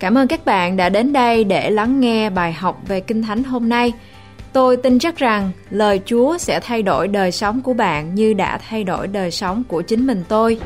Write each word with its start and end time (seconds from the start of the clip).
Cảm 0.00 0.18
ơn 0.18 0.28
các 0.28 0.44
bạn 0.44 0.76
đã 0.76 0.88
đến 0.88 1.12
đây 1.12 1.44
để 1.44 1.70
lắng 1.70 2.00
nghe 2.00 2.30
bài 2.30 2.52
học 2.52 2.80
về 2.88 3.00
Kinh 3.00 3.22
Thánh 3.22 3.44
hôm 3.44 3.68
nay. 3.68 3.92
Tôi 4.52 4.76
tin 4.76 4.98
chắc 4.98 5.16
rằng 5.16 5.50
lời 5.70 6.00
Chúa 6.04 6.38
sẽ 6.38 6.60
thay 6.60 6.82
đổi 6.82 7.08
đời 7.08 7.32
sống 7.32 7.60
của 7.62 7.74
bạn 7.74 8.14
như 8.14 8.32
đã 8.32 8.58
thay 8.68 8.84
đổi 8.84 9.06
đời 9.06 9.30
sống 9.30 9.64
của 9.68 9.82
chính 9.82 10.06
mình 10.06 10.24
tôi. 10.28 10.60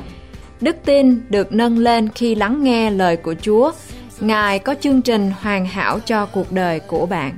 Đức 0.61 0.77
tin 0.85 1.21
được 1.29 1.53
nâng 1.53 1.79
lên 1.79 2.09
khi 2.09 2.35
lắng 2.35 2.65
nghe 2.65 2.91
lời 2.91 3.17
của 3.17 3.35
Chúa. 3.43 3.73
Ngài 4.21 4.59
có 4.59 4.75
chương 4.81 5.03
trình 5.03 5.33
hoàn 5.41 5.67
hảo 5.67 6.01
cho 6.01 6.27
cuộc 6.27 6.53
đời 6.53 6.81
của 6.81 7.07
bạn. 7.07 7.37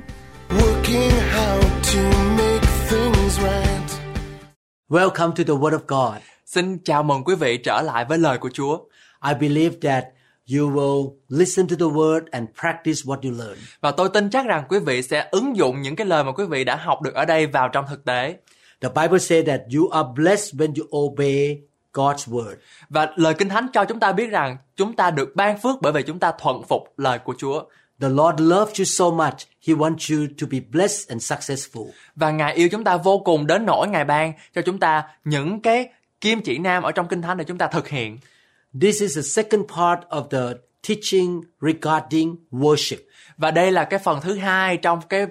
Welcome 4.89 5.31
to 5.31 5.43
the 5.47 5.53
Word 5.53 5.79
of 5.79 5.79
God. 5.87 6.21
Xin 6.45 6.77
chào 6.85 7.03
mừng 7.03 7.23
quý 7.23 7.35
vị 7.35 7.57
trở 7.57 7.81
lại 7.81 8.05
với 8.05 8.17
lời 8.17 8.37
của 8.37 8.49
Chúa. 8.53 8.77
I 9.27 9.33
believe 9.33 9.75
that 9.81 10.03
you 10.55 10.69
will 10.69 11.13
listen 11.29 11.67
to 11.67 11.75
the 11.79 11.85
word 11.85 12.21
and 12.31 12.47
practice 12.61 13.05
what 13.05 13.17
you 13.23 13.31
learn. 13.37 13.57
Và 13.81 13.91
tôi 13.91 14.09
tin 14.09 14.29
chắc 14.29 14.45
rằng 14.45 14.63
quý 14.69 14.79
vị 14.79 15.01
sẽ 15.01 15.27
ứng 15.31 15.57
dụng 15.57 15.81
những 15.81 15.95
cái 15.95 16.07
lời 16.07 16.23
mà 16.23 16.31
quý 16.31 16.45
vị 16.45 16.63
đã 16.63 16.75
học 16.75 17.01
được 17.01 17.13
ở 17.13 17.25
đây 17.25 17.45
vào 17.45 17.69
trong 17.69 17.85
thực 17.89 18.05
tế. 18.05 18.37
The 18.81 18.89
Bible 19.01 19.19
says 19.19 19.47
that 19.47 19.61
you 19.75 19.89
are 19.89 20.09
blessed 20.15 20.55
when 20.55 20.73
you 20.75 20.97
obey 20.97 21.57
God's 21.93 22.27
word. 22.27 22.55
Và 22.89 23.13
lời 23.15 23.33
Kinh 23.33 23.49
Thánh 23.49 23.67
cho 23.73 23.85
chúng 23.85 23.99
ta 23.99 24.11
biết 24.11 24.29
rằng 24.29 24.57
chúng 24.75 24.95
ta 24.95 25.11
được 25.11 25.35
ban 25.35 25.57
phước 25.57 25.81
bởi 25.81 25.93
vì 25.93 26.03
chúng 26.03 26.19
ta 26.19 26.31
thuận 26.39 26.63
phục 26.63 26.93
lời 26.97 27.19
của 27.19 27.33
Chúa. 27.37 27.63
The 28.01 28.09
Lord 28.09 28.41
loves 28.41 28.79
you 28.79 28.85
so 28.85 29.09
much, 29.09 29.37
He 29.67 29.73
wants 29.73 30.15
you 30.15 30.27
to 30.41 30.47
be 30.51 30.59
blessed 30.71 31.09
and 31.09 31.33
successful. 31.33 31.85
Và 32.15 32.31
Ngài 32.31 32.53
yêu 32.53 32.69
chúng 32.71 32.83
ta 32.83 32.97
vô 32.97 33.19
cùng 33.19 33.47
đến 33.47 33.65
nỗi 33.65 33.87
Ngài 33.87 34.05
ban 34.05 34.33
cho 34.55 34.61
chúng 34.61 34.79
ta 34.79 35.03
những 35.23 35.61
cái 35.61 35.89
kim 36.21 36.41
chỉ 36.41 36.57
nam 36.57 36.83
ở 36.83 36.91
trong 36.91 37.07
Kinh 37.07 37.21
Thánh 37.21 37.37
để 37.37 37.43
chúng 37.43 37.57
ta 37.57 37.67
thực 37.67 37.87
hiện. 37.87 38.17
This 38.81 39.01
is 39.01 39.15
the 39.15 39.23
second 39.23 39.67
part 39.67 39.99
of 40.09 40.29
the 40.29 40.53
teaching 40.87 41.41
regarding 41.61 42.35
worship. 42.51 42.97
Và 43.37 43.51
đây 43.51 43.71
là 43.71 43.83
cái 43.83 43.99
phần 43.99 44.19
thứ 44.21 44.35
hai 44.35 44.77
trong 44.77 45.01
cái 45.09 45.27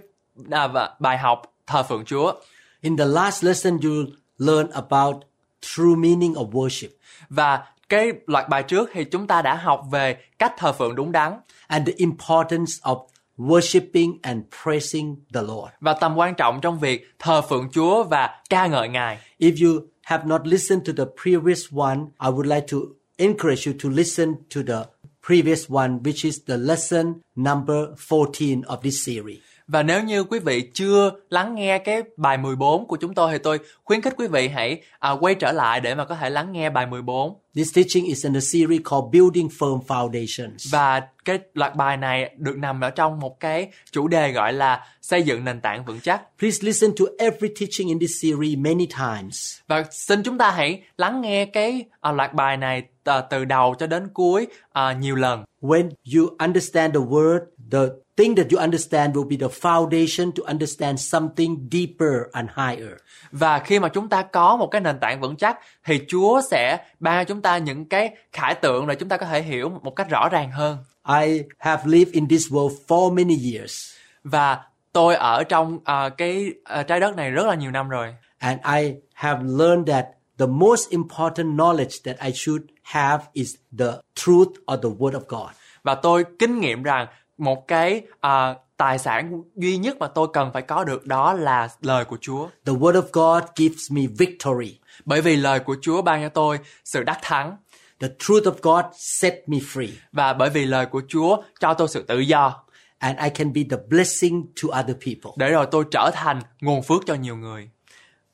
à, 0.50 0.68
bài 0.98 1.18
học 1.18 1.42
thờ 1.66 1.82
phượng 1.82 2.04
Chúa. 2.04 2.32
In 2.80 2.96
the 2.96 3.04
last 3.04 3.44
lesson 3.44 3.78
you 3.82 3.92
learn 4.38 4.70
about 4.70 5.16
true 5.60 5.96
meaning 5.96 6.32
of 6.32 6.50
worship. 6.50 6.88
Và 7.28 7.64
cái 7.88 8.12
loạt 8.26 8.48
bài 8.48 8.62
trước 8.62 8.90
thì 8.92 9.04
chúng 9.04 9.26
ta 9.26 9.42
đã 9.42 9.54
học 9.54 9.82
về 9.90 10.16
cách 10.38 10.54
thờ 10.58 10.72
phượng 10.72 10.94
đúng 10.94 11.12
đắn. 11.12 11.40
And 11.66 11.86
the 11.86 11.94
importance 11.96 12.72
of 12.82 13.06
worshiping 13.38 14.18
and 14.22 14.42
praising 14.62 15.16
the 15.34 15.42
Lord. 15.42 15.72
Và 15.80 15.92
tầm 15.92 16.18
quan 16.18 16.34
trọng 16.34 16.60
trong 16.60 16.78
việc 16.78 17.14
thờ 17.18 17.42
phượng 17.42 17.68
Chúa 17.70 18.04
và 18.04 18.40
ca 18.50 18.66
ngợi 18.66 18.88
Ngài. 18.88 19.18
If 19.38 19.66
you 19.66 19.80
have 20.02 20.24
not 20.26 20.46
listened 20.46 20.86
to 20.86 20.92
the 20.96 21.10
previous 21.22 21.60
one, 21.76 21.98
I 22.20 22.28
would 22.30 22.54
like 22.54 22.66
to 22.72 22.78
encourage 23.18 23.66
you 23.66 23.74
to 23.82 23.88
listen 23.88 24.34
to 24.54 24.62
the 24.62 24.86
previous 25.26 25.70
one, 25.70 25.98
which 26.04 26.24
is 26.24 26.38
the 26.46 26.56
lesson 26.56 27.14
number 27.36 27.96
14 28.10 28.62
of 28.62 28.82
this 28.82 29.06
series. 29.06 29.38
Và 29.68 29.82
nếu 29.82 30.02
như 30.02 30.24
quý 30.24 30.38
vị 30.38 30.70
chưa 30.74 31.10
lắng 31.30 31.54
nghe 31.54 31.78
cái 31.78 32.02
bài 32.16 32.38
14 32.38 32.86
của 32.86 32.96
chúng 32.96 33.14
tôi 33.14 33.32
thì 33.32 33.38
tôi 33.38 33.58
khuyến 33.84 34.02
khích 34.02 34.14
quý 34.16 34.26
vị 34.26 34.48
hãy 34.48 34.80
à, 34.98 35.10
quay 35.20 35.34
trở 35.34 35.52
lại 35.52 35.80
để 35.80 35.94
mà 35.94 36.04
có 36.04 36.14
thể 36.14 36.30
lắng 36.30 36.52
nghe 36.52 36.70
bài 36.70 36.86
14. 36.86 37.38
This 37.54 37.76
teaching 37.76 38.04
is 38.04 38.24
in 38.24 38.36
a 38.36 38.40
series 38.40 38.80
called 38.90 39.12
Building 39.12 39.48
Firm 39.58 39.80
Foundations. 39.86 40.70
Và 40.70 41.02
cái 41.24 41.38
loạt 41.54 41.76
bài 41.76 41.96
này 41.96 42.34
được 42.36 42.56
nằm 42.58 42.80
ở 42.80 42.90
trong 42.90 43.20
một 43.20 43.40
cái 43.40 43.68
chủ 43.90 44.08
đề 44.08 44.32
gọi 44.32 44.52
là 44.52 44.86
xây 45.02 45.22
dựng 45.22 45.44
nền 45.44 45.60
tảng 45.60 45.84
vững 45.84 46.00
chắc. 46.00 46.22
Please 46.38 46.58
listen 46.62 46.90
to 46.98 47.04
every 47.18 47.48
teaching 47.60 47.88
in 47.88 47.98
this 47.98 48.22
series 48.22 48.58
many 48.58 48.86
times. 48.86 49.58
Và 49.68 49.84
xin 49.90 50.22
chúng 50.22 50.38
ta 50.38 50.50
hãy 50.50 50.82
lắng 50.98 51.20
nghe 51.20 51.44
cái 51.44 51.84
à, 52.00 52.12
loạt 52.12 52.34
bài 52.34 52.56
này 52.56 52.82
à, 53.08 53.20
từ 53.20 53.44
đầu 53.44 53.74
cho 53.78 53.86
đến 53.86 54.08
cuối 54.14 54.46
à, 54.72 54.92
nhiều 54.92 55.16
lần. 55.16 55.44
When 55.62 55.90
you 56.16 56.36
understand 56.38 56.94
the 56.94 57.00
word, 57.00 57.38
the 57.70 57.86
thing 58.16 58.36
that 58.36 58.46
you 58.52 58.60
understand 58.60 59.16
will 59.16 59.28
be 59.28 59.36
the 59.36 59.54
foundation 59.60 60.32
to 60.32 60.42
understand 60.46 61.00
something 61.00 61.68
deeper 61.72 62.12
and 62.32 62.50
higher. 62.56 62.92
Và 63.30 63.58
khi 63.58 63.78
mà 63.78 63.88
chúng 63.88 64.08
ta 64.08 64.22
có 64.22 64.56
một 64.56 64.66
cái 64.66 64.80
nền 64.80 64.98
tảng 65.00 65.20
vững 65.20 65.36
chắc 65.36 65.58
thì 65.84 66.00
Chúa 66.08 66.40
sẽ 66.50 66.78
ban 67.00 67.24
cho 67.24 67.28
chúng 67.28 67.42
ta 67.42 67.58
những 67.58 67.84
cái 67.84 68.10
khải 68.32 68.54
tượng 68.54 68.86
để 68.86 68.94
chúng 68.94 69.08
ta 69.08 69.16
có 69.16 69.26
thể 69.26 69.42
hiểu 69.42 69.68
một 69.82 69.96
cách 69.96 70.10
rõ 70.10 70.28
ràng 70.28 70.50
hơn. 70.50 70.78
I 71.22 71.42
have 71.58 71.82
lived 71.86 72.12
in 72.12 72.28
this 72.28 72.52
world 72.52 72.74
for 72.88 73.14
many 73.14 73.52
years. 73.52 73.92
Và 74.24 74.58
tôi 74.92 75.14
ở 75.14 75.44
trong 75.44 75.74
uh, 75.74 76.16
cái 76.16 76.52
uh, 76.80 76.86
trái 76.86 77.00
đất 77.00 77.16
này 77.16 77.30
rất 77.30 77.46
là 77.46 77.54
nhiều 77.54 77.70
năm 77.70 77.88
rồi. 77.88 78.14
And 78.38 78.60
I 78.76 78.94
have 79.14 79.44
learned 79.44 79.88
that 79.88 80.06
the 80.38 80.46
most 80.46 80.90
important 80.90 81.56
knowledge 81.56 82.02
that 82.04 82.16
I 82.26 82.32
should 82.32 82.62
have 82.82 83.24
is 83.32 83.54
the 83.78 83.92
truth 84.14 84.52
or 84.72 84.78
the 84.82 84.90
word 84.98 85.12
of 85.12 85.20
God. 85.28 85.50
Và 85.82 85.94
tôi 85.94 86.24
kinh 86.38 86.60
nghiệm 86.60 86.82
rằng 86.82 87.06
một 87.38 87.68
cái 87.68 88.02
uh, 88.26 88.56
tài 88.76 88.98
sản 88.98 89.42
duy 89.56 89.76
nhất 89.76 89.96
mà 89.98 90.06
tôi 90.06 90.28
cần 90.32 90.50
phải 90.52 90.62
có 90.62 90.84
được 90.84 91.06
đó 91.06 91.32
là 91.32 91.68
lời 91.80 92.04
của 92.04 92.16
Chúa. 92.20 92.48
The 92.66 92.72
word 92.72 93.02
of 93.02 93.08
God 93.12 93.44
gives 93.56 93.92
me 93.92 94.02
victory. 94.18 94.78
Bởi 95.04 95.20
vì 95.20 95.36
lời 95.36 95.60
của 95.60 95.76
Chúa 95.82 96.02
ban 96.02 96.22
cho 96.22 96.28
tôi 96.28 96.58
sự 96.84 97.02
đắc 97.02 97.18
thắng. 97.22 97.56
The 98.00 98.08
truth 98.18 98.44
of 98.44 98.54
God 98.62 98.84
set 98.92 99.34
me 99.46 99.58
free. 99.58 99.88
Và 100.12 100.32
bởi 100.32 100.50
vì 100.50 100.64
lời 100.64 100.86
của 100.86 101.02
Chúa 101.08 101.42
cho 101.60 101.74
tôi 101.74 101.88
sự 101.88 102.02
tự 102.02 102.18
do. 102.18 102.62
And 102.98 103.18
I 103.18 103.30
can 103.30 103.52
be 103.52 103.62
the 103.70 103.76
blessing 103.88 104.46
to 104.62 104.80
other 104.80 104.96
people. 105.06 105.30
Để 105.36 105.50
rồi 105.50 105.66
tôi 105.70 105.84
trở 105.90 106.10
thành 106.14 106.40
nguồn 106.60 106.82
phước 106.82 107.06
cho 107.06 107.14
nhiều 107.14 107.36
người. 107.36 107.70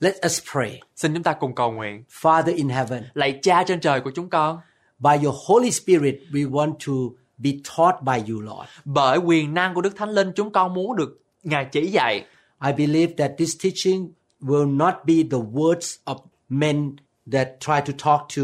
Let 0.02 0.14
us 0.26 0.40
pray. 0.52 0.80
Xin 0.96 1.14
chúng 1.14 1.22
ta 1.22 1.32
cùng 1.32 1.54
cầu 1.54 1.72
nguyện. 1.72 2.04
Father 2.10 2.56
in 2.56 2.68
heaven. 2.68 3.04
Lạy 3.14 3.38
Cha 3.42 3.64
trên 3.66 3.80
trời 3.80 4.00
của 4.00 4.10
chúng 4.14 4.30
con. 4.30 4.58
By 4.98 5.24
your 5.24 5.36
Holy 5.46 5.70
Spirit 5.70 6.14
we 6.32 6.50
want 6.50 6.72
to 6.86 6.92
be 7.38 7.50
taught 7.76 8.02
by 8.02 8.32
you, 8.32 8.40
Lord. 8.40 8.68
Bởi 8.84 9.18
quyền 9.18 9.54
năng 9.54 9.74
của 9.74 9.80
Đức 9.80 9.96
Thánh 9.96 10.10
Linh 10.10 10.32
chúng 10.36 10.52
con 10.52 10.74
muốn 10.74 10.96
được 10.96 11.20
Ngài 11.42 11.64
chỉ 11.64 11.86
dạy. 11.86 12.24
I 12.66 12.72
believe 12.72 13.14
that 13.18 13.30
this 13.38 13.56
teaching 13.64 14.12
will 14.40 14.76
not 14.76 14.94
be 15.04 15.14
the 15.14 15.38
words 15.52 15.96
of 16.04 16.16
men 16.48 16.96
that 17.32 17.48
try 17.60 17.92
to 17.92 17.92
talk 18.04 18.28
to 18.36 18.42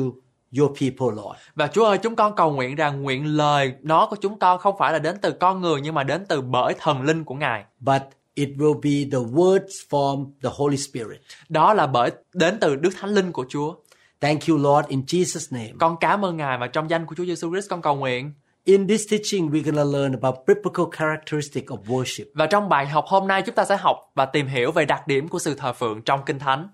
your 0.58 0.70
people, 0.80 1.22
Lord. 1.22 1.38
Và 1.54 1.66
Chúa 1.66 1.84
ơi, 1.84 1.98
chúng 1.98 2.16
con 2.16 2.36
cầu 2.36 2.52
nguyện 2.52 2.74
rằng 2.74 3.02
nguyện 3.02 3.36
lời 3.36 3.72
nó 3.82 4.06
của 4.06 4.16
chúng 4.20 4.38
con 4.38 4.58
không 4.58 4.74
phải 4.78 4.92
là 4.92 4.98
đến 4.98 5.16
từ 5.22 5.32
con 5.32 5.60
người 5.60 5.80
nhưng 5.80 5.94
mà 5.94 6.04
đến 6.04 6.24
từ 6.28 6.40
bởi 6.40 6.74
thần 6.78 7.02
linh 7.02 7.24
của 7.24 7.34
Ngài. 7.34 7.64
But 7.80 8.02
it 8.38 8.48
will 8.56 8.80
be 8.82 9.10
the 9.12 9.24
words 9.32 9.88
from 9.90 10.30
the 10.42 10.50
Holy 10.52 10.76
Spirit. 10.76 11.20
Đó 11.48 11.74
là 11.74 11.86
bởi 11.86 12.10
đến 12.32 12.58
từ 12.60 12.76
Đức 12.76 12.90
Thánh 13.00 13.10
Linh 13.10 13.32
của 13.32 13.44
Chúa. 13.48 13.74
Thank 14.20 14.40
you, 14.48 14.56
Lord, 14.56 14.88
in 14.88 15.00
Jesus' 15.00 15.56
name. 15.56 15.72
Con 15.80 15.96
cảm 16.00 16.24
ơn 16.24 16.36
Ngài 16.36 16.58
và 16.58 16.66
trong 16.66 16.90
danh 16.90 17.06
của 17.06 17.14
Chúa 17.14 17.24
Giêsu 17.24 17.50
Christ 17.50 17.70
con 17.70 17.82
cầu 17.82 17.96
nguyện. 17.96 18.32
In 18.64 18.88
this 18.88 19.10
teaching, 19.10 19.50
we're 19.50 19.62
going 19.62 19.76
to 19.76 19.98
learn 19.98 20.12
about 20.12 20.34
biblical 20.46 20.86
characteristic 20.98 21.66
of 21.66 21.78
worship. 21.86 22.24
Và 22.34 22.46
trong 22.46 22.68
bài 22.68 22.86
học 22.86 23.04
hôm 23.08 23.28
nay 23.28 23.42
chúng 23.46 23.54
ta 23.54 23.64
sẽ 23.64 23.76
học 23.76 23.96
và 24.14 24.26
tìm 24.26 24.46
hiểu 24.46 24.72
về 24.72 24.84
đặc 24.84 25.06
điểm 25.06 25.28
của 25.28 25.38
sự 25.38 25.54
thờ 25.54 25.72
phượng 25.72 26.02
trong 26.02 26.20
Kinh 26.26 26.38
Thánh. 26.38 26.68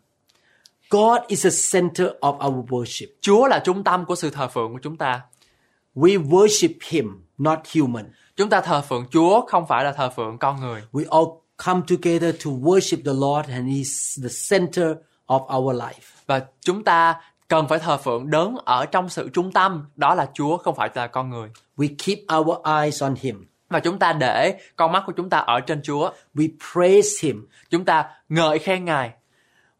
God 0.90 1.18
is 1.28 1.44
the 1.44 1.50
center 1.72 2.08
of 2.20 2.48
our 2.48 2.68
worship. 2.70 3.06
Chúa 3.20 3.46
là 3.46 3.58
trung 3.58 3.84
tâm 3.84 4.04
của 4.04 4.14
sự 4.14 4.30
thờ 4.30 4.48
phượng 4.48 4.72
của 4.72 4.78
chúng 4.82 4.96
ta. 4.96 5.20
We 5.94 6.28
worship 6.28 6.74
Him, 6.88 7.24
not 7.38 7.58
human. 7.74 8.04
Chúng 8.36 8.50
ta 8.50 8.60
thờ 8.60 8.82
phượng 8.88 9.06
Chúa 9.10 9.46
không 9.46 9.66
phải 9.66 9.84
là 9.84 9.92
thờ 9.92 10.10
phượng 10.16 10.38
con 10.38 10.60
người. 10.60 10.82
We 10.92 11.04
all 11.10 11.43
come 11.56 11.82
together 11.88 12.34
to 12.44 12.50
worship 12.50 13.04
the 13.04 13.12
Lord 13.12 13.48
and 13.48 13.68
He's 13.68 14.22
the 14.22 14.28
center 14.50 14.96
of 15.26 15.58
our 15.58 15.76
life. 15.76 16.22
Và 16.26 16.46
chúng 16.60 16.84
ta 16.84 17.20
cần 17.48 17.68
phải 17.68 17.78
thờ 17.78 17.96
phượng 17.96 18.30
đấng 18.30 18.56
ở 18.64 18.86
trong 18.86 19.08
sự 19.08 19.28
trung 19.28 19.52
tâm, 19.52 19.84
đó 19.96 20.14
là 20.14 20.30
Chúa 20.34 20.56
không 20.56 20.74
phải 20.74 20.90
là 20.94 21.06
con 21.06 21.30
người. 21.30 21.48
We 21.76 21.88
keep 22.06 22.18
our 22.38 22.56
eyes 22.64 23.02
on 23.02 23.14
Him. 23.20 23.46
Và 23.68 23.80
chúng 23.80 23.98
ta 23.98 24.12
để 24.12 24.58
con 24.76 24.92
mắt 24.92 25.02
của 25.06 25.12
chúng 25.16 25.30
ta 25.30 25.38
ở 25.38 25.60
trên 25.60 25.80
Chúa. 25.82 26.10
We 26.34 26.48
praise 26.72 27.26
Him. 27.26 27.46
Chúng 27.70 27.84
ta 27.84 28.04
ngợi 28.28 28.58
khen 28.58 28.84
Ngài. 28.84 29.10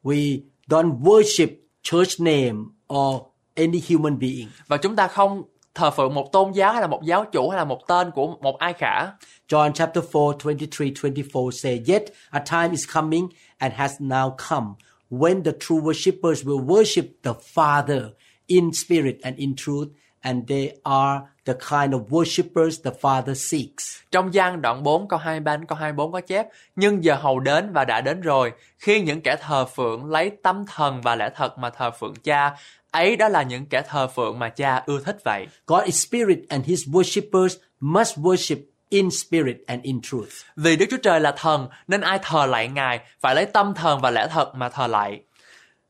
We 0.03 0.41
don't 0.69 1.01
worship 1.01 1.49
church 1.83 2.21
name 2.21 2.55
or 2.95 3.23
any 3.55 3.83
human 3.89 4.19
being. 4.19 4.49
Và 4.67 4.77
chúng 4.77 4.97
ta 4.97 5.09
không 5.09 5.43
thờ 5.75 5.91
phượng 5.91 6.15
một 6.15 6.33
tôn 6.33 6.53
giáo 6.53 6.73
hay 6.73 6.81
là 6.81 6.87
một 6.87 7.01
giáo 7.05 7.25
chủ 7.33 7.51
hay 7.51 7.59
là 7.59 7.65
một 7.65 7.89
tên 7.89 8.11
của 8.11 8.37
một 8.41 8.59
ai 8.59 8.73
cả. 8.73 9.13
John 9.49 9.73
chapter 9.73 10.05
4, 10.13 10.39
23, 10.45 10.87
24 11.03 11.53
say, 11.53 11.83
Yet 11.87 12.03
a 12.31 12.41
time 12.41 12.71
is 12.71 12.87
coming 12.95 13.29
and 13.59 13.75
has 13.75 13.93
now 14.01 14.37
come 14.51 14.67
when 15.11 15.43
the 15.43 15.53
true 15.61 15.81
worshippers 15.81 16.45
will 16.45 16.65
worship 16.67 17.05
the 17.23 17.33
Father 17.55 18.03
in 18.47 18.73
spirit 18.73 19.17
and 19.23 19.37
in 19.37 19.55
truth, 19.57 19.89
and 20.25 20.49
they 20.49 20.71
are 20.83 21.21
the 21.45 21.53
kind 21.53 21.95
of 21.95 22.09
worshippers 22.09 22.83
the 22.85 22.91
Father 23.01 23.35
seeks. 23.35 23.99
Trong 24.11 24.35
gian 24.35 24.63
đoạn 24.63 24.83
4 24.83 25.09
câu 25.09 25.19
23 25.19 25.57
đến 25.57 25.67
câu 25.67 25.79
24 25.79 26.13
có 26.13 26.21
chép 26.21 26.47
Nhưng 26.77 27.05
giờ 27.05 27.15
hầu 27.15 27.41
đến 27.41 27.73
và 27.73 27.85
đã 27.85 28.01
đến 28.01 28.21
rồi 28.21 28.53
Khi 28.79 29.01
những 29.01 29.21
kẻ 29.21 29.37
thờ 29.41 29.65
phượng 29.65 30.11
lấy 30.11 30.31
tâm 30.43 30.65
thần 30.67 31.01
và 31.01 31.17
lẽ 31.17 31.31
thật 31.37 31.59
mà 31.59 31.71
thờ 31.71 31.91
phượng 31.91 32.15
cha 32.15 32.57
Ấy 32.91 33.17
đó 33.17 33.29
là 33.29 33.43
những 33.43 33.67
kẻ 33.67 33.83
thờ 33.89 34.07
phượng 34.07 34.39
mà 34.39 34.49
cha 34.49 34.83
ưa 34.87 35.01
thích 35.01 35.19
vậy 35.25 35.47
God 35.67 35.85
is 35.85 36.07
spirit 36.07 36.39
and 36.49 36.67
his 36.67 36.89
worshippers 36.89 37.57
must 37.81 38.19
worship 38.19 38.57
in 38.89 39.11
spirit 39.11 39.57
and 39.67 39.83
in 39.83 40.01
truth. 40.03 40.29
Vì 40.57 40.77
Đức 40.77 40.87
Chúa 40.91 40.97
Trời 40.97 41.21
là 41.21 41.35
thần 41.37 41.69
Nên 41.89 42.01
ai 42.01 42.19
thờ 42.23 42.47
lạy 42.47 42.69
Ngài 42.69 43.01
Phải 43.21 43.35
lấy 43.35 43.47
tâm 43.47 43.75
thần 43.75 44.01
và 44.01 44.11
lẽ 44.11 44.27
thật 44.31 44.55
mà 44.55 44.69
thờ 44.69 44.87
lạy 44.87 45.21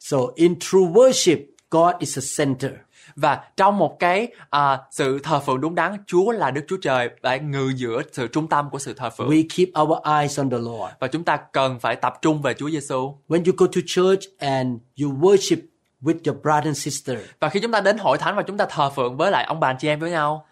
So 0.01 0.19
in 0.35 0.59
true 0.59 0.81
worship, 0.81 1.39
God 1.71 1.95
is 1.99 2.19
the 2.19 2.23
center. 2.39 2.73
Và 3.17 3.41
trong 3.57 3.79
một 3.79 3.99
cái 3.99 4.29
à, 4.51 4.79
sự 4.91 5.19
thờ 5.19 5.41
phượng 5.41 5.61
đúng 5.61 5.75
đắn 5.75 5.97
Chúa 6.07 6.31
là 6.31 6.51
Đức 6.51 6.65
Chúa 6.69 6.77
Trời 6.83 7.11
phải 7.23 7.41
ngự 7.41 7.73
giữa 7.77 8.03
sự 8.13 8.27
trung 8.27 8.49
tâm 8.49 8.71
của 8.71 8.79
sự 8.79 8.95
thờ 8.95 9.11
phượng 9.11 9.29
We 9.29 9.47
keep 9.57 9.69
our 9.83 9.99
eyes 10.05 10.39
on 10.39 10.51
the 10.51 10.59
Lord. 10.59 10.95
và 11.01 11.07
chúng 11.07 11.25
ta 11.25 11.37
cần 11.37 11.81
phải 11.81 11.97
tập 11.97 12.15
trung 12.23 12.43
về 12.43 12.55
Chúa 12.55 12.71
Giêsu 12.71 13.19
When 13.29 13.45
you 13.47 13.53
go 13.57 13.67
to 13.67 13.81
church 13.87 14.23
and 14.39 14.69
you 15.03 15.13
worship 15.13 15.57
with 16.03 16.15
your 16.25 16.43
brother 16.43 16.65
and 16.65 16.79
sister, 16.79 17.19
và 17.41 17.49
khi 17.49 17.61
chúng 17.61 17.73
ta 17.73 17.81
đến 17.81 17.99
hội 17.99 18.19
thánh 18.19 18.37
và 18.37 18.43
chúng 18.43 18.57
ta 18.57 18.67
thờ 18.71 18.91
phượng 18.91 19.17
với 19.17 19.31
lại 19.31 19.45
ông 19.45 19.61
bà 19.61 19.69
anh 19.69 19.77
chị 19.79 19.89
em 19.89 20.01
với 20.01 20.11
nhau 20.11 20.47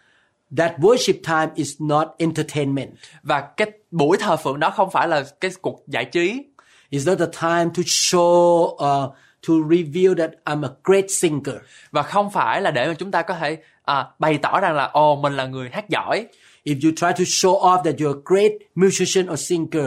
that 0.57 0.79
worship 0.79 1.15
time 1.25 1.53
is 1.55 1.75
not 1.79 2.09
entertainment. 2.19 2.91
và 3.23 3.41
cái 3.41 3.71
buổi 3.91 4.17
thờ 4.21 4.37
phượng 4.37 4.61
đó 4.61 4.71
không 4.71 4.91
phải 4.91 5.09
là 5.09 5.25
cái 5.41 5.51
cuộc 5.63 5.85
giải 5.87 6.05
trí 6.05 6.45
It's 6.91 7.07
not 7.07 7.19
the 7.19 7.27
time 7.41 7.71
to 7.77 7.83
show 7.83 8.65
uh, 8.65 9.15
to 9.49 9.55
reveal 9.71 10.15
that 10.19 10.31
I'm 10.45 10.65
a 10.65 10.71
great 10.85 11.05
singer. 11.09 11.57
và 11.91 12.03
không 12.03 12.31
phải 12.31 12.61
là 12.63 12.71
để 12.71 12.89
mà 12.89 12.95
chúng 12.95 13.11
ta 13.11 13.23
có 13.23 13.35
thể 13.35 13.59
à, 13.85 14.07
bày 14.19 14.39
tỏ 14.43 14.61
rằng 14.61 14.75
là 14.75 14.85
ồ 14.85 15.17
mình 15.17 15.37
là 15.37 15.47
người 15.47 15.71
hát 15.73 15.89
giỏi 15.89 16.27
If 16.65 16.75
you 16.85 16.91
try 16.97 17.25
to 17.25 17.25
show 17.25 17.61
off 17.61 17.83
that 17.83 17.95
you're 17.95 18.19
a 18.19 18.23
great 18.25 18.53
musician 18.75 19.31
or 19.33 19.41
singer, 19.41 19.87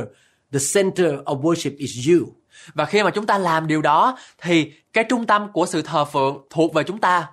the 0.52 0.60
center 0.74 1.14
of 1.26 1.42
worship 1.42 1.72
is 1.78 1.92
you. 2.10 2.28
và 2.74 2.86
khi 2.86 3.04
mà 3.04 3.10
chúng 3.12 3.26
ta 3.26 3.38
làm 3.38 3.68
điều 3.68 3.82
đó 3.82 4.18
thì 4.42 4.72
cái 4.94 5.04
trung 5.10 5.26
tâm 5.26 5.52
của 5.54 5.66
sự 5.66 5.82
thờ 5.82 6.06
phượng 6.06 6.46
thuộc 6.50 6.74
về 6.74 6.84
chúng 6.84 6.98
ta 7.00 7.28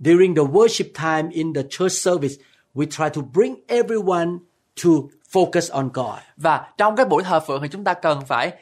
During 0.00 0.34
the 0.34 0.42
worship 0.42 0.84
time 0.94 1.28
in 1.32 1.54
the 1.54 1.62
church 1.70 1.92
service, 1.92 2.34
we 2.74 2.86
try 2.86 3.08
to 3.14 3.22
bring 3.34 3.54
everyone 3.66 4.30
to 4.84 4.90
focus 5.32 5.72
on 5.72 5.88
God. 5.94 6.18
và 6.36 6.68
trong 6.78 6.96
cái 6.96 7.06
buổi 7.06 7.22
thờ 7.22 7.40
phượng 7.40 7.62
thì 7.62 7.68
chúng 7.72 7.84
ta 7.84 7.94
cần 7.94 8.20
phải 8.26 8.52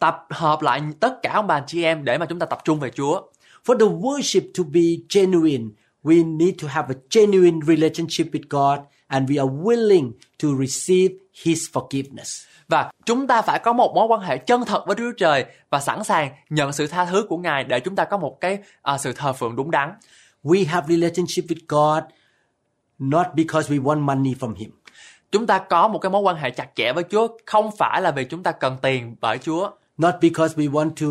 tập 0.00 0.26
hợp 0.30 0.62
lại 0.62 0.82
tất 1.00 1.22
cả 1.22 1.32
ông 1.34 1.46
bà 1.46 1.54
anh 1.54 1.64
chị 1.66 1.82
em 1.82 2.04
để 2.04 2.18
mà 2.18 2.26
chúng 2.26 2.38
ta 2.38 2.46
tập 2.46 2.58
trung 2.64 2.80
về 2.80 2.90
Chúa 2.90 3.22
For 3.66 3.78
the 3.78 3.86
worship 3.86 4.40
to 4.58 4.64
be 4.72 4.80
genuine, 5.14 5.64
we 6.04 6.36
need 6.36 6.54
to 6.62 6.68
have 6.68 6.94
a 6.94 6.98
genuine 7.10 7.58
relationship 7.66 8.26
with 8.32 8.44
God 8.50 8.86
and 9.06 9.30
we 9.30 9.46
are 9.46 9.54
willing 9.62 10.12
to 10.42 10.48
receive 10.60 11.14
His 11.44 11.58
forgiveness. 11.72 12.46
và 12.68 12.90
chúng 13.06 13.26
ta 13.26 13.42
phải 13.42 13.58
có 13.58 13.72
một 13.72 13.92
mối 13.94 14.06
quan 14.06 14.20
hệ 14.20 14.38
chân 14.38 14.64
thật 14.64 14.84
với 14.86 14.96
Đức 14.96 15.04
Chúa 15.10 15.16
Trời 15.18 15.44
và 15.70 15.80
sẵn 15.80 16.04
sàng 16.04 16.30
nhận 16.50 16.72
sự 16.72 16.86
tha 16.86 17.04
thứ 17.04 17.26
của 17.28 17.36
Ngài 17.36 17.64
để 17.64 17.80
chúng 17.80 17.96
ta 17.96 18.04
có 18.04 18.18
một 18.18 18.40
cái 18.40 18.58
à, 18.82 18.98
sự 18.98 19.12
thờ 19.12 19.32
phượng 19.32 19.56
đúng 19.56 19.70
đắn. 19.70 19.92
We 20.44 20.66
have 20.68 20.96
relationship 20.96 21.44
with 21.44 21.60
God 21.68 22.04
not 22.98 23.26
because 23.34 23.74
we 23.74 23.82
want 23.82 24.00
money 24.00 24.34
from 24.40 24.54
Him, 24.54 24.70
Chúng 25.32 25.46
ta 25.46 25.58
có 25.58 25.88
một 25.88 25.98
cái 25.98 26.10
mối 26.10 26.22
quan 26.22 26.36
hệ 26.36 26.50
chặt 26.50 26.68
chẽ 26.74 26.92
với 26.92 27.04
Chúa 27.10 27.28
không 27.46 27.70
phải 27.78 28.02
là 28.02 28.10
vì 28.10 28.24
chúng 28.24 28.42
ta 28.42 28.52
cần 28.52 28.76
tiền 28.82 29.16
bởi 29.20 29.38
Chúa, 29.38 29.70
not 30.00 30.14
because 30.20 30.56
we 30.56 30.72
want 30.72 30.90
to 30.96 31.06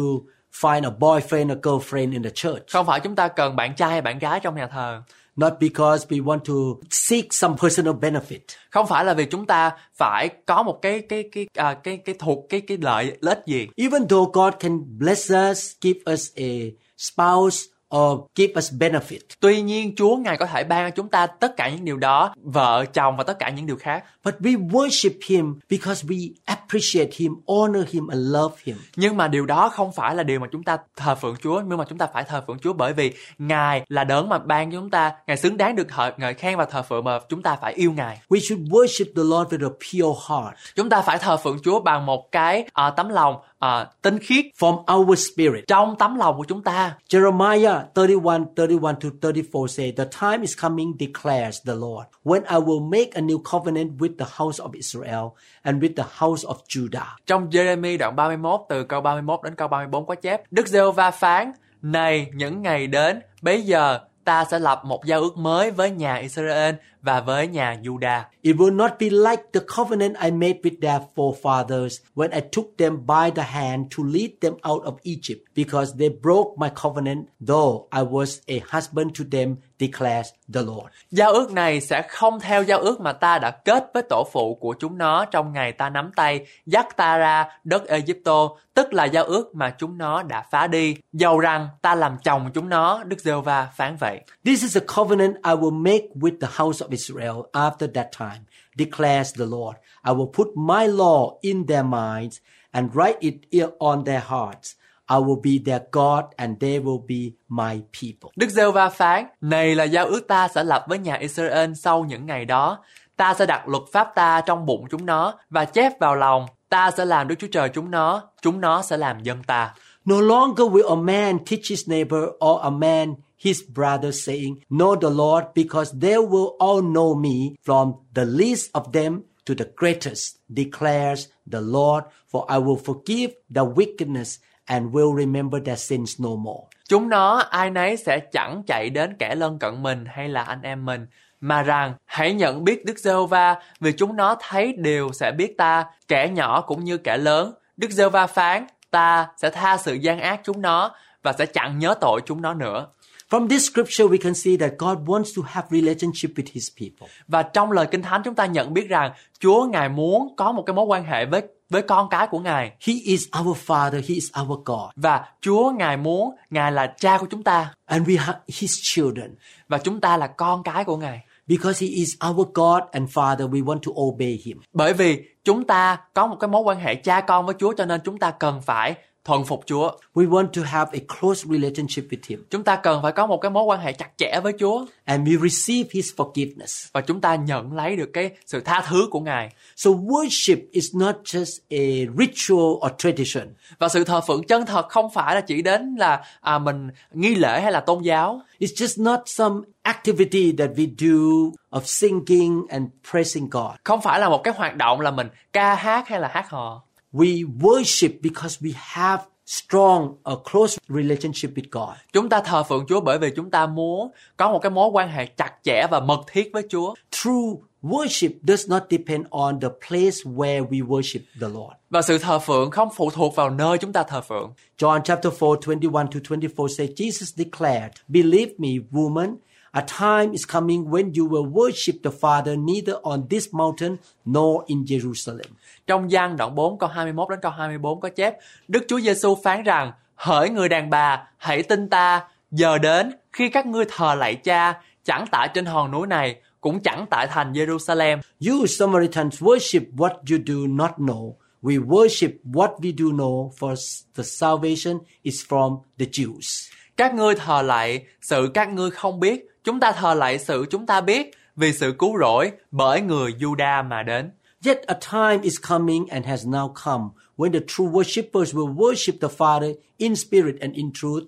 find 0.51 0.85
a 0.85 0.91
boyfriend 0.99 1.51
or 1.51 1.59
girlfriend 1.61 2.11
in 2.13 2.23
the 2.23 2.29
church, 2.29 2.63
không 2.71 2.85
phải 2.85 2.99
chúng 2.99 3.15
ta 3.15 3.27
cần 3.27 3.55
bạn 3.55 3.75
trai 3.75 3.89
hay 3.89 4.01
bạn 4.01 4.19
gái 4.19 4.39
trong 4.39 4.55
nhà 4.55 4.67
thờ, 4.67 5.01
not 5.35 5.53
because 5.59 6.07
we 6.09 6.23
want 6.23 6.39
to 6.39 6.53
seek 6.91 7.33
some 7.33 7.55
personal 7.61 7.93
benefit, 7.93 8.39
không 8.69 8.87
phải 8.87 9.05
là 9.05 9.13
vì 9.13 9.25
chúng 9.25 9.45
ta 9.45 9.71
phải 9.93 10.29
có 10.45 10.63
một 10.63 10.79
cái 10.81 11.01
cái 11.09 11.23
cái 11.31 11.47
à, 11.53 11.73
cái 11.73 11.97
cái 11.97 12.15
thuộc 12.19 12.45
cái 12.49 12.61
cái 12.61 12.77
lợi 12.81 13.17
lợi 13.21 13.35
ích 13.35 13.43
gì. 13.45 13.67
even 13.75 14.07
though 14.07 14.31
God 14.33 14.53
can 14.59 14.97
bless 14.97 15.31
us, 15.51 15.71
give 15.81 16.13
us 16.13 16.31
a 16.35 16.51
spouse, 16.97 17.57
or 17.95 18.19
give 18.35 18.53
us 18.57 18.73
benefit. 18.73 19.19
Tuy 19.39 19.61
nhiên 19.61 19.95
Chúa 19.95 20.15
Ngài 20.15 20.37
có 20.37 20.45
thể 20.45 20.63
ban 20.63 20.91
cho 20.91 20.95
chúng 20.95 21.09
ta 21.09 21.27
tất 21.27 21.57
cả 21.57 21.69
những 21.69 21.85
điều 21.85 21.97
đó, 21.97 22.33
vợ, 22.43 22.85
chồng 22.93 23.17
và 23.17 23.23
tất 23.23 23.39
cả 23.39 23.49
những 23.49 23.65
điều 23.65 23.75
khác. 23.75 24.03
But 24.25 24.35
we 24.39 24.69
worship 24.69 25.11
Him 25.25 25.59
because 25.69 26.07
we 26.07 26.31
appreciate 26.45 27.11
Him, 27.17 27.33
honor 27.47 27.89
Him, 27.89 28.07
and 28.07 28.35
love 28.35 28.55
Him. 28.63 28.77
Nhưng 28.95 29.17
mà 29.17 29.27
điều 29.27 29.45
đó 29.45 29.69
không 29.69 29.91
phải 29.91 30.15
là 30.15 30.23
điều 30.23 30.39
mà 30.39 30.47
chúng 30.51 30.63
ta 30.63 30.77
thờ 30.95 31.15
phượng 31.15 31.35
Chúa, 31.43 31.61
nhưng 31.67 31.77
mà 31.77 31.85
chúng 31.89 31.97
ta 31.97 32.07
phải 32.13 32.23
thờ 32.23 32.43
phượng 32.47 32.59
Chúa 32.59 32.73
bởi 32.73 32.93
vì 32.93 33.13
Ngài 33.37 33.85
là 33.87 34.03
đấng 34.03 34.29
mà 34.29 34.37
ban 34.37 34.71
cho 34.71 34.77
chúng 34.77 34.89
ta, 34.89 35.11
Ngài 35.27 35.37
xứng 35.37 35.57
đáng 35.57 35.75
được 35.75 35.87
thờ, 35.89 36.11
ngợi 36.17 36.33
khen 36.33 36.57
và 36.57 36.65
thờ 36.65 36.81
phượng 36.81 37.03
mà 37.03 37.19
chúng 37.29 37.41
ta 37.41 37.55
phải 37.55 37.73
yêu 37.73 37.91
Ngài. 37.91 38.21
We 38.29 38.39
should 38.39 38.63
worship 38.63 39.05
the 39.05 39.23
Lord 39.23 39.53
with 39.53 39.69
a 39.69 39.73
pure 39.91 40.19
heart, 40.29 40.57
Chúng 40.75 40.89
ta 40.89 41.01
phải 41.01 41.17
thờ 41.17 41.37
phượng 41.37 41.57
Chúa 41.63 41.79
bằng 41.79 42.05
một 42.05 42.31
cái 42.31 42.65
à, 42.73 42.89
tấm 42.89 43.09
lòng 43.09 43.35
à, 43.59 43.87
tinh 44.01 44.19
khiết 44.19 44.45
from 44.59 44.97
our 44.97 45.19
spirit. 45.19 45.63
trong 45.67 45.95
tấm 45.99 46.15
lòng 46.15 46.37
của 46.37 46.43
chúng 46.43 46.63
ta. 46.63 46.95
Jeremiah 47.09 47.81
31, 47.95 48.41
31 48.55 48.95
to 49.01 49.09
34 49.21 49.67
say, 49.67 49.93
The 49.97 50.05
time 50.21 50.41
is 50.41 50.57
coming, 50.61 50.97
declares 50.99 51.57
the 51.65 51.73
Lord, 51.73 52.05
when 52.23 52.43
I 52.43 52.57
will 52.57 52.89
make 52.89 53.09
a 53.13 53.21
new 53.21 53.43
covenant 53.51 53.91
with 53.99 54.17
the 54.19 54.25
house 54.37 54.63
of 54.63 54.71
Israel 54.73 55.29
and 55.63 55.83
with 55.83 55.95
the 55.95 56.03
house 56.17 56.47
of 56.47 56.55
Judah. 56.67 57.15
Trong 57.25 57.49
Jeremy 57.49 57.97
đoạn 57.97 58.15
31 58.15 58.61
từ 58.69 58.83
câu 58.83 59.01
31 59.01 59.39
đến 59.43 59.55
câu 59.55 59.67
34 59.67 60.05
có 60.05 60.15
chép 60.15 60.41
Đức 60.51 60.67
giê 60.67 60.79
va 60.95 61.11
phán 61.11 61.51
Này 61.81 62.27
những 62.33 62.61
ngày 62.61 62.87
đến 62.87 63.19
Bây 63.41 63.61
giờ 63.61 63.99
ta 64.23 64.45
sẽ 64.51 64.59
lập 64.59 64.81
một 64.85 65.05
giao 65.05 65.21
ước 65.21 65.37
mới 65.37 65.71
với 65.71 65.91
nhà 65.91 66.15
Israel 66.15 66.75
và 67.01 67.21
với 67.21 67.47
nhà 67.47 67.77
Judah. 67.83 68.21
It 68.41 68.55
will 68.55 68.75
not 68.75 68.91
be 68.99 69.09
like 69.09 69.43
the 69.53 69.59
covenant 69.75 70.15
I 70.23 70.31
made 70.31 70.59
with 70.63 70.81
their 70.81 71.01
forefathers 71.15 71.97
when 72.15 72.31
I 72.31 72.41
took 72.51 72.65
them 72.77 73.05
by 73.05 73.31
the 73.35 73.43
hand 73.43 73.85
to 73.97 74.03
lead 74.03 74.29
them 74.41 74.53
out 74.53 74.83
of 74.83 74.93
Egypt, 75.03 75.41
because 75.55 75.97
they 75.97 76.09
broke 76.21 76.57
my 76.57 76.69
covenant, 76.83 77.27
though 77.47 77.87
I 77.91 78.03
was 78.03 78.41
a 78.47 78.59
husband 78.71 79.15
to 79.15 79.23
them, 79.23 79.57
declares 79.79 80.29
the 80.53 80.61
Lord. 80.61 80.87
Giao 81.11 81.31
ước 81.31 81.51
này 81.51 81.81
sẽ 81.81 82.01
không 82.01 82.39
theo 82.39 82.63
giao 82.63 82.79
ước 82.79 83.01
mà 83.01 83.13
ta 83.13 83.39
đã 83.39 83.51
kết 83.51 83.89
với 83.93 84.03
tổ 84.03 84.27
phụ 84.31 84.55
của 84.55 84.75
chúng 84.79 84.97
nó 84.97 85.25
trong 85.25 85.53
ngày 85.53 85.71
ta 85.71 85.89
nắm 85.89 86.11
tay 86.15 86.45
dắt 86.65 86.97
ta 86.97 87.17
ra 87.17 87.45
đất 87.63 87.87
Egypto, 87.87 88.49
tức 88.73 88.93
là 88.93 89.05
giao 89.05 89.23
ước 89.23 89.55
mà 89.55 89.75
chúng 89.77 89.97
nó 89.97 90.23
đã 90.23 90.45
phá 90.51 90.67
đi. 90.67 90.95
Dầu 91.13 91.39
rằng 91.39 91.67
ta 91.81 91.95
làm 91.95 92.17
chồng 92.23 92.49
chúng 92.53 92.69
nó, 92.69 93.03
Đức 93.03 93.19
giê 93.19 93.33
va 93.33 93.69
phán 93.75 93.95
vậy. 93.99 94.19
This 94.45 94.61
is 94.61 94.77
a 94.77 94.81
covenant 94.95 95.35
I 95.35 95.53
will 95.53 95.81
make 95.81 96.05
with 96.15 96.39
the 96.41 96.63
house 96.63 96.85
of 96.85 96.89
Israel 96.89 97.41
after 97.53 97.91
that 97.93 98.07
time, 98.19 98.39
declares 98.75 99.35
the 99.35 99.45
Lord. 99.45 99.77
I 100.03 100.13
will 100.13 100.31
put 100.31 100.47
my 100.55 100.87
law 100.87 101.29
in 101.41 101.67
their 101.67 101.85
minds 101.85 102.37
and 102.71 102.93
write 102.93 103.19
it 103.19 103.35
on 103.79 104.05
their 104.05 104.23
hearts. 104.25 104.75
I 105.09 105.17
will 105.17 105.41
be 105.43 105.59
their 105.65 105.81
God 105.91 106.25
and 106.37 106.59
they 106.59 106.79
will 106.79 107.05
be 107.07 107.31
my 107.47 107.81
people. 108.01 108.31
Đức 108.35 108.49
giê 108.49 108.71
va 108.71 108.89
phán, 108.89 109.25
này 109.41 109.75
là 109.75 109.83
giao 109.83 110.05
ước 110.05 110.27
ta 110.27 110.47
sẽ 110.47 110.63
lập 110.63 110.85
với 110.87 110.99
nhà 110.99 111.15
Israel 111.15 111.73
sau 111.73 112.03
những 112.03 112.25
ngày 112.25 112.45
đó. 112.45 112.79
Ta 113.17 113.33
sẽ 113.33 113.45
đặt 113.45 113.67
luật 113.67 113.83
pháp 113.91 114.11
ta 114.15 114.41
trong 114.41 114.65
bụng 114.65 114.85
chúng 114.91 115.05
nó 115.05 115.33
và 115.49 115.65
chép 115.65 115.99
vào 115.99 116.15
lòng. 116.15 116.45
Ta 116.69 116.91
sẽ 116.97 117.05
làm 117.05 117.27
Đức 117.27 117.35
Chúa 117.39 117.47
Trời 117.47 117.69
chúng 117.69 117.91
nó, 117.91 118.23
chúng 118.41 118.61
nó 118.61 118.81
sẽ 118.81 118.97
làm 118.97 119.23
dân 119.23 119.43
ta. 119.43 119.73
No 120.05 120.21
longer 120.21 120.67
will 120.67 120.87
a 120.87 120.95
man 120.95 121.39
teach 121.39 121.69
his 121.69 121.89
neighbor 121.89 122.23
or 122.39 122.61
a 122.61 122.69
man 122.69 123.15
his 123.39 123.61
brother, 123.75 124.11
saying, 124.11 124.59
Know 124.69 124.95
the 124.95 125.09
Lord, 125.09 125.45
because 125.55 125.91
they 126.01 126.17
will 126.17 126.57
all 126.59 126.81
know 126.81 127.15
me, 127.15 127.55
from 127.63 127.93
the 128.13 128.25
least 128.25 128.71
of 128.73 128.91
them 128.93 129.21
to 129.45 129.55
the 129.55 129.67
greatest, 129.75 130.37
declares 130.49 131.27
the 131.51 131.61
Lord, 131.61 132.03
for 132.27 132.45
I 132.49 132.57
will 132.57 132.77
forgive 132.77 133.31
the 133.49 133.63
wickedness 133.63 134.39
and 134.69 134.95
will 134.95 135.17
remember 135.17 135.65
their 135.65 135.79
sins 135.79 136.21
no 136.21 136.29
more. 136.29 136.61
Chúng 136.87 137.09
nó 137.09 137.37
ai 137.37 137.69
nấy 137.69 137.97
sẽ 137.97 138.19
chẳng 138.19 138.63
chạy 138.67 138.89
đến 138.89 139.15
kẻ 139.19 139.35
lân 139.35 139.59
cận 139.59 139.83
mình 139.83 140.05
hay 140.07 140.29
là 140.29 140.43
anh 140.43 140.61
em 140.61 140.85
mình, 140.85 141.07
mà 141.41 141.63
rằng 141.63 141.93
hãy 142.05 142.33
nhận 142.33 142.63
biết 142.63 142.85
Đức 142.85 142.99
giê 142.99 143.13
va 143.29 143.61
vì 143.79 143.91
chúng 143.91 144.15
nó 144.15 144.35
thấy 144.49 144.73
đều 144.73 145.11
sẽ 145.13 145.31
biết 145.31 145.57
ta, 145.57 145.85
kẻ 146.07 146.29
nhỏ 146.29 146.61
cũng 146.61 146.83
như 146.83 146.97
kẻ 146.97 147.17
lớn. 147.17 147.53
Đức 147.77 147.91
giê 147.91 148.09
va 148.09 148.27
phán, 148.27 148.67
ta 148.91 149.27
sẽ 149.37 149.49
tha 149.49 149.77
sự 149.77 149.93
gian 149.93 150.19
ác 150.19 150.41
chúng 150.43 150.61
nó 150.61 150.95
và 151.23 151.33
sẽ 151.33 151.45
chẳng 151.45 151.79
nhớ 151.79 151.93
tội 152.01 152.21
chúng 152.25 152.41
nó 152.41 152.53
nữa. 152.53 152.87
From 153.29 153.47
this 153.47 153.71
scripture, 153.71 154.05
we 154.05 154.17
can 154.17 154.33
see 154.33 154.57
that 154.57 154.71
God 154.77 154.97
wants 154.97 155.35
to 155.35 155.41
have 155.45 155.67
relationship 155.71 156.29
with 156.35 156.47
his 156.53 156.69
people. 156.79 157.13
Và 157.27 157.43
trong 157.43 157.71
lời 157.71 157.87
Kinh 157.91 158.01
Thánh 158.01 158.21
chúng 158.25 158.35
ta 158.35 158.45
nhận 158.45 158.73
biết 158.73 158.89
rằng 158.89 159.11
Chúa 159.39 159.65
Ngài 159.65 159.89
muốn 159.89 160.35
có 160.35 160.51
một 160.51 160.63
cái 160.65 160.73
mối 160.73 160.85
quan 160.85 161.03
hệ 161.03 161.25
với 161.25 161.41
với 161.69 161.81
con 161.81 162.09
cái 162.09 162.27
của 162.27 162.39
Ngài 162.39 162.67
He 162.67 162.93
is 163.03 163.27
our 163.39 163.57
Father, 163.57 163.93
He 163.93 164.15
is 164.15 164.29
our 164.41 164.59
God, 164.65 164.89
và 164.95 165.25
Chúa 165.41 165.71
Ngài 165.71 165.97
muốn 165.97 166.35
Ngài 166.49 166.71
là 166.71 166.93
cha 166.99 167.17
của 167.17 167.27
chúng 167.29 167.43
ta 167.43 167.73
and 167.85 168.07
we 168.07 168.19
are 168.19 168.39
His 168.47 168.71
children. 168.81 169.35
và 169.67 169.77
chúng 169.77 170.01
ta 170.01 170.17
là 170.17 170.27
con 170.27 170.63
cái 170.63 170.83
của 170.83 170.97
Ngài. 170.97 171.25
Because 171.47 171.85
He 171.85 171.91
is 171.91 172.09
our 172.29 172.47
God 172.53 172.83
and 172.91 173.09
Father, 173.09 173.49
we 173.49 173.63
want 173.63 173.79
to 173.79 173.91
obey 174.01 174.39
Him. 174.45 174.61
Bởi 174.73 174.93
vì 174.93 175.23
chúng 175.43 175.67
ta 175.67 175.97
có 176.13 176.27
một 176.27 176.35
cái 176.39 176.47
mối 176.47 176.61
quan 176.61 176.79
hệ 176.79 176.95
cha 176.95 177.21
con 177.21 177.45
với 177.45 177.55
Chúa 177.59 177.73
cho 177.77 177.85
nên 177.85 178.01
chúng 178.03 178.17
ta 178.17 178.31
cần 178.31 178.61
phải 178.61 178.95
thuần 179.29 179.43
phục 179.45 179.63
Chúa. 179.65 179.91
We 180.15 180.29
want 180.29 180.47
to 180.47 180.61
have 180.65 180.91
a 180.99 181.15
close 181.19 181.45
relationship 181.49 182.03
with 182.09 182.17
Him, 182.27 182.43
Chúng 182.49 182.63
ta 182.63 182.75
cần 182.75 183.01
phải 183.03 183.11
có 183.11 183.27
một 183.27 183.37
cái 183.37 183.51
mối 183.51 183.63
quan 183.63 183.79
hệ 183.79 183.93
chặt 183.93 184.09
chẽ 184.17 184.39
với 184.43 184.53
Chúa 184.59 184.85
and 185.05 185.27
we 185.29 185.49
receive 185.49 185.89
His 185.93 186.11
forgiveness. 186.17 186.87
và 186.93 187.01
chúng 187.01 187.21
ta 187.21 187.35
nhận 187.35 187.73
lấy 187.73 187.95
được 187.95 188.09
cái 188.13 188.31
sự 188.45 188.61
tha 188.61 188.83
thứ 188.89 189.07
của 189.11 189.19
Ngài. 189.19 189.49
So, 189.75 189.89
worship 189.91 190.57
is 190.71 190.95
not 190.95 191.15
just 191.23 191.59
a 191.69 192.11
ritual 192.17 192.59
or 192.85 192.91
tradition, 192.97 193.47
Và 193.79 193.89
sự 193.89 194.03
thờ 194.03 194.21
phượng 194.27 194.43
chân 194.43 194.65
thật 194.65 194.89
không 194.89 195.09
phải 195.13 195.35
là 195.35 195.41
chỉ 195.41 195.61
đến 195.61 195.95
là 195.99 196.23
à, 196.41 196.59
mình 196.59 196.89
nghi 197.13 197.35
lễ 197.35 197.61
hay 197.61 197.71
là 197.71 197.79
tôn 197.79 198.01
giáo. 198.03 198.41
it's 198.59 198.85
just 198.85 199.03
not 199.03 199.19
some 199.25 199.55
activity 199.83 200.51
that 200.57 200.69
we 200.75 200.87
do 200.97 201.51
of 201.79 201.81
singing 201.85 202.65
and 202.69 202.87
praising 203.11 203.49
God. 203.49 203.71
Không 203.83 204.01
phải 204.01 204.19
là 204.19 204.29
một 204.29 204.41
cái 204.43 204.53
hoạt 204.57 204.75
động 204.75 205.01
là 205.01 205.11
mình 205.11 205.27
ca 205.53 205.75
hát 205.75 206.07
hay 206.07 206.19
là 206.19 206.27
hát 206.27 206.49
hò. 206.49 206.83
We 207.13 207.43
worship 207.59 208.21
because 208.21 208.61
we 208.61 208.73
have 208.75 209.21
strong, 209.45 210.15
a 210.23 210.35
close 210.51 210.77
relationship 210.87 211.49
with 211.55 211.69
God. 211.71 211.95
Chúng 212.13 212.29
ta 212.29 212.41
thờ 212.41 212.63
phượng 212.63 212.85
Chúa 212.87 213.01
bởi 213.01 213.17
vì 213.17 213.31
chúng 213.35 213.49
ta 213.49 213.67
muốn 213.67 214.11
có 214.37 214.51
một 214.51 214.59
cái 214.59 214.69
mối 214.69 214.89
quan 214.93 215.09
hệ 215.09 215.25
chặt 215.25 215.53
chẽ 215.63 215.87
và 215.91 215.99
mật 215.99 216.19
thiết 216.31 216.49
với 216.53 216.63
Chúa. 216.69 216.93
True 217.11 217.51
worship 217.81 218.29
does 218.43 218.69
not 218.69 218.83
depend 218.89 219.25
on 219.29 219.59
the 219.59 219.67
place 219.87 220.17
where 220.23 220.67
we 220.67 220.87
worship 220.87 221.19
the 221.41 221.47
Lord. 221.47 221.73
Và 221.89 222.01
sự 222.01 222.17
thờ 222.17 222.39
phượng 222.39 222.71
không 222.71 222.89
phụ 222.95 223.09
thuộc 223.09 223.35
vào 223.35 223.49
nơi 223.49 223.77
chúng 223.77 223.93
ta 223.93 224.03
thờ 224.03 224.21
phượng. 224.21 224.53
John 224.77 225.01
chapter 225.01 225.33
4, 225.39 225.59
21 225.65 226.05
to 226.13 226.19
24 226.29 226.69
says, 226.69 226.89
Jesus 226.89 227.43
declared, 227.43 227.91
Believe 228.07 228.51
me, 228.57 228.69
woman, 228.91 229.35
a 229.71 229.81
time 229.99 230.31
is 230.31 230.45
coming 230.53 230.85
when 230.85 231.11
you 231.19 231.29
will 231.29 231.51
worship 231.51 231.93
the 232.03 232.11
Father 232.21 232.65
neither 232.65 232.93
on 233.01 233.27
this 233.29 233.47
mountain 233.51 233.97
nor 234.25 234.63
in 234.67 234.83
Jerusalem. 234.83 235.51
Trong 235.87 236.11
gian 236.11 236.37
đoạn 236.37 236.55
4 236.55 236.79
câu 236.79 236.89
21 236.89 237.29
đến 237.29 237.39
câu 237.41 237.51
24 237.51 237.99
có 237.99 238.09
chép, 238.09 238.37
Đức 238.67 238.85
Chúa 238.87 238.99
Giêsu 238.99 239.37
phán 239.43 239.63
rằng, 239.63 239.91
hỡi 240.15 240.49
người 240.49 240.69
đàn 240.69 240.89
bà, 240.89 241.27
hãy 241.37 241.63
tin 241.63 241.89
ta, 241.89 242.23
giờ 242.51 242.77
đến 242.77 243.11
khi 243.33 243.49
các 243.49 243.65
ngươi 243.65 243.85
thờ 243.95 244.15
lạy 244.15 244.35
cha, 244.35 244.81
chẳng 245.05 245.25
tại 245.31 245.49
trên 245.53 245.65
hòn 245.65 245.91
núi 245.91 246.07
này, 246.07 246.35
cũng 246.61 246.79
chẳng 246.79 247.05
tại 247.09 247.27
thành 247.27 247.53
Jerusalem. 247.53 248.19
You 248.47 248.65
Samaritans 248.65 249.43
worship 249.43 249.81
what 249.95 250.09
you 250.09 250.37
do 250.47 250.67
not 250.67 250.91
know. 250.97 251.33
We 251.61 251.87
worship 251.87 252.29
what 252.43 252.79
we 252.79 252.91
do 252.97 253.05
know, 253.05 253.51
for 253.59 253.75
the 254.15 254.23
salvation 254.23 254.97
is 255.23 255.45
from 255.47 255.79
the 255.99 256.05
Jews. 256.05 256.71
Các 256.97 257.13
ngươi 257.13 257.35
thờ 257.35 257.61
lạy 257.61 258.05
sự 258.21 258.49
các 258.53 258.69
ngươi 258.69 258.91
không 258.91 259.19
biết, 259.19 259.48
chúng 259.63 259.79
ta 259.79 259.91
thờ 259.91 260.13
lạy 260.13 260.39
sự 260.39 260.65
chúng 260.69 260.85
ta 260.85 261.01
biết, 261.01 261.31
vì 261.55 261.73
sự 261.73 261.95
cứu 261.99 262.19
rỗi 262.19 262.51
bởi 262.71 263.01
người 263.01 263.33
Juda 263.39 263.87
mà 263.87 264.03
đến. 264.03 264.31
Yet 264.65 264.81
a 264.81 264.95
time 265.11 265.39
is 265.41 265.55
coming 265.69 266.07
and 266.07 266.25
has 266.25 266.45
now 266.45 266.73
come 266.85 267.03
when 267.37 267.51
the 267.51 267.59
true 267.67 267.87
worshippers 267.87 268.53
will 268.53 268.75
worship 268.75 269.13
the 269.21 269.35
Father 269.37 269.73
in 269.97 270.15
spirit 270.15 270.55
and 270.61 270.73
in 270.73 270.91
truth, 270.93 271.23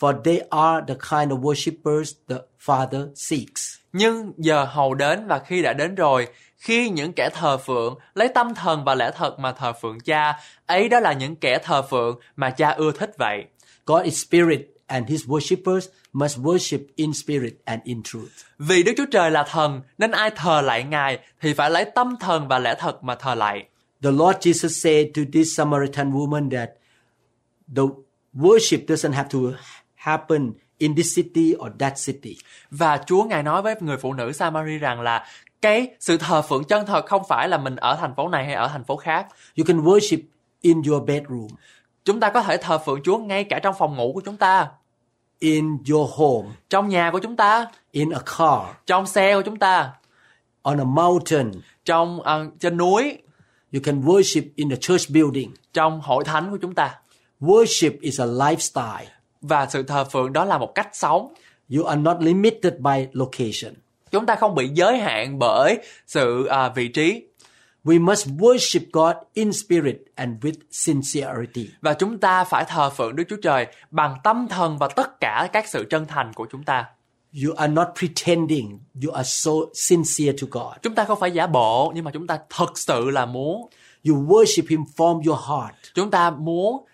for 0.00 0.22
they 0.22 0.40
are 0.50 0.84
the 0.88 0.94
kind 0.94 1.32
of 1.32 1.40
worshippers 1.40 2.12
the 2.28 2.36
Father 2.64 3.08
seeks. 3.14 3.76
Nhưng 3.92 4.32
giờ 4.36 4.64
hầu 4.64 4.94
đến 4.94 5.26
và 5.26 5.38
khi 5.38 5.62
đã 5.62 5.72
đến 5.72 5.94
rồi, 5.94 6.28
khi 6.56 6.88
những 6.88 7.12
kẻ 7.12 7.30
thờ 7.30 7.56
phượng 7.56 7.98
lấy 8.14 8.28
tâm 8.28 8.54
thần 8.54 8.84
và 8.84 8.94
lẽ 8.94 9.10
thật 9.16 9.38
mà 9.38 9.52
thờ 9.52 9.72
phượng 9.82 10.00
cha, 10.00 10.40
ấy 10.66 10.88
đó 10.88 11.00
là 11.00 11.12
những 11.12 11.36
kẻ 11.36 11.58
thờ 11.58 11.82
phượng 11.82 12.18
mà 12.36 12.50
cha 12.50 12.70
ưa 12.70 12.92
thích 12.92 13.10
vậy. 13.18 13.44
God 13.86 14.04
is 14.04 14.24
spirit 14.26 14.60
and 14.86 15.08
his 15.08 15.24
worshippers 15.24 15.88
must 16.14 16.38
worship 16.38 16.78
in 16.96 17.12
spirit 17.12 17.52
and 17.64 17.82
in 17.84 18.02
truth. 18.02 18.32
Vì 18.58 18.82
Đức 18.82 18.92
Chúa 18.96 19.06
Trời 19.10 19.30
là 19.30 19.42
thần, 19.42 19.80
nên 19.98 20.10
ai 20.10 20.30
thờ 20.36 20.60
lạy 20.60 20.84
Ngài 20.84 21.18
thì 21.40 21.54
phải 21.54 21.70
lấy 21.70 21.84
tâm 21.84 22.16
thần 22.20 22.48
và 22.48 22.58
lẽ 22.58 22.74
thật 22.78 23.04
mà 23.04 23.14
thờ 23.14 23.34
lạy. 23.34 23.64
The 24.02 24.10
Lord 24.10 24.38
Jesus 24.38 24.68
said 24.68 25.06
to 25.14 25.22
this 25.32 25.58
Samaritan 25.58 26.12
woman 26.12 26.50
that 26.50 26.70
the 27.76 27.82
worship 28.34 28.86
doesn't 28.86 29.12
have 29.12 29.28
to 29.32 29.38
happen 29.94 30.52
in 30.78 30.94
this 30.94 31.16
city 31.16 31.54
or 31.58 31.68
that 31.78 31.94
city. 32.06 32.36
Và 32.70 33.00
Chúa 33.06 33.24
Ngài 33.24 33.42
nói 33.42 33.62
với 33.62 33.74
người 33.80 33.96
phụ 33.96 34.12
nữ 34.12 34.32
Samari 34.32 34.78
rằng 34.78 35.00
là 35.00 35.26
cái 35.62 35.88
sự 36.00 36.16
thờ 36.16 36.42
phượng 36.42 36.64
chân 36.64 36.86
thật 36.86 37.06
không 37.06 37.22
phải 37.28 37.48
là 37.48 37.58
mình 37.58 37.76
ở 37.76 37.96
thành 38.00 38.14
phố 38.14 38.28
này 38.28 38.44
hay 38.44 38.54
ở 38.54 38.68
thành 38.68 38.84
phố 38.84 38.96
khác. 38.96 39.26
You 39.58 39.64
can 39.64 39.80
worship 39.80 40.18
in 40.60 40.82
your 40.82 41.02
bedroom, 41.06 41.48
Chúng 42.04 42.20
ta 42.20 42.30
có 42.30 42.42
thể 42.42 42.56
thờ 42.56 42.78
phượng 42.78 43.02
Chúa 43.02 43.18
ngay 43.18 43.44
cả 43.44 43.58
trong 43.58 43.74
phòng 43.78 43.96
ngủ 43.96 44.12
của 44.14 44.20
chúng 44.20 44.36
ta, 44.36 44.68
in 45.38 45.78
your 45.90 46.10
home, 46.14 46.48
trong 46.70 46.88
nhà 46.88 47.10
của 47.10 47.18
chúng 47.18 47.36
ta, 47.36 47.66
in 47.90 48.10
a 48.10 48.18
car, 48.38 48.76
trong 48.86 49.06
xe 49.06 49.34
của 49.34 49.42
chúng 49.42 49.56
ta, 49.56 49.90
on 50.62 50.80
a 50.80 50.84
mountain. 50.84 51.50
trong 51.84 52.20
ờ, 52.22 52.46
trên 52.60 52.76
núi, 52.76 53.18
You 53.72 53.80
can 53.84 54.02
worship 54.02 54.42
in 54.54 54.72
a 54.72 54.76
church 54.80 55.10
building. 55.10 55.50
trong 55.72 56.00
hội 56.00 56.24
thánh 56.24 56.50
của 56.50 56.58
chúng 56.62 56.74
ta. 56.74 56.94
Worship 57.40 57.92
is 58.00 58.20
a 58.20 58.24
lifestyle. 58.26 59.04
Và 59.40 59.66
sự 59.66 59.82
thờ 59.82 60.04
phượng 60.04 60.32
đó 60.32 60.44
là 60.44 60.58
một 60.58 60.74
cách 60.74 60.88
sống. 60.92 61.34
You 61.76 61.84
are 61.84 62.00
not 62.00 62.16
limited 62.20 62.72
by 62.78 63.06
location. 63.12 63.74
Chúng 64.10 64.26
ta 64.26 64.34
không 64.36 64.54
bị 64.54 64.68
giới 64.68 64.98
hạn 64.98 65.38
bởi 65.38 65.78
sự 66.06 66.46
à, 66.46 66.68
vị 66.68 66.88
trí 66.88 67.22
We 67.84 68.04
must 68.04 68.28
worship 68.28 68.80
God 68.92 69.16
in 69.34 69.52
spirit 69.52 69.96
and 70.14 70.44
with 70.44 70.54
sincerity. 70.70 71.68
và 71.80 71.94
chúng 71.94 72.18
ta 72.18 72.44
phải 72.44 72.64
thờ 72.68 72.90
phượng 72.90 73.16
Đức 73.16 73.24
Chúa 73.30 73.36
Trời 73.42 73.66
bằng 73.90 74.16
tâm 74.24 74.48
thần 74.48 74.78
và 74.78 74.88
tất 74.88 75.20
cả 75.20 75.48
các 75.52 75.68
sự 75.68 75.86
chân 75.90 76.06
thành 76.06 76.32
của 76.32 76.46
chúng 76.52 76.62
ta. 76.62 76.84
You 77.44 77.54
are 77.54 77.72
not 77.72 77.88
pretending. 77.98 78.78
You 79.04 79.12
are 79.12 79.28
so 79.28 79.50
sincere 79.74 80.32
to 80.40 80.46
God. 80.50 80.72
Chúng 80.82 80.94
ta 80.94 81.04
không 81.04 81.20
phải 81.20 81.30
giả 81.30 81.46
bộ 81.46 81.92
nhưng 81.94 82.04
mà 82.04 82.10
chúng 82.10 82.26
ta 82.26 82.38
thật 82.50 82.78
sự 82.78 83.10
là 83.10 83.26
muốn 83.26 83.70
You 84.08 84.14
worship 84.26 84.62
Him 84.68 84.80
from 84.96 85.22
your 85.26 85.40
heart. 85.48 85.74
chúng 85.94 86.10
ta 86.10 86.30
muốn 86.30 86.84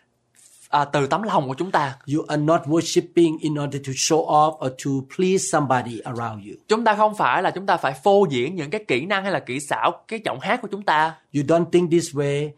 à, 0.71 0.85
từ 0.85 1.07
tấm 1.07 1.23
lòng 1.23 1.49
của 1.49 1.55
chúng 1.55 1.71
ta. 1.71 1.97
You 2.15 2.25
are 2.29 2.43
not 2.43 2.61
worshiping 2.61 3.39
in 3.41 3.55
order 3.55 3.83
to 3.87 3.93
show 3.93 4.27
off 4.27 4.67
or 4.67 4.73
to 4.85 4.91
please 5.17 5.45
somebody 5.53 6.00
around 6.00 6.47
you. 6.47 6.55
Chúng 6.69 6.85
ta 6.85 6.95
không 6.95 7.15
phải 7.15 7.43
là 7.43 7.50
chúng 7.50 7.67
ta 7.67 7.77
phải 7.77 7.93
phô 7.93 8.27
diễn 8.31 8.57
những 8.57 8.71
cái 8.71 8.85
kỹ 8.89 9.07
năng 9.07 9.23
hay 9.23 9.33
là 9.33 9.41
kỹ 9.41 9.61
xảo 9.61 10.05
cái 10.09 10.21
giọng 10.25 10.41
hát 10.41 10.62
của 10.62 10.69
chúng 10.71 10.83
ta. 10.83 11.15
You 11.35 11.43
don't 11.43 11.65
think 11.65 11.91
this 11.91 12.15
way. 12.15 12.50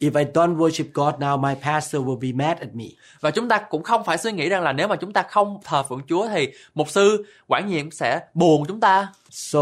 If 0.00 0.18
I 0.18 0.24
don't 0.34 0.56
worship 0.56 0.84
God 0.94 1.14
now, 1.14 1.38
my 1.38 1.54
pastor 1.62 2.02
will 2.02 2.18
be 2.18 2.32
mad 2.32 2.58
at 2.58 2.74
me. 2.74 2.84
Và 3.20 3.30
chúng 3.30 3.48
ta 3.48 3.58
cũng 3.58 3.82
không 3.82 4.04
phải 4.04 4.18
suy 4.18 4.32
nghĩ 4.32 4.48
rằng 4.48 4.62
là 4.62 4.72
nếu 4.72 4.88
mà 4.88 4.96
chúng 4.96 5.12
ta 5.12 5.22
không 5.22 5.58
thờ 5.64 5.82
phượng 5.82 6.02
Chúa 6.08 6.28
thì 6.28 6.48
mục 6.74 6.90
sư 6.90 7.26
quản 7.46 7.68
nhiệm 7.68 7.90
sẽ 7.90 8.20
buồn 8.34 8.64
chúng 8.68 8.80
ta. 8.80 9.08
So, 9.30 9.58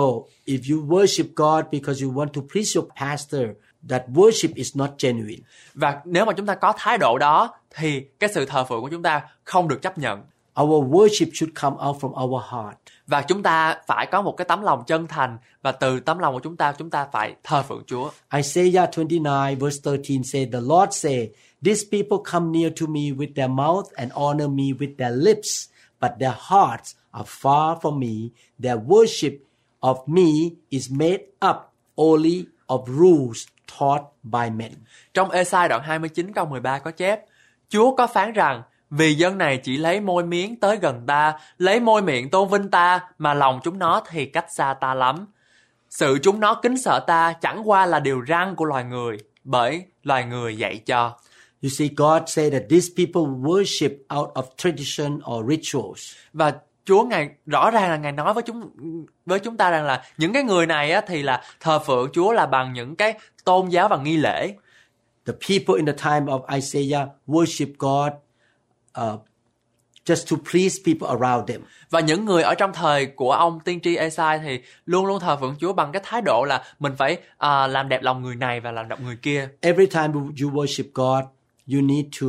if 0.47 0.75
you 0.75 0.87
worship 0.87 1.25
God 1.37 1.65
because 1.73 2.05
you 2.05 2.13
want 2.13 2.29
to 2.29 2.41
please 2.53 2.81
your 2.81 2.89
pastor, 3.01 3.43
that 3.89 4.03
worship 4.09 4.49
is 4.55 4.77
not 4.77 4.91
genuine. 4.99 5.43
Và 5.75 6.01
nếu 6.05 6.25
mà 6.25 6.33
chúng 6.33 6.47
ta 6.47 6.55
có 6.55 6.73
thái 6.77 6.99
độ 6.99 7.19
đó 7.19 7.55
thì 7.77 8.01
cái 8.21 8.31
sự 8.35 8.45
thờ 8.45 8.65
phượng 8.65 8.81
của 8.81 8.89
chúng 8.89 9.03
ta 9.03 9.23
không 9.45 9.69
được 9.69 9.83
chấp 9.83 9.99
nhận. 9.99 10.23
Our 10.61 10.85
worship 10.85 11.31
should 11.33 11.55
come 11.55 11.77
out 11.89 11.97
from 11.97 12.25
our 12.25 12.43
heart. 12.51 12.77
Và 13.07 13.23
chúng 13.23 13.43
ta 13.43 13.77
phải 13.87 14.07
có 14.07 14.23
một 14.23 14.33
cái 14.37 14.45
tấm 14.45 14.63
lòng 14.63 14.83
chân 14.87 15.07
thành 15.07 15.39
và 15.63 15.73
từ 15.73 16.01
tấm 16.01 16.19
lòng 16.19 16.35
của 16.35 16.41
chúng 16.41 16.57
ta 16.57 16.73
chúng 16.73 16.91
ta 16.91 17.07
phải 17.13 17.35
thờ 17.45 17.63
phượng 17.63 17.83
Chúa. 17.87 18.11
Isaiah 18.37 18.91
29 18.97 19.59
verse 19.59 19.81
13 19.85 20.23
said, 20.25 20.53
The 20.53 20.61
Lord 20.61 20.95
said, 20.95 21.29
These 21.65 21.85
people 21.93 22.19
come 22.33 22.59
near 22.59 22.73
to 22.81 22.87
me 22.87 23.01
with 23.01 23.35
their 23.35 23.51
mouth 23.51 23.93
and 23.97 24.13
honor 24.13 24.49
me 24.49 24.65
with 24.79 24.97
their 24.99 25.13
lips, 25.17 25.69
but 26.01 26.11
their 26.19 26.37
hearts 26.39 26.95
are 27.11 27.27
far 27.27 27.77
from 27.81 27.99
me. 27.99 28.31
Their 28.63 28.79
worship 28.79 29.35
of 29.81 29.99
me 30.07 30.57
is 30.71 30.91
made 30.91 31.21
up 31.51 31.73
only 31.97 32.47
of 32.67 32.89
rules 32.89 33.47
taught 33.79 34.03
by 34.23 34.51
men. 34.51 34.73
Trong 35.15 35.31
Ê-sai 35.31 35.69
đoạn 35.69 35.83
29 35.83 36.33
câu 36.33 36.47
13 36.47 36.79
có 36.79 36.91
chép, 36.91 37.21
Chúa 37.71 37.95
có 37.97 38.07
phán 38.07 38.33
rằng, 38.33 38.63
vì 38.91 39.15
dân 39.15 39.39
này 39.39 39.57
chỉ 39.57 39.77
lấy 39.77 40.01
môi 40.01 40.25
miếng 40.25 40.61
tới 40.61 40.77
gần 40.77 41.07
ta, 41.07 41.39
lấy 41.59 41.81
môi 41.81 42.03
miệng 42.03 42.31
tôn 42.31 42.49
vinh 42.49 42.71
ta, 42.71 43.01
mà 43.19 43.35
lòng 43.35 43.61
chúng 43.65 43.79
nó 43.79 44.03
thì 44.11 44.27
cách 44.27 44.47
xa 44.53 44.75
ta 44.75 44.95
lắm. 44.95 45.27
Sự 45.91 46.19
chúng 46.23 46.41
nó 46.41 46.55
kính 46.55 46.79
sợ 46.79 47.01
ta 47.07 47.33
chẳng 47.33 47.69
qua 47.69 47.87
là 47.87 48.01
điều 48.01 48.21
răng 48.21 48.57
của 48.57 48.65
loài 48.65 48.85
người, 48.85 49.19
bởi 49.45 49.85
loài 50.03 50.25
người 50.25 50.57
dạy 50.57 50.79
cho. 50.87 51.17
You 51.63 51.71
see, 51.71 51.89
God 51.97 52.23
said 52.27 52.53
that 52.53 52.63
these 52.71 52.89
people 52.97 53.23
worship 53.23 54.19
out 54.19 54.29
of 54.35 54.43
tradition 54.57 55.21
or 55.31 55.51
rituals. 55.51 56.15
Và 56.33 56.53
Chúa 56.85 57.03
ngài 57.03 57.31
rõ 57.47 57.71
ràng 57.71 57.91
là 57.91 57.97
ngài 57.97 58.13
nói 58.13 58.35
với 58.35 58.43
chúng 58.43 58.71
với 59.27 59.39
chúng 59.39 59.57
ta 59.57 59.71
rằng 59.71 59.85
là 59.85 60.03
những 60.19 60.33
cái 60.33 60.43
người 60.43 60.67
này 60.67 60.93
á, 60.93 61.01
thì 61.07 61.23
là 61.23 61.43
thờ 61.61 61.79
phượng 61.79 62.11
Chúa 62.13 62.33
là 62.33 62.47
bằng 62.47 62.73
những 62.73 62.97
cái 62.97 63.15
tôn 63.45 63.69
giáo 63.69 63.89
và 63.89 63.97
nghi 63.97 64.17
lễ. 64.17 64.55
The 65.31 65.37
people 65.49 65.75
in 65.77 65.87
the 65.87 65.93
time 65.93 66.27
of 66.27 66.57
Isaiah 66.57 67.09
worship 67.27 67.75
God 67.79 68.13
uh, 69.01 69.21
just 70.05 70.31
to 70.31 70.37
please 70.51 70.79
people 70.87 71.09
around 71.09 71.49
them. 71.49 71.61
Và 71.91 72.01
những 72.01 72.25
người 72.25 72.43
ở 72.43 72.55
trong 72.55 72.73
thời 72.73 73.07
của 73.07 73.33
ông 73.33 73.61
tiên 73.61 73.81
tri 73.81 73.97
Esai 73.97 74.39
thì 74.39 74.61
luôn 74.87 75.07
luôn 75.07 75.21
thờ 75.21 75.37
phượng 75.41 75.57
Chúa 75.61 75.73
bằng 75.73 75.93
cái 75.93 76.03
thái 76.05 76.23
độ 76.23 76.45
là 76.45 76.63
mình 76.79 76.93
phải 76.99 77.19
à, 77.39 77.67
làm 77.67 77.89
đẹp 77.89 78.03
lòng 78.03 78.23
người 78.23 78.37
này 78.37 78.61
và 78.61 78.73
làm 78.73 78.89
đẹp 78.89 79.01
người 79.01 79.17
kia. 79.17 79.49
Every 79.61 79.87
time 79.87 80.09
you 80.15 80.51
worship 80.51 80.85
God, 80.95 81.25
you 81.73 81.81
need 81.81 82.07
to 82.21 82.27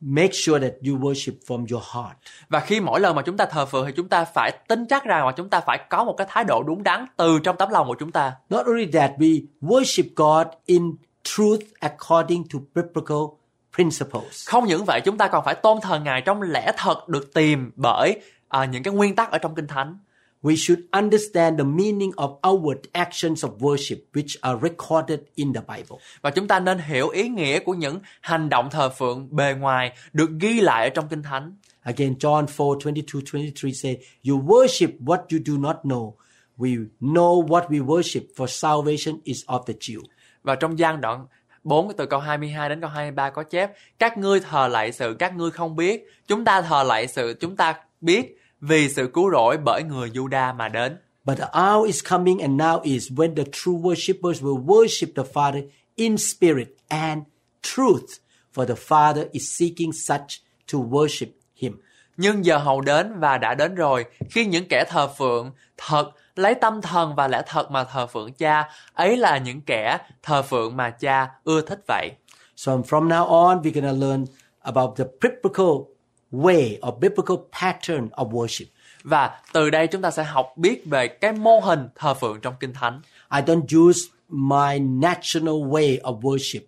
make 0.00 0.32
sure 0.32 0.68
that 0.68 0.72
you 0.88 0.98
worship 0.98 1.32
from 1.46 1.66
your 1.70 1.84
heart. 1.94 2.16
Và 2.48 2.60
khi 2.60 2.80
mỗi 2.80 3.00
lần 3.00 3.16
mà 3.16 3.22
chúng 3.22 3.36
ta 3.36 3.46
thờ 3.46 3.66
phượng 3.66 3.86
thì 3.86 3.92
chúng 3.96 4.08
ta 4.08 4.24
phải 4.24 4.52
tin 4.68 4.86
chắc 4.86 5.04
rằng 5.04 5.26
là 5.26 5.32
chúng 5.32 5.48
ta 5.48 5.60
phải 5.60 5.78
có 5.90 6.04
một 6.04 6.14
cái 6.18 6.26
thái 6.30 6.44
độ 6.44 6.62
đúng 6.62 6.82
đắn 6.82 7.06
từ 7.16 7.38
trong 7.38 7.56
tấm 7.56 7.70
lòng 7.70 7.86
của 7.86 7.96
chúng 7.98 8.12
ta. 8.12 8.32
Not 8.50 8.66
only 8.66 8.86
that, 8.86 9.10
we 9.18 9.46
worship 9.60 10.04
God 10.16 10.46
in 10.66 10.92
truth 11.24 11.62
according 11.80 12.44
to 12.48 12.58
biblical 12.74 13.38
principles. 13.76 14.48
Không 14.48 14.66
những 14.66 14.84
vậy 14.84 15.00
chúng 15.04 15.18
ta 15.18 15.28
còn 15.28 15.44
phải 15.44 15.54
tôn 15.54 15.78
thờ 15.82 16.00
Ngài 16.00 16.20
trong 16.20 16.42
lẽ 16.42 16.72
thật 16.76 17.08
được 17.08 17.34
tìm 17.34 17.70
bởi 17.76 18.20
à, 18.48 18.64
những 18.64 18.82
cái 18.82 18.94
nguyên 18.94 19.16
tắc 19.16 19.30
ở 19.30 19.38
trong 19.38 19.54
Kinh 19.54 19.66
Thánh. 19.66 19.98
We 20.42 20.56
should 20.56 20.80
understand 20.92 21.58
the 21.58 21.64
meaning 21.64 22.10
of 22.10 22.40
outward 22.40 22.80
actions 22.92 23.44
of 23.44 23.58
worship 23.58 23.96
which 24.12 24.36
are 24.40 24.58
recorded 24.62 25.20
in 25.34 25.52
the 25.52 25.60
Bible. 25.60 25.96
Và 26.20 26.30
chúng 26.30 26.48
ta 26.48 26.60
nên 26.60 26.78
hiểu 26.78 27.08
ý 27.08 27.28
nghĩa 27.28 27.58
của 27.58 27.74
những 27.74 27.98
hành 28.20 28.48
động 28.48 28.70
thờ 28.70 28.88
phượng 28.88 29.28
bề 29.30 29.54
ngoài 29.58 29.92
được 30.12 30.30
ghi 30.40 30.60
lại 30.60 30.84
ở 30.84 30.90
trong 30.90 31.08
Kinh 31.08 31.22
Thánh. 31.22 31.56
Again, 31.82 32.14
John 32.14 32.46
4 32.56 32.78
22 32.84 33.22
23 33.32 33.70
say, 33.74 33.98
You 34.22 34.38
worship 34.38 34.88
what 35.00 35.18
you 35.30 35.38
do 35.46 35.56
not 35.58 35.76
know. 35.84 36.12
We 36.58 36.86
know 37.00 37.46
what 37.46 37.68
we 37.68 37.80
worship, 37.80 38.22
for 38.36 38.46
salvation 38.46 39.20
is 39.24 39.44
of 39.46 39.66
the 39.66 39.74
Jew. 39.74 40.00
Và 40.44 40.54
trong 40.54 40.78
gian 40.78 41.00
đoạn 41.00 41.26
4 41.64 41.96
từ 41.96 42.06
câu 42.06 42.20
22 42.20 42.68
đến 42.68 42.80
câu 42.80 42.90
23 42.90 43.30
có 43.30 43.42
chép 43.42 43.72
Các 43.98 44.18
ngươi 44.18 44.40
thờ 44.40 44.68
lạy 44.68 44.92
sự 44.92 45.16
các 45.18 45.36
ngươi 45.36 45.50
không 45.50 45.76
biết. 45.76 46.10
Chúng 46.26 46.44
ta 46.44 46.62
thờ 46.62 46.82
lạy 46.82 47.06
sự 47.06 47.36
chúng 47.40 47.56
ta 47.56 47.74
biết 48.00 48.38
Vì 48.60 48.88
sự 48.88 49.10
cứu 49.14 49.30
rỗi 49.30 49.56
bởi 49.64 49.82
người 49.82 50.10
Juda 50.10 50.56
mà 50.56 50.68
đến. 50.68 50.96
But 51.24 51.38
the 51.38 51.46
hour 51.52 51.86
is 51.86 52.04
coming 52.04 52.38
and 52.38 52.60
now 52.60 52.80
is 52.82 53.12
when 53.12 53.34
the 53.34 53.44
true 53.52 53.74
worshippers 53.74 54.42
will 54.42 54.64
worship 54.64 55.06
the 55.16 55.32
Father 55.32 55.62
in 55.96 56.16
spirit 56.16 56.68
and 56.88 57.22
truth, 57.62 58.20
for 58.54 58.66
the 58.66 58.74
Father 58.74 59.24
is 59.32 59.58
seeking 59.58 59.92
such 59.92 60.42
to 60.72 60.78
worship 60.78 61.26
him. 61.56 61.80
Nhưng 62.16 62.44
giờ 62.44 62.58
hầu 62.58 62.80
đến 62.80 63.20
và 63.20 63.38
đã 63.38 63.54
đến 63.54 63.74
rồi. 63.74 64.04
Khi 64.30 64.46
những 64.46 64.68
kẻ 64.68 64.84
thờ 64.88 65.08
phượng 65.18 65.50
thật 65.76 66.10
lấy 66.36 66.54
tâm 66.54 66.82
thần 66.82 67.14
và 67.14 67.28
lẽ 67.28 67.42
thật 67.46 67.70
mà 67.70 67.84
thờ 67.84 68.06
phượng 68.06 68.32
cha 68.32 68.70
Ấy 68.92 69.16
là 69.16 69.38
những 69.38 69.60
kẻ 69.60 69.98
thờ 70.22 70.42
phượng 70.42 70.76
mà 70.76 70.90
cha 70.90 71.30
ưa 71.44 71.60
thích 71.60 71.80
vậy 71.88 72.10
So 72.56 72.72
from 72.72 73.08
now 73.08 73.26
on, 73.26 73.62
we're 73.62 73.72
going 73.72 74.00
to 74.00 74.06
learn 74.06 74.24
about 74.60 74.96
the 74.96 75.04
biblical 75.20 75.94
way 76.32 76.78
or 76.88 76.94
biblical 77.00 77.36
pattern 77.52 78.08
of 78.08 78.30
worship. 78.30 78.64
Và 79.04 79.40
từ 79.52 79.70
đây 79.70 79.86
chúng 79.86 80.02
ta 80.02 80.10
sẽ 80.10 80.24
học 80.24 80.52
biết 80.56 80.82
về 80.86 81.08
cái 81.08 81.32
mô 81.32 81.60
hình 81.60 81.88
thờ 81.94 82.14
phượng 82.14 82.40
trong 82.40 82.54
Kinh 82.60 82.72
Thánh. 82.72 83.00
I 83.36 83.40
don't 83.40 83.88
use 83.88 84.00
my 84.28 84.78
national 84.78 85.54
way 85.54 86.00
of 86.00 86.20
worship. 86.20 86.60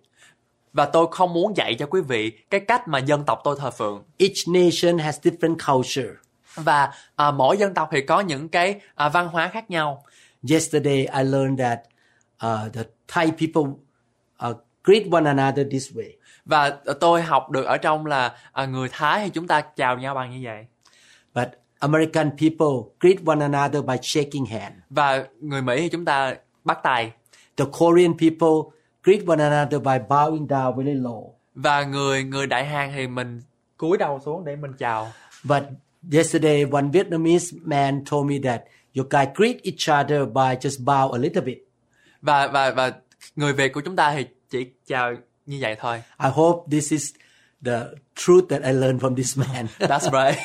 Và 0.73 0.85
tôi 0.85 1.07
không 1.11 1.33
muốn 1.33 1.57
dạy 1.57 1.75
cho 1.79 1.85
quý 1.85 2.01
vị 2.01 2.31
cái 2.49 2.59
cách 2.59 2.87
mà 2.87 2.99
dân 2.99 3.23
tộc 3.23 3.41
tôi 3.43 3.55
thờ 3.59 3.71
phượng. 3.71 4.03
Each 4.17 4.47
nation 4.47 4.97
has 4.97 5.19
different 5.19 5.55
culture. 5.73 6.13
Và 6.57 6.91
à, 7.15 7.31
mỗi 7.31 7.57
dân 7.57 7.73
tộc 7.73 7.89
thì 7.91 8.01
có 8.01 8.19
những 8.19 8.49
cái 8.49 8.79
à, 8.95 9.09
văn 9.09 9.27
hóa 9.27 9.47
khác 9.47 9.69
nhau. 9.69 10.03
Yesterday, 10.49 10.97
I 10.97 11.23
learned 11.23 11.59
that 11.59 11.79
uh, 12.45 12.73
the 12.73 12.83
Thai 13.07 13.31
people 13.31 13.63
uh, 14.49 14.57
greet 14.83 15.03
one 15.11 15.25
another 15.25 15.67
this 15.71 15.91
way. 15.93 16.11
Và 16.45 16.69
tôi 16.99 17.21
học 17.21 17.49
được 17.49 17.65
ở 17.65 17.77
trong 17.77 18.05
là 18.05 18.35
à, 18.51 18.65
người 18.65 18.89
Thái 18.91 19.23
thì 19.23 19.29
chúng 19.29 19.47
ta 19.47 19.61
chào 19.61 19.97
nhau 19.97 20.15
bằng 20.15 20.31
như 20.31 20.39
vậy. 20.43 20.65
But 21.33 21.47
American 21.79 22.29
people 22.29 22.91
greet 22.99 23.17
one 23.25 23.39
another 23.41 23.83
by 23.85 23.95
shaking 24.01 24.45
hand. 24.45 24.73
Và 24.89 25.25
người 25.41 25.61
Mỹ 25.61 25.81
thì 25.81 25.89
chúng 25.89 26.05
ta 26.05 26.35
bắt 26.63 26.79
tay. 26.83 27.11
The 27.57 27.65
Korean 27.79 28.17
people 28.17 28.77
greet 29.03 29.27
one 29.27 29.43
another 29.43 29.81
by 29.81 29.97
bowing 30.09 30.47
down 30.47 30.75
very 30.75 30.93
low. 30.93 31.29
Và 31.55 31.83
người 31.83 32.23
người 32.23 32.47
Đại 32.47 32.65
Hàn 32.65 32.91
thì 32.95 33.07
mình 33.07 33.41
cúi 33.77 33.97
đầu 33.97 34.19
xuống 34.25 34.45
để 34.45 34.55
mình 34.55 34.73
chào. 34.73 35.07
But 35.43 35.63
yesterday, 36.11 36.65
one 36.65 36.91
Vietnamese 36.91 37.53
man 37.63 38.03
told 38.05 38.27
me 38.27 38.39
that 38.39 38.63
you 38.93 39.03
guys 39.09 39.27
greet 39.35 39.61
each 39.63 39.89
other 39.89 40.25
by 40.25 40.55
just 40.55 40.85
bow 40.85 41.11
a 41.11 41.17
little 41.17 41.41
bit. 41.41 41.57
Và 42.21 42.47
và 42.47 42.71
và 42.71 42.91
người 43.35 43.53
Việt 43.53 43.73
của 43.73 43.81
chúng 43.81 43.95
ta 43.95 44.13
thì 44.15 44.25
chỉ 44.49 44.65
chào 44.87 45.13
như 45.45 45.57
vậy 45.61 45.75
thôi. 45.79 46.03
I 46.23 46.29
hope 46.29 46.71
this 46.71 46.91
is 46.91 47.11
the 47.65 47.79
truth 48.15 48.49
that 48.49 48.61
I 48.63 48.71
learned 48.71 49.01
from 49.01 49.15
this 49.15 49.37
man. 49.37 49.67
That's 49.79 50.09
right. 50.11 50.37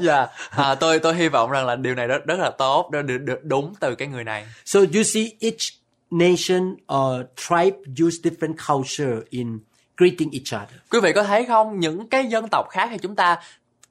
yeah. 0.06 0.30
À, 0.50 0.74
tôi 0.74 0.98
tôi 0.98 1.14
hy 1.14 1.28
vọng 1.28 1.50
rằng 1.50 1.66
là 1.66 1.76
điều 1.76 1.94
này 1.94 2.06
rất 2.06 2.26
rất 2.26 2.38
là 2.38 2.50
tốt, 2.50 2.90
được, 2.90 3.02
được, 3.02 3.18
được 3.18 3.44
đúng 3.44 3.74
từ 3.80 3.94
cái 3.94 4.08
người 4.08 4.24
này. 4.24 4.46
so 4.64 4.80
you 4.80 5.02
see, 5.02 5.24
each 5.40 5.80
nation 6.10 6.76
or 6.94 7.26
tribe 7.36 7.76
use 8.06 8.16
different 8.22 8.54
culture 8.68 9.26
in 9.30 9.58
greeting 9.96 10.30
each 10.30 10.62
other. 10.62 10.80
Quý 10.90 11.00
vị 11.00 11.12
có 11.12 11.22
thấy 11.22 11.44
không, 11.44 11.80
những 11.80 12.08
cái 12.08 12.26
dân 12.26 12.48
tộc 12.50 12.66
khác 12.70 12.88
thì 12.90 12.98
chúng 12.98 13.16
ta 13.16 13.38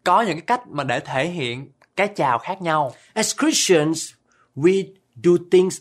có 0.03 0.21
những 0.21 0.35
cái 0.35 0.45
cách 0.47 0.67
mà 0.67 0.83
để 0.83 0.99
thể 0.99 1.27
hiện 1.27 1.71
cái 1.95 2.07
chào 2.07 2.39
khác 2.39 2.61
nhau. 2.61 2.91
As 3.13 3.35
Christians, 3.39 4.11
we 4.55 4.83
do 5.23 5.31
things 5.51 5.79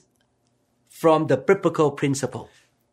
from 1.01 1.29
the 1.29 1.37
biblical 1.37 1.87
principle. 1.99 2.41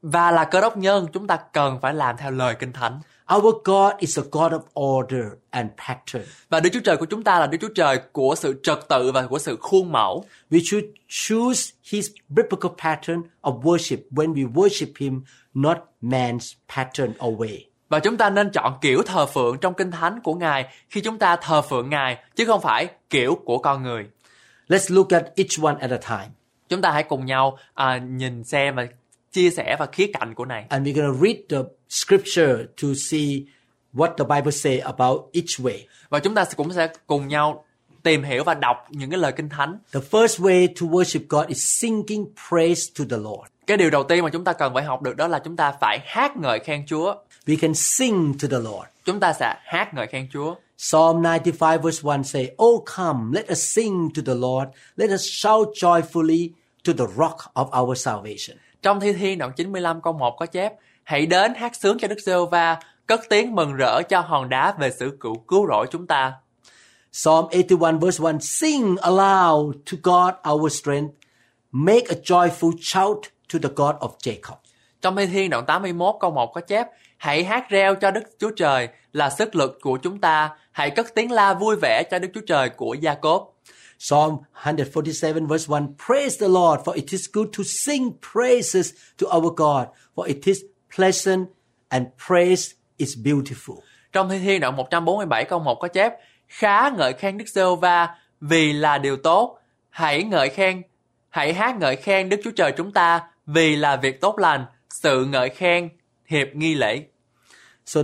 Và 0.01 0.31
là 0.31 0.45
cơ 0.45 0.61
đốc 0.61 0.77
nhân, 0.77 1.07
chúng 1.13 1.27
ta 1.27 1.37
cần 1.53 1.79
phải 1.81 1.93
làm 1.93 2.17
theo 2.17 2.31
lời 2.31 2.55
Kinh 2.59 2.73
Thánh. 2.73 2.99
Our 3.35 3.55
God 3.63 3.93
is 3.99 4.19
a 4.19 4.23
God 4.31 4.51
of 4.51 4.61
order 4.81 5.25
and 5.49 5.69
pattern. 5.87 6.25
Và 6.49 6.59
Đức 6.59 6.69
Chúa 6.73 6.79
Trời 6.79 6.97
của 6.97 7.05
chúng 7.05 7.23
ta 7.23 7.39
là 7.39 7.47
Đức 7.47 7.57
Chúa 7.61 7.73
Trời 7.75 7.99
của 8.11 8.35
sự 8.37 8.59
trật 8.63 8.79
tự 8.89 9.11
và 9.11 9.27
của 9.27 9.39
sự 9.39 9.57
khuôn 9.61 9.91
mẫu. 9.91 10.25
We 10.49 10.59
should 10.63 10.85
choose 11.07 11.71
His 11.91 12.09
biblical 12.29 12.71
pattern 12.77 13.21
of 13.41 13.61
worship 13.61 13.97
when 14.11 14.33
we 14.33 14.53
worship 14.53 14.91
Him, 14.99 15.21
not 15.53 15.77
man's 16.01 16.53
pattern 16.75 17.13
or 17.25 17.39
way. 17.39 17.74
Và 17.95 17.99
chúng 17.99 18.17
ta 18.17 18.29
nên 18.29 18.49
chọn 18.49 18.73
kiểu 18.81 19.01
thờ 19.05 19.25
phượng 19.25 19.57
trong 19.57 19.73
Kinh 19.73 19.91
Thánh 19.91 20.19
của 20.21 20.33
Ngài 20.33 20.65
khi 20.89 21.01
chúng 21.01 21.19
ta 21.19 21.35
thờ 21.35 21.61
phượng 21.61 21.89
Ngài, 21.89 22.17
chứ 22.35 22.45
không 22.45 22.61
phải 22.61 22.87
kiểu 23.09 23.39
của 23.45 23.57
con 23.57 23.83
người. 23.83 24.05
Let's 24.67 24.95
look 24.95 25.09
at 25.09 25.25
each 25.35 25.63
one 25.63 25.75
at 25.79 25.91
a 25.91 25.97
time. 25.97 26.29
Chúng 26.69 26.81
ta 26.81 26.91
hãy 26.91 27.03
cùng 27.03 27.25
nhau 27.25 27.57
à, 27.73 27.97
nhìn 27.97 28.43
xem 28.43 28.75
và 28.75 28.87
chia 29.31 29.49
sẻ 29.49 29.75
và 29.79 29.85
khía 29.85 30.07
cạnh 30.13 30.33
của 30.33 30.45
này. 30.45 30.65
And 30.69 30.87
we're 30.87 31.01
going 31.01 31.13
to 31.13 31.19
read 31.25 31.35
the 31.49 31.57
scripture 31.89 32.65
to 32.81 32.87
see 33.09 33.43
what 33.93 34.15
the 34.17 34.35
Bible 34.35 34.51
say 34.51 34.79
about 34.79 35.21
each 35.33 35.65
way. 35.65 35.79
Và 36.09 36.19
chúng 36.19 36.35
ta 36.35 36.45
cũng 36.55 36.73
sẽ 36.73 36.87
cùng 37.07 37.27
nhau 37.27 37.65
tìm 38.03 38.23
hiểu 38.23 38.43
và 38.43 38.53
đọc 38.53 38.87
những 38.89 39.09
cái 39.09 39.19
lời 39.19 39.31
Kinh 39.31 39.49
Thánh. 39.49 39.77
The 39.93 39.99
first 40.11 40.43
way 40.43 40.67
to 40.67 40.87
worship 40.87 41.19
God 41.29 41.47
is 41.47 41.81
singing 41.81 42.25
praise 42.49 42.83
to 42.99 43.05
the 43.09 43.17
Lord. 43.17 43.51
Cái 43.67 43.77
điều 43.77 43.89
đầu 43.89 44.03
tiên 44.03 44.23
mà 44.23 44.29
chúng 44.29 44.43
ta 44.43 44.53
cần 44.53 44.73
phải 44.73 44.83
học 44.83 45.01
được 45.01 45.15
đó 45.15 45.27
là 45.27 45.39
chúng 45.39 45.55
ta 45.55 45.73
phải 45.81 45.99
hát 46.05 46.37
ngợi 46.37 46.59
khen 46.59 46.85
Chúa. 46.87 47.15
We 47.47 47.57
can 47.61 47.73
sing 47.73 48.33
to 48.41 48.47
the 48.47 48.59
Lord. 48.59 48.87
Chúng 49.05 49.19
ta 49.19 49.33
sẽ 49.33 49.55
hát 49.63 49.93
ngợi 49.93 50.07
khen 50.07 50.27
Chúa. 50.33 50.55
Psalm 50.77 51.23
95 51.23 51.81
verse 51.81 52.03
1 52.03 52.23
say, 52.23 52.49
Oh 52.63 52.83
come, 52.95 53.31
let 53.33 53.47
us 53.47 53.59
sing 53.75 54.09
to 54.15 54.21
the 54.25 54.33
Lord. 54.33 54.67
Let 54.95 55.09
us 55.09 55.21
shout 55.21 55.67
joyfully 55.75 56.49
to 56.83 56.93
the 56.93 57.05
rock 57.17 57.37
of 57.53 57.83
our 57.83 57.97
salvation. 57.97 58.57
Trong 58.81 58.99
Thi 58.99 59.13
Thiên 59.13 59.37
đoạn 59.37 59.51
95 59.55 60.01
câu 60.01 60.13
1 60.13 60.35
có 60.39 60.45
chép 60.45 60.73
Hãy 61.03 61.25
đến 61.25 61.53
hát 61.55 61.75
sướng 61.75 61.97
cho 61.99 62.07
Đức 62.07 62.19
giê 62.19 62.33
va 62.51 62.79
cất 63.07 63.21
tiếng 63.29 63.55
mừng 63.55 63.73
rỡ 63.73 64.01
cho 64.09 64.19
hòn 64.19 64.49
đá 64.49 64.75
về 64.79 64.91
sự 64.99 65.17
cứu 65.19 65.35
cứu 65.47 65.67
rỗi 65.67 65.87
chúng 65.91 66.07
ta. 66.07 66.33
Psalm 67.11 67.45
81 67.51 68.01
verse 68.01 68.23
1 68.23 68.35
Sing 68.41 68.95
aloud 69.01 69.75
to 69.91 69.97
God 70.03 70.53
our 70.53 70.79
strength. 70.79 71.13
Make 71.71 72.05
a 72.09 72.15
joyful 72.23 72.71
shout 72.81 73.19
to 73.53 73.59
the 73.63 73.69
God 73.75 73.95
of 73.95 74.09
Jacob. 74.19 74.55
Trong 75.01 75.15
Thi 75.15 75.25
Thiên 75.25 75.49
đoạn 75.49 75.65
81 75.65 76.15
câu 76.19 76.31
1 76.31 76.53
có 76.53 76.61
chép 76.61 76.87
Hãy 77.17 77.43
hát 77.43 77.69
reo 77.69 77.95
cho 77.95 78.11
Đức 78.11 78.23
Chúa 78.39 78.51
Trời 78.51 78.87
là 79.13 79.29
sức 79.29 79.55
lực 79.55 79.77
của 79.81 79.97
chúng 79.97 80.21
ta. 80.21 80.49
Hãy 80.71 80.89
cất 80.89 81.15
tiếng 81.15 81.31
la 81.31 81.53
vui 81.53 81.75
vẻ 81.81 82.03
cho 82.11 82.19
Đức 82.19 82.27
Chúa 82.33 82.41
Trời 82.47 82.69
của 82.69 82.93
Gia 82.93 83.13
Cốp. 83.13 83.55
Psalm 83.99 84.37
147 84.53 85.33
verse 85.33 85.65
1 85.69 85.81
Praise 86.07 86.37
the 86.39 86.47
Lord, 86.47 86.81
for 86.83 86.93
it 86.93 87.05
is 87.11 87.25
good 87.33 87.47
to 87.57 87.63
sing 87.85 88.11
praises 88.33 88.93
to 89.21 89.37
our 89.37 89.53
God, 89.55 89.87
for 90.15 90.27
it 90.27 90.45
is 90.45 90.57
pleasant 90.97 91.47
and 91.89 92.07
praise 92.27 92.73
is 92.97 93.17
beautiful. 93.23 93.77
Trong 94.11 94.29
Thi 94.29 94.39
Thiên 94.39 94.61
đoạn 94.61 94.75
147 94.75 95.45
câu 95.45 95.59
1 95.59 95.75
có 95.75 95.87
chép 95.87 96.13
Khá 96.47 96.89
ngợi 96.97 97.13
khen 97.13 97.37
Đức 97.37 97.45
giê 97.47 97.63
va 97.81 98.15
vì 98.41 98.73
là 98.73 98.97
điều 98.97 99.17
tốt. 99.17 99.59
Hãy 99.89 100.23
ngợi 100.23 100.49
khen, 100.49 100.81
hãy 101.29 101.53
hát 101.53 101.75
ngợi 101.79 101.95
khen 101.95 102.29
Đức 102.29 102.37
Chúa 102.43 102.51
Trời 102.55 102.71
chúng 102.77 102.91
ta 102.91 103.21
vì 103.45 103.75
là 103.75 103.95
việc 103.95 104.21
tốt 104.21 104.39
lành. 104.39 104.65
Sự 104.89 105.25
ngợi 105.25 105.49
khen 105.49 105.89
hiệp 106.25 106.47
nghi 106.55 106.75
lễ. 106.75 107.05
So 107.85 108.01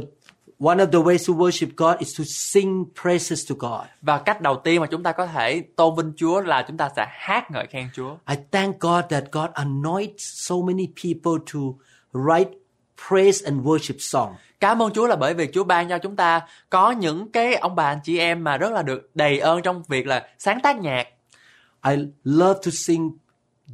one 0.59 0.77
of 0.77 0.91
the 0.91 0.99
ways 0.99 1.27
to 1.27 1.33
worship 1.33 1.67
God 1.77 1.99
is 1.99 2.19
to 2.19 2.23
sing 2.27 2.85
praises 3.03 3.49
to 3.49 3.55
God. 3.59 3.87
Và 4.01 4.17
cách 4.17 4.41
đầu 4.41 4.61
tiên 4.63 4.81
mà 4.81 4.87
chúng 4.87 5.03
ta 5.03 5.11
có 5.11 5.27
thể 5.27 5.63
tôn 5.75 5.95
vinh 5.95 6.13
Chúa 6.17 6.41
là 6.41 6.65
chúng 6.67 6.77
ta 6.77 6.89
sẽ 6.95 7.05
hát 7.09 7.51
ngợi 7.51 7.67
khen 7.67 7.89
Chúa. 7.93 8.17
I 8.29 8.35
thank 8.51 8.79
God 8.79 9.05
that 9.09 9.23
God 9.31 9.49
anoints 9.53 10.23
so 10.47 10.55
many 10.55 10.87
people 11.03 11.45
to 11.53 11.59
write 12.13 12.49
praise 13.09 13.45
and 13.45 13.61
worship 13.61 13.95
song. 13.99 14.35
Cảm 14.59 14.81
ơn 14.81 14.93
Chúa 14.93 15.07
là 15.07 15.15
bởi 15.15 15.33
vì 15.33 15.47
Chúa 15.53 15.63
ban 15.63 15.89
cho 15.89 15.97
chúng 15.97 16.15
ta 16.15 16.41
có 16.69 16.91
những 16.91 17.31
cái 17.31 17.55
ông 17.55 17.75
bà 17.75 17.83
anh 17.83 17.99
chị 18.03 18.17
em 18.17 18.43
mà 18.43 18.57
rất 18.57 18.71
là 18.71 18.81
được 18.81 19.09
đầy 19.15 19.39
ơn 19.39 19.61
trong 19.61 19.83
việc 19.87 20.07
là 20.07 20.27
sáng 20.39 20.59
tác 20.63 20.79
nhạc. 20.79 21.07
I 21.87 21.95
love 22.23 22.59
to 22.65 22.71
sing 22.73 23.11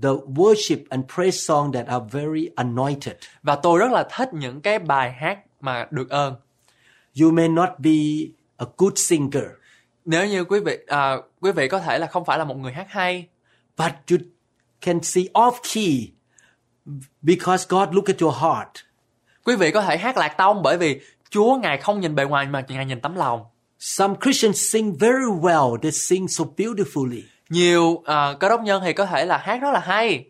the 0.02 0.10
worship 0.36 0.84
and 0.90 1.04
praise 1.16 1.38
song 1.38 1.72
that 1.72 1.88
are 1.88 2.06
very 2.12 2.50
anointed. 2.56 3.16
Và 3.44 3.56
tôi 3.56 3.80
rất 3.80 3.92
là 3.92 4.08
thích 4.12 4.30
những 4.34 4.62
cái 4.62 4.80
bài 4.80 5.12
hát 5.12 5.40
mà 5.62 5.88
được 5.92 6.10
ơn. 6.10 6.36
You 7.22 7.32
may 7.32 7.48
not 7.48 7.70
be 7.78 7.92
a 8.58 8.66
good 8.78 8.94
singer, 8.96 9.44
Nếu 10.06 10.28
như 10.28 10.44
quý 10.44 10.60
vị 10.60 10.78
à, 10.88 11.16
quý 11.42 11.52
vị 11.52 11.68
có 11.68 11.80
thể 11.80 12.00
là 12.00 12.08
không 12.08 12.26
phải 12.26 12.38
là 12.38 12.44
một 12.46 12.58
người 12.58 12.72
hát 12.72 12.88
hay, 12.90 13.28
but 13.78 13.92
you 14.12 14.18
can 14.82 15.04
see 15.04 15.24
off 15.34 15.52
key 15.74 16.12
because 17.22 17.66
God 17.70 17.90
look 17.92 18.06
at 18.06 18.22
your 18.22 18.36
heart. 18.36 18.70
quý 19.46 19.56
vị 19.56 19.72
có 19.72 19.82
thể 19.82 19.98
hát 19.98 20.18
lạc 20.18 20.36
tông 20.38 20.64
bởi 20.64 20.78
vì 20.78 21.02
Chúa 21.30 21.58
ngài 21.58 21.78
không 21.78 22.00
nhìn 22.00 22.16
bề 22.16 22.24
ngoài 22.26 22.48
mà 22.48 22.66
ngài 22.68 22.86
nhìn 22.86 23.02
tấm 23.02 23.16
lòng. 23.16 23.46
Some 23.80 24.14
Christians 24.22 24.74
sing 24.74 24.94
very 25.00 25.26
well. 25.42 25.78
They 25.78 25.92
sing 25.92 26.28
so 26.28 26.44
beautifully. 26.58 27.22
Nhiều 27.50 28.04
à, 28.06 28.34
cơ 28.40 28.50
đốc 28.50 28.62
nhân 28.62 28.82
thì 28.86 28.94
có 28.94 29.06
thể 29.06 29.26
là 29.26 29.38
hát 29.38 29.62
rất 29.62 29.72
là 29.72 29.80
hay. 29.80 30.26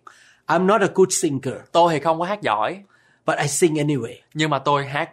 I'm 0.48 0.66
not 0.66 0.82
a 0.82 0.88
good 0.96 1.10
singer, 1.22 1.56
Tôi 1.72 1.94
thì 1.94 2.00
không 2.00 2.20
có 2.20 2.26
hát 2.26 2.42
giỏi, 2.42 2.84
but 3.26 3.38
I 3.38 3.48
sing 3.48 3.74
anyway 3.76 4.16
nhưng 4.34 4.50
mà 4.50 4.60
tôi 4.60 4.86
hát 4.86 5.10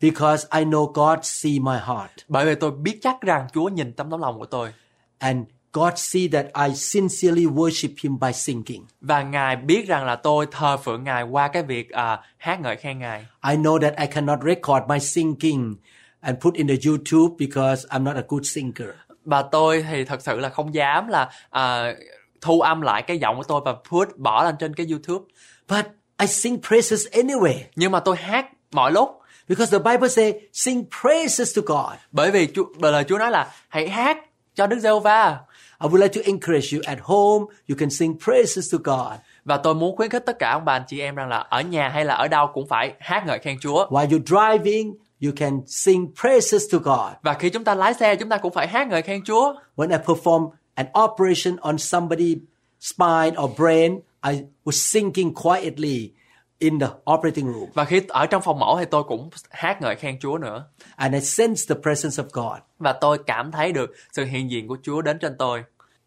because 0.00 0.48
I 0.58 0.64
know 0.64 0.92
God 0.92 1.18
see 1.22 1.52
my 1.60 1.76
heart 1.86 2.10
bởi 2.28 2.46
vì 2.46 2.54
tôi 2.54 2.70
biết 2.70 2.98
chắc 3.02 3.20
rằng 3.20 3.46
Chúa 3.54 3.68
nhìn 3.68 3.92
tấm 3.92 4.10
tấm 4.10 4.20
lòng 4.20 4.38
của 4.38 4.46
tôi. 4.46 4.72
and 5.18 5.38
God 5.72 5.92
see 5.96 6.28
that 6.32 6.46
I 6.68 6.74
sincerely 6.74 7.46
worship 7.46 7.88
Him 8.02 8.18
by 8.18 8.32
singing. 8.32 8.86
và 9.00 9.22
ngài 9.22 9.56
biết 9.56 9.86
rằng 9.86 10.04
là 10.04 10.16
tôi 10.16 10.46
thờ 10.50 10.76
phượng 10.76 11.04
ngài 11.04 11.22
qua 11.22 11.48
cái 11.48 11.62
việc 11.62 11.90
à, 11.90 12.20
hát 12.36 12.60
ngợi 12.60 12.76
khen 12.76 12.98
ngài 12.98 13.26
I 13.50 13.56
know 13.56 13.78
that 13.80 13.96
I 13.96 14.06
cannot 14.06 14.38
record 14.42 14.82
my 14.88 14.98
singing 15.00 15.74
and 16.20 16.38
put 16.40 16.54
in 16.54 16.68
the 16.68 16.74
YouTube 16.74 17.36
because 17.38 17.86
I'm 17.88 18.02
not 18.04 18.16
a 18.16 18.22
good 18.28 18.42
singer. 18.46 18.90
Và 19.28 19.42
tôi 19.42 19.84
thì 19.90 20.04
thật 20.04 20.22
sự 20.22 20.38
là 20.38 20.48
không 20.48 20.74
dám 20.74 21.08
là 21.08 21.30
à, 21.50 21.94
thu 22.40 22.60
âm 22.60 22.80
lại 22.80 23.02
cái 23.02 23.18
giọng 23.18 23.36
của 23.36 23.42
tôi 23.42 23.60
và 23.64 23.74
put 23.90 24.08
bỏ 24.16 24.44
lên 24.44 24.54
trên 24.58 24.74
cái 24.74 24.86
YouTube. 24.90 25.24
But 25.68 25.86
I 26.20 26.26
sing 26.26 26.62
praises 26.68 27.06
anyway 27.12 27.54
nhưng 27.76 27.92
mà 27.92 28.00
tôi 28.00 28.16
hát 28.16 28.46
mọi 28.72 28.92
lúc. 28.92 29.20
Because 29.48 29.78
the 29.78 29.90
Bible 29.90 30.08
say 30.08 30.40
sing 30.52 30.84
praises 31.02 31.58
to 31.58 31.62
God. 31.66 31.98
bởi 32.12 32.30
vì 32.30 32.48
Chúa, 32.54 32.64
bởi 32.78 32.92
lời 32.92 33.04
Chúa 33.04 33.18
nói 33.18 33.30
là 33.30 33.52
hãy 33.68 33.88
hát 33.88 34.18
cho 34.54 34.66
Đức 34.66 34.78
Giê-hô-va. 34.78 35.38
I 35.80 35.88
would 35.88 36.00
like 36.00 36.20
to 36.20 36.20
encourage 36.24 36.72
you 36.72 36.82
at 36.86 36.98
home, 37.02 37.44
you 37.68 37.76
can 37.78 37.90
sing 37.90 38.18
praises 38.24 38.74
to 38.74 38.78
God. 38.84 39.18
và 39.44 39.56
tôi 39.56 39.74
muốn 39.74 39.96
khuyến 39.96 40.10
khích 40.10 40.22
tất 40.26 40.38
cả 40.38 40.50
ông 40.50 40.64
bà 40.64 40.72
anh 40.72 40.82
chị 40.86 41.00
em 41.00 41.14
rằng 41.14 41.28
là 41.28 41.38
ở 41.38 41.60
nhà 41.60 41.88
hay 41.88 42.04
là 42.04 42.14
ở 42.14 42.28
đâu 42.28 42.46
cũng 42.54 42.68
phải 42.68 42.94
hát 43.00 43.26
ngợi 43.26 43.38
khen 43.38 43.56
Chúa. 43.60 43.86
While 43.88 44.08
you're 44.08 44.58
driving, 44.58 44.94
you 45.24 45.32
can 45.36 45.60
sing 45.66 46.06
praises 46.22 46.62
to 46.72 46.78
God. 46.78 47.12
và 47.22 47.34
khi 47.34 47.50
chúng 47.50 47.64
ta 47.64 47.74
lái 47.74 47.94
xe 47.94 48.16
chúng 48.16 48.28
ta 48.28 48.36
cũng 48.36 48.52
phải 48.52 48.68
hát 48.68 48.88
ngợi 48.88 49.02
khen 49.02 49.24
Chúa 49.24 49.54
When 49.76 49.90
I 49.90 49.96
perform 50.06 50.50
an 50.74 50.86
operation 51.04 51.56
on 51.60 51.76
somebody's 51.76 52.38
spine 52.80 53.32
or 53.42 53.50
brain, 53.58 54.00
I 54.28 54.42
was 54.64 54.70
singing 54.72 55.34
quietly 55.34 56.10
in 56.58 56.78
the 56.80 56.86
operating 57.14 57.52
room. 57.52 57.68
và 57.74 57.84
khi 57.84 58.00
ở 58.08 58.26
trong 58.26 58.42
phòng 58.42 58.58
mổ 58.58 58.78
thì 58.78 58.84
tôi 58.90 59.04
cũng 59.04 59.30
hát 59.50 59.82
ngợi 59.82 59.96
khen 59.96 60.18
Chúa 60.20 60.38
nữa 60.38 60.64
And 60.96 61.14
I 61.14 61.20
sense 61.20 61.74
the 61.74 61.80
presence 61.82 62.22
of 62.22 62.26
God. 62.32 62.58
và 62.78 62.92
tôi 62.92 63.18
cảm 63.26 63.52
thấy 63.52 63.72
được 63.72 63.90
sự 64.12 64.24
hiện 64.24 64.50
diện 64.50 64.68
của 64.68 64.76
Chúa 64.82 65.02
đến 65.02 65.18
trên 65.18 65.36
tôi 65.38 65.64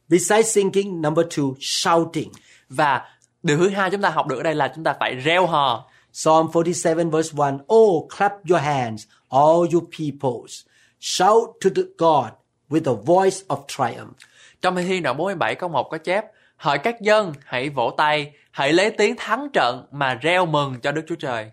Besides 0.09 0.53
singing, 0.55 1.01
number 1.01 1.25
two, 1.25 1.53
shouting. 1.59 2.31
và 2.69 3.01
điều 3.43 3.57
thứ 3.57 3.69
hai 3.69 3.89
chúng 3.91 4.01
ta 4.01 4.09
học 4.09 4.27
được 4.27 4.37
ở 4.37 4.43
đây 4.43 4.55
là 4.55 4.71
chúng 4.75 4.83
ta 4.83 4.93
phải 4.99 5.15
reo 5.15 5.45
hò 5.47 5.85
Psalm 6.11 6.51
47 6.51 7.09
verse 7.11 7.33
1. 7.33 7.63
Oh, 7.69 8.07
clap 8.09 8.39
your 8.45 8.59
hands, 8.59 9.07
all 9.29 9.65
you 9.65 9.81
peoples. 9.81 10.65
Shout 10.99 11.59
to 11.61 11.69
the 11.69 11.89
God 11.97 12.33
with 12.69 12.83
the 12.83 12.93
voice 12.93 13.43
of 13.47 13.67
triumph. 13.67 14.17
trong 14.61 14.75
thi 14.75 14.99
đoạn 14.99 15.17
47 15.17 15.55
câu 15.55 15.69
1 15.69 15.87
có 15.91 15.97
chép 15.97 16.25
hỡi 16.55 16.77
các 16.77 17.01
dân 17.01 17.33
hãy 17.45 17.69
vỗ 17.69 17.91
tay 17.97 18.31
hãy 18.51 18.73
lấy 18.73 18.91
tiếng 18.91 19.15
thắng 19.17 19.47
trận 19.53 19.85
mà 19.91 20.19
reo 20.21 20.45
mừng 20.45 20.79
cho 20.79 20.91
Đức 20.91 21.01
Chúa 21.07 21.15
Trời 21.15 21.51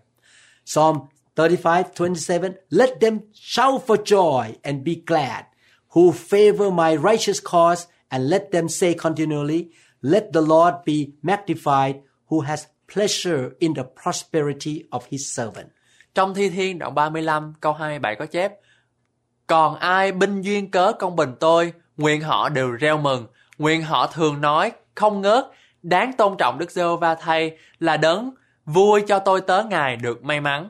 Psalm 0.65 0.97
35, 1.35 1.83
27. 1.95 2.51
Let 2.69 2.89
them 3.01 3.19
shout 3.33 3.81
for 3.87 4.03
joy 4.03 4.53
and 4.63 4.83
be 4.85 4.93
glad, 5.07 5.43
who 5.89 6.11
favor 6.11 6.73
my 6.73 6.97
righteous 6.97 7.39
cause, 7.43 7.85
and 8.09 8.29
let 8.29 8.41
them 8.51 8.67
say 8.67 8.93
continually, 8.93 9.65
Let 10.01 10.23
the 10.33 10.41
Lord 10.41 10.73
be 10.85 11.07
magnified, 11.21 11.95
who 12.29 12.41
has 12.41 12.65
pleasure 12.93 13.49
in 13.59 13.73
the 13.75 13.83
prosperity 14.03 14.83
of 14.89 14.99
his 15.09 15.37
servant. 15.37 15.67
Trong 16.15 16.33
Thi 16.33 16.49
Thiên 16.49 16.79
đoạn 16.79 16.95
35 16.95 17.53
câu 17.61 17.73
27 17.73 18.15
có 18.15 18.25
chép 18.25 18.53
Còn 19.47 19.75
ai 19.75 20.11
binh 20.11 20.41
duyên 20.41 20.71
cớ 20.71 20.91
công 20.99 21.15
bình 21.15 21.33
tôi, 21.39 21.73
nguyện 21.97 22.21
họ 22.21 22.49
đều 22.49 22.71
reo 22.71 22.97
mừng, 22.97 23.27
nguyện 23.57 23.81
họ 23.81 24.07
thường 24.07 24.41
nói, 24.41 24.71
không 24.95 25.21
ngớt, 25.21 25.45
đáng 25.83 26.13
tôn 26.13 26.37
trọng 26.37 26.59
Đức 26.59 26.71
giê 26.71 26.83
va 27.01 27.15
thay 27.15 27.57
là 27.79 27.97
đấng 27.97 28.33
vui 28.65 29.01
cho 29.07 29.19
tôi 29.19 29.41
tớ 29.41 29.63
Ngài 29.63 29.95
được 29.95 30.23
may 30.23 30.41
mắn. 30.41 30.69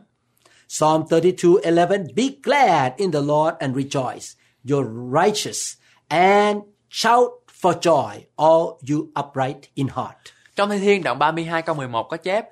Psalm 0.68 1.02
32:11 1.10 2.16
Be 2.16 2.24
glad 2.44 2.92
in 2.98 3.12
the 3.12 3.22
Lord 3.22 3.58
and 3.60 3.76
rejoice, 3.76 4.36
you're 4.64 5.12
righteous, 5.12 5.74
and 6.08 6.58
shout 6.90 7.30
for 7.62 7.74
joy, 7.74 8.20
all 8.36 8.80
you 8.90 9.08
upright 9.16 9.62
in 9.74 9.88
heart. 9.88 10.18
Trong 10.60 10.70
Thi 10.70 10.80
Thiên 10.80 11.04
đoạn 11.04 11.20
32 11.20 11.62
câu 11.62 11.76
11 11.76 12.04
có 12.04 12.18
chép 12.18 12.46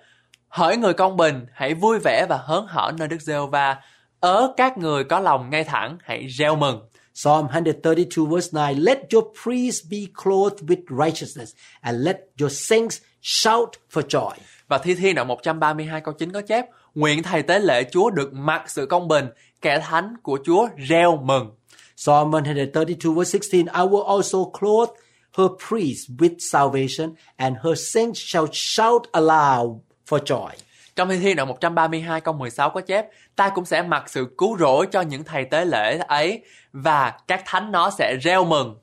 Hỡi 0.48 0.78
người 0.78 0.94
công 0.94 1.18
bình, 1.18 1.46
hãy 1.54 1.74
vui 1.74 2.00
vẻ 2.00 2.26
và 2.30 2.38
hớn 2.38 2.66
hở 2.68 2.92
nơi 2.98 3.08
Đức 3.08 3.22
giê 3.22 3.36
va 3.52 3.82
Ớ 4.20 4.54
các 4.58 4.78
người 4.78 5.04
có 5.04 5.20
lòng 5.20 5.50
ngay 5.50 5.64
thẳng, 5.64 5.98
hãy 6.04 6.28
reo 6.28 6.56
mừng. 6.56 6.90
Psalm 7.14 7.46
132 7.46 8.26
verse 8.32 8.50
9 8.52 8.84
Let 8.84 8.98
your 9.14 9.26
priests 9.44 9.92
be 9.92 9.98
clothed 10.24 10.70
with 10.70 11.06
righteousness, 11.06 11.52
and 11.82 12.06
let 12.06 12.18
your 12.40 12.70
saints 12.70 13.02
shout 13.22 13.70
for 13.94 14.02
joy. 14.02 14.32
Và 14.68 14.78
Thi 14.78 14.96
Thiên 14.96 15.16
đoạn 15.16 15.28
132 15.28 16.02
câu 16.02 16.14
9 16.14 16.32
có 16.32 16.42
chép 16.42 16.66
Nguyện 16.96 17.24
thầy 17.24 17.44
tế 17.44 17.60
lễ 17.60 17.84
Chúa 17.92 18.10
được 18.10 18.34
mặc 18.34 18.64
sự 18.68 18.86
công 18.86 19.08
bình, 19.08 19.26
kẻ 19.62 19.80
thánh 19.80 20.14
của 20.24 20.40
Chúa 20.46 20.68
reo 20.78 21.18
mừng. 21.24 21.50
Psalm 21.96 22.32
132 22.32 23.14
verse 23.16 23.40
16 23.40 23.84
I 23.84 23.90
will 23.90 24.18
also 24.18 24.40
clothe 24.60 24.94
her 25.38 25.50
priests 25.70 26.10
with 26.18 26.40
salvation, 26.40 27.16
and 27.38 27.58
her 27.64 27.76
saints 27.76 28.20
shall 28.20 28.48
shout 28.52 29.08
aloud 29.12 29.80
for 30.10 30.20
joy. 30.20 30.50
Trong 30.96 31.10
Thi 31.10 31.20
Thiên 31.20 31.36
đoạn 31.36 31.48
132 31.48 32.22
câu 32.22 32.34
16 32.34 32.70
có 32.70 32.82
chép 32.82 33.06
Ta 33.36 33.50
cũng 33.50 33.66
sẽ 33.66 33.82
mặc 33.82 34.04
sự 34.08 34.28
cứu 34.38 34.58
rỗi 34.58 34.88
cho 34.92 35.02
những 35.02 35.24
thầy 35.24 35.46
tế 35.46 35.66
lễ 35.66 35.98
ấy 35.98 36.42
và 36.74 37.14
các 37.28 37.42
thánh 37.46 37.72
nó 37.72 37.90
sẽ 37.90 38.16
reo 38.22 38.46
mừng. 38.46 38.76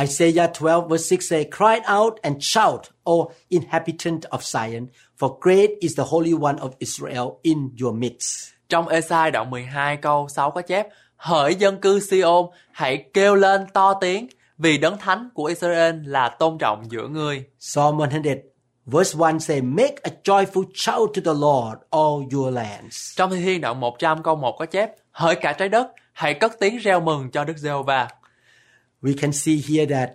Isaiah 0.00 0.50
12 0.60 0.80
verse 0.88 1.16
6 1.16 1.20
say, 1.20 1.44
Cry 1.44 1.94
out 1.94 2.14
and 2.22 2.36
shout, 2.40 2.80
O 3.04 3.14
inhabitant 3.48 4.22
of 4.30 4.38
Zion, 4.38 4.86
for 5.18 5.38
great 5.40 5.70
is 5.80 5.98
the 5.98 6.04
Holy 6.06 6.32
One 6.32 6.56
of 6.56 6.70
Israel 6.78 7.28
in 7.42 7.70
your 7.82 7.94
midst. 7.94 8.52
Trong 8.68 8.88
Esai 8.88 9.30
đoạn 9.30 9.50
12 9.50 9.96
câu 9.96 10.28
6 10.28 10.50
có 10.50 10.62
chép 10.62 10.86
Hỡi 11.16 11.54
dân 11.54 11.80
cư 11.80 12.00
Siôn, 12.00 12.46
hãy 12.72 13.04
kêu 13.14 13.34
lên 13.34 13.66
to 13.74 13.94
tiếng 14.00 14.28
vì 14.62 14.78
đấng 14.78 14.98
thánh 14.98 15.28
của 15.34 15.44
Israel 15.44 15.94
là 16.04 16.28
tôn 16.28 16.58
trọng 16.58 16.84
giữa 16.90 17.08
ngươi. 17.08 17.44
Psalm 17.58 17.96
100 17.96 18.22
verse 18.86 19.18
1 19.18 19.38
say, 19.40 19.60
Make 19.60 19.94
a 20.02 20.10
joyful 20.24 20.64
shout 20.74 21.10
to 21.14 21.20
the 21.24 21.40
Lord, 21.40 21.78
all 21.90 22.34
your 22.34 22.54
lands. 22.54 23.16
Trong 23.16 23.30
Thi 23.30 23.40
Thiên 23.44 23.60
đoạn 23.60 23.80
100 23.80 24.22
câu 24.22 24.36
1 24.36 24.56
có 24.58 24.66
chép 24.66 24.90
Hỡi 25.10 25.34
cả 25.34 25.52
trái 25.52 25.68
đất, 25.68 25.88
hãy 26.12 26.34
cất 26.34 26.52
tiếng 26.60 26.78
reo 26.78 27.00
mừng 27.00 27.30
cho 27.30 27.44
Đức 27.44 27.56
Giê-hô-va. 27.56 28.08
We 29.02 29.14
can 29.20 29.32
see 29.32 29.54
here 29.68 29.94
that 29.94 30.10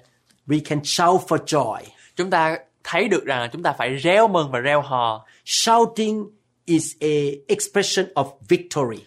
we 0.47 0.59
can 0.65 0.83
shout 0.83 1.21
for 1.27 1.37
joy. 1.45 1.81
Chúng 2.15 2.29
ta 2.29 2.57
thấy 2.83 3.07
được 3.07 3.25
rằng 3.25 3.49
chúng 3.53 3.63
ta 3.63 3.71
phải 3.71 3.95
reo 3.95 4.27
mừng 4.27 4.51
và 4.51 4.59
reo 4.59 4.81
hò. 4.81 5.25
Shouting 5.45 6.25
is 6.65 6.93
a 6.99 7.15
expression 7.47 8.05
of 8.13 8.25
victory. 8.49 9.03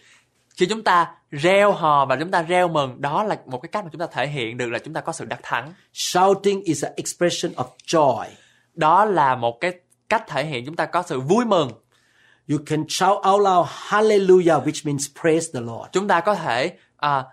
Khi 0.61 0.67
chúng 0.67 0.83
ta 0.83 1.11
reo 1.31 1.71
hò 1.71 2.05
và 2.05 2.15
chúng 2.19 2.31
ta 2.31 2.41
reo 2.41 2.67
mừng, 2.67 3.01
đó 3.01 3.23
là 3.23 3.37
một 3.45 3.59
cái 3.61 3.69
cách 3.71 3.83
mà 3.83 3.89
chúng 3.91 3.99
ta 3.99 4.07
thể 4.11 4.27
hiện 4.27 4.57
được 4.57 4.69
là 4.69 4.79
chúng 4.79 4.93
ta 4.93 5.01
có 5.01 5.13
sự 5.13 5.25
đắc 5.25 5.39
thắng. 5.43 5.73
Shouting 5.93 6.63
is 6.63 6.83
an 6.85 6.93
expression 6.95 7.51
of 7.53 7.65
joy. 7.85 8.25
Đó 8.73 9.05
là 9.05 9.35
một 9.35 9.61
cái 9.61 9.73
cách 10.09 10.23
thể 10.27 10.45
hiện 10.45 10.65
chúng 10.65 10.75
ta 10.75 10.85
có 10.85 11.03
sự 11.03 11.19
vui 11.19 11.45
mừng. 11.45 11.71
You 12.49 12.57
can 12.65 12.85
shout 12.89 13.17
out 13.29 13.41
loud, 13.41 13.67
hallelujah, 13.87 14.63
which 14.63 14.85
means 14.85 15.07
praise 15.21 15.47
the 15.53 15.59
Lord. 15.59 15.89
Chúng 15.91 16.07
ta 16.07 16.19
có 16.19 16.35
thể 16.35 16.73
à, 16.97 17.23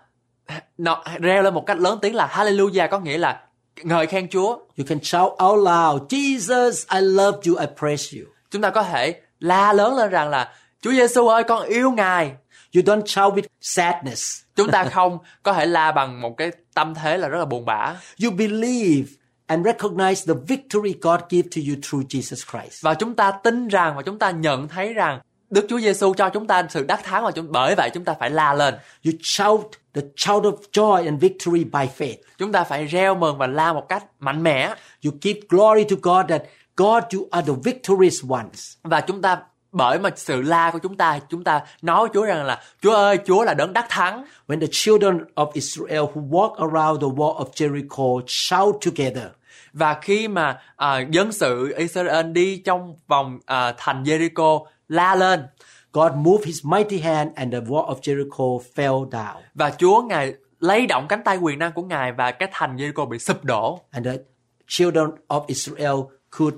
nó, 0.77 1.03
reo 1.21 1.43
lên 1.43 1.53
một 1.53 1.63
cách 1.65 1.79
lớn 1.79 1.99
tiếng 2.01 2.15
là 2.15 2.27
Hallelujah 2.27 2.87
có 2.87 2.99
nghĩa 2.99 3.17
là 3.17 3.41
ngợi 3.83 4.07
khen 4.07 4.29
Chúa. 4.29 4.57
You 4.77 4.85
can 4.87 4.99
shout 5.03 5.31
out 5.43 5.67
loud, 5.67 6.13
Jesus, 6.13 6.99
I 6.99 7.01
love 7.01 7.39
you, 7.47 7.55
I 7.59 7.65
praise 7.79 8.19
you. 8.19 8.25
Chúng 8.51 8.61
ta 8.61 8.69
có 8.69 8.83
thể 8.83 9.21
la 9.39 9.73
lớn 9.73 9.97
lên 9.97 10.09
rằng 10.09 10.29
là 10.29 10.53
Chúa 10.81 10.91
Giêsu 10.91 11.27
ơi 11.27 11.43
con 11.43 11.63
yêu 11.67 11.91
Ngài. 11.91 12.31
You 12.75 12.81
don't 12.83 13.05
shout 13.05 13.33
with 13.33 13.43
sadness. 13.61 14.41
Chúng 14.55 14.71
ta 14.71 14.83
không 14.83 15.17
có 15.43 15.53
thể 15.53 15.65
la 15.65 15.91
bằng 15.91 16.21
một 16.21 16.37
cái 16.37 16.51
tâm 16.73 16.93
thế 16.95 17.17
là 17.17 17.27
rất 17.27 17.39
là 17.39 17.45
buồn 17.45 17.65
bã. 17.65 17.95
You 18.23 18.31
believe 18.31 19.07
and 19.47 19.67
recognize 19.67 20.33
the 20.33 20.39
victory 20.47 20.93
God 21.01 21.19
gave 21.29 21.41
to 21.55 21.61
you 21.69 21.75
through 21.89 22.05
Jesus 22.09 22.51
Christ. 22.51 22.83
Và 22.83 22.93
chúng 22.93 23.15
ta 23.15 23.31
tin 23.31 23.67
rằng 23.67 23.95
và 23.95 24.01
chúng 24.01 24.19
ta 24.19 24.31
nhận 24.31 24.67
thấy 24.67 24.93
rằng 24.93 25.19
Đức 25.49 25.65
Chúa 25.69 25.79
Giêsu 25.79 26.13
cho 26.13 26.29
chúng 26.29 26.47
ta 26.47 26.63
sự 26.69 26.83
đắc 26.83 26.99
thắng 27.03 27.23
và 27.23 27.31
chúng 27.31 27.51
bởi 27.51 27.75
vậy 27.75 27.89
chúng 27.93 28.03
ta 28.05 28.13
phải 28.19 28.29
la 28.29 28.53
lên. 28.53 28.73
You 29.05 29.11
shout 29.21 29.71
the 29.93 30.01
shout 30.17 30.43
of 30.43 30.55
joy 30.73 31.05
and 31.05 31.21
victory 31.21 31.63
by 31.63 31.87
faith. 31.97 32.15
Chúng 32.37 32.51
ta 32.51 32.63
phải 32.63 32.85
reo 32.85 33.15
mừng 33.15 33.37
và 33.37 33.47
la 33.47 33.73
một 33.73 33.85
cách 33.89 34.03
mạnh 34.19 34.43
mẽ 34.43 34.73
You 35.05 35.11
give 35.21 35.39
glory 35.49 35.83
to 35.83 35.95
God 36.01 36.29
that 36.29 36.41
God, 36.75 37.03
you 37.15 37.27
are 37.31 37.47
the 37.47 37.53
victorious 37.63 38.23
ones. 38.29 38.73
và 38.83 39.01
chúng 39.01 39.21
ta 39.21 39.41
bởi 39.71 39.99
mà 39.99 40.09
sự 40.15 40.41
la 40.41 40.71
của 40.71 40.79
chúng 40.79 40.97
ta 40.97 41.19
chúng 41.29 41.43
ta 41.43 41.61
nói 41.81 41.99
với 41.99 42.09
Chúa 42.13 42.25
rằng 42.25 42.45
là 42.45 42.61
Chúa 42.81 42.93
ơi 42.93 43.19
Chúa 43.25 43.43
là 43.43 43.53
đấng 43.53 43.73
đắc 43.73 43.85
thắng. 43.89 44.25
When 44.47 44.59
the 44.59 44.67
children 44.71 45.19
of 45.35 45.49
Israel 45.53 45.99
who 45.99 46.29
walk 46.29 46.55
around 46.55 47.01
the 47.01 47.07
wall 47.07 47.45
of 47.45 47.49
Jericho 47.53 48.21
shout 48.27 48.75
together, 48.85 49.27
và 49.73 49.93
khi 50.01 50.27
mà 50.27 50.59
à, 50.75 50.99
dân 50.99 51.31
sự 51.31 51.73
Israel 51.77 52.31
đi 52.31 52.57
trong 52.57 52.95
vòng 53.07 53.39
à, 53.45 53.73
thành 53.77 54.03
Jericho 54.03 54.65
la 54.87 55.15
lên 55.15 55.43
God 55.93 56.11
moved 56.15 56.45
his 56.45 56.65
mighty 56.65 56.99
hand 56.99 57.29
and 57.35 57.53
the 57.53 57.59
wall 57.59 57.95
of 57.95 57.95
Jericho 58.01 58.59
fell 58.75 59.09
down. 59.09 59.35
và 59.55 59.71
Chúa 59.77 60.01
ngài 60.01 60.33
lay 60.59 60.87
động 60.87 61.05
cánh 61.09 61.23
tay 61.23 61.37
quyền 61.37 61.59
năng 61.59 61.71
của 61.71 61.81
ngài 61.81 62.11
và 62.11 62.31
cái 62.31 62.49
thành 62.51 62.75
Jericho 62.75 63.05
bị 63.05 63.19
sụp 63.19 63.43
đổ. 63.43 63.81
And 63.91 64.05
the 64.05 64.13
children 64.67 65.09
of 65.27 65.43
Israel 65.47 65.95
could 66.29 66.55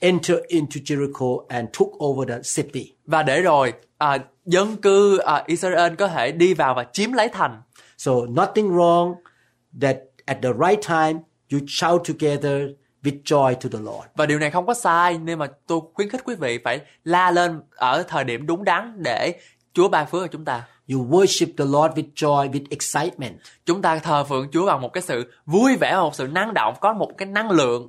enter 0.00 0.38
into 0.48 0.80
Jericho 0.84 1.46
and 1.48 1.68
took 1.78 1.88
over 2.04 2.28
the 2.28 2.38
city. 2.56 2.92
và 3.06 3.22
để 3.22 3.40
rồi 3.40 3.72
à, 3.98 4.18
dân 4.46 4.76
cư 4.76 5.18
à, 5.18 5.44
Israel 5.46 5.94
có 5.94 6.08
thể 6.08 6.32
đi 6.32 6.54
vào 6.54 6.74
và 6.74 6.86
chiếm 6.92 7.12
lấy 7.12 7.28
thành 7.28 7.62
So 7.98 8.12
nothing 8.28 8.70
wrong 8.70 9.14
that 9.80 9.96
at 10.24 10.38
the 10.42 10.48
right 10.68 10.88
time 10.88 11.20
you 11.52 11.60
shout 11.68 12.02
together 12.08 12.62
with 13.02 13.22
joy 13.24 13.54
to 13.54 13.68
the 13.72 13.78
Lord. 13.78 14.06
Và 14.16 14.26
điều 14.26 14.38
này 14.38 14.50
không 14.50 14.66
có 14.66 14.74
sai 14.74 15.18
nên 15.18 15.38
mà 15.38 15.46
tôi 15.66 15.80
khuyến 15.94 16.08
khích 16.08 16.20
quý 16.24 16.34
vị 16.34 16.58
phải 16.64 16.80
la 17.04 17.30
lên 17.30 17.60
ở 17.76 18.02
thời 18.02 18.24
điểm 18.24 18.46
đúng 18.46 18.64
đắn 18.64 19.02
để 19.02 19.34
Chúa 19.72 19.88
ban 19.88 20.06
phước 20.06 20.22
cho 20.22 20.26
chúng 20.26 20.44
ta. 20.44 20.68
You 20.92 21.06
worship 21.10 21.46
the 21.58 21.64
Lord 21.64 21.98
with 21.98 22.12
joy, 22.14 22.50
with 22.50 22.64
excitement. 22.70 23.40
Chúng 23.66 23.82
ta 23.82 23.98
thờ 23.98 24.24
phượng 24.24 24.50
Chúa 24.52 24.66
bằng 24.66 24.80
một 24.80 24.92
cái 24.92 25.02
sự 25.02 25.32
vui 25.46 25.76
vẻ, 25.76 25.96
một 25.96 26.14
sự 26.14 26.26
năng 26.26 26.54
động, 26.54 26.74
có 26.80 26.92
một 26.92 27.10
cái 27.18 27.28
năng 27.28 27.50
lượng 27.50 27.88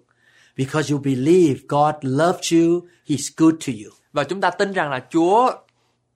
Because 0.58 0.94
you 0.94 1.02
believe 1.04 1.56
God 1.68 1.96
loves 2.02 2.54
you, 2.54 2.82
He's 3.08 3.30
good 3.38 3.54
to 3.68 3.74
you. 3.86 3.92
và 4.14 4.24
chúng 4.24 4.42
ta 4.42 4.50
tin 4.50 4.74
rằng 4.74 4.90
là 4.92 5.00
Chúa 5.12 5.52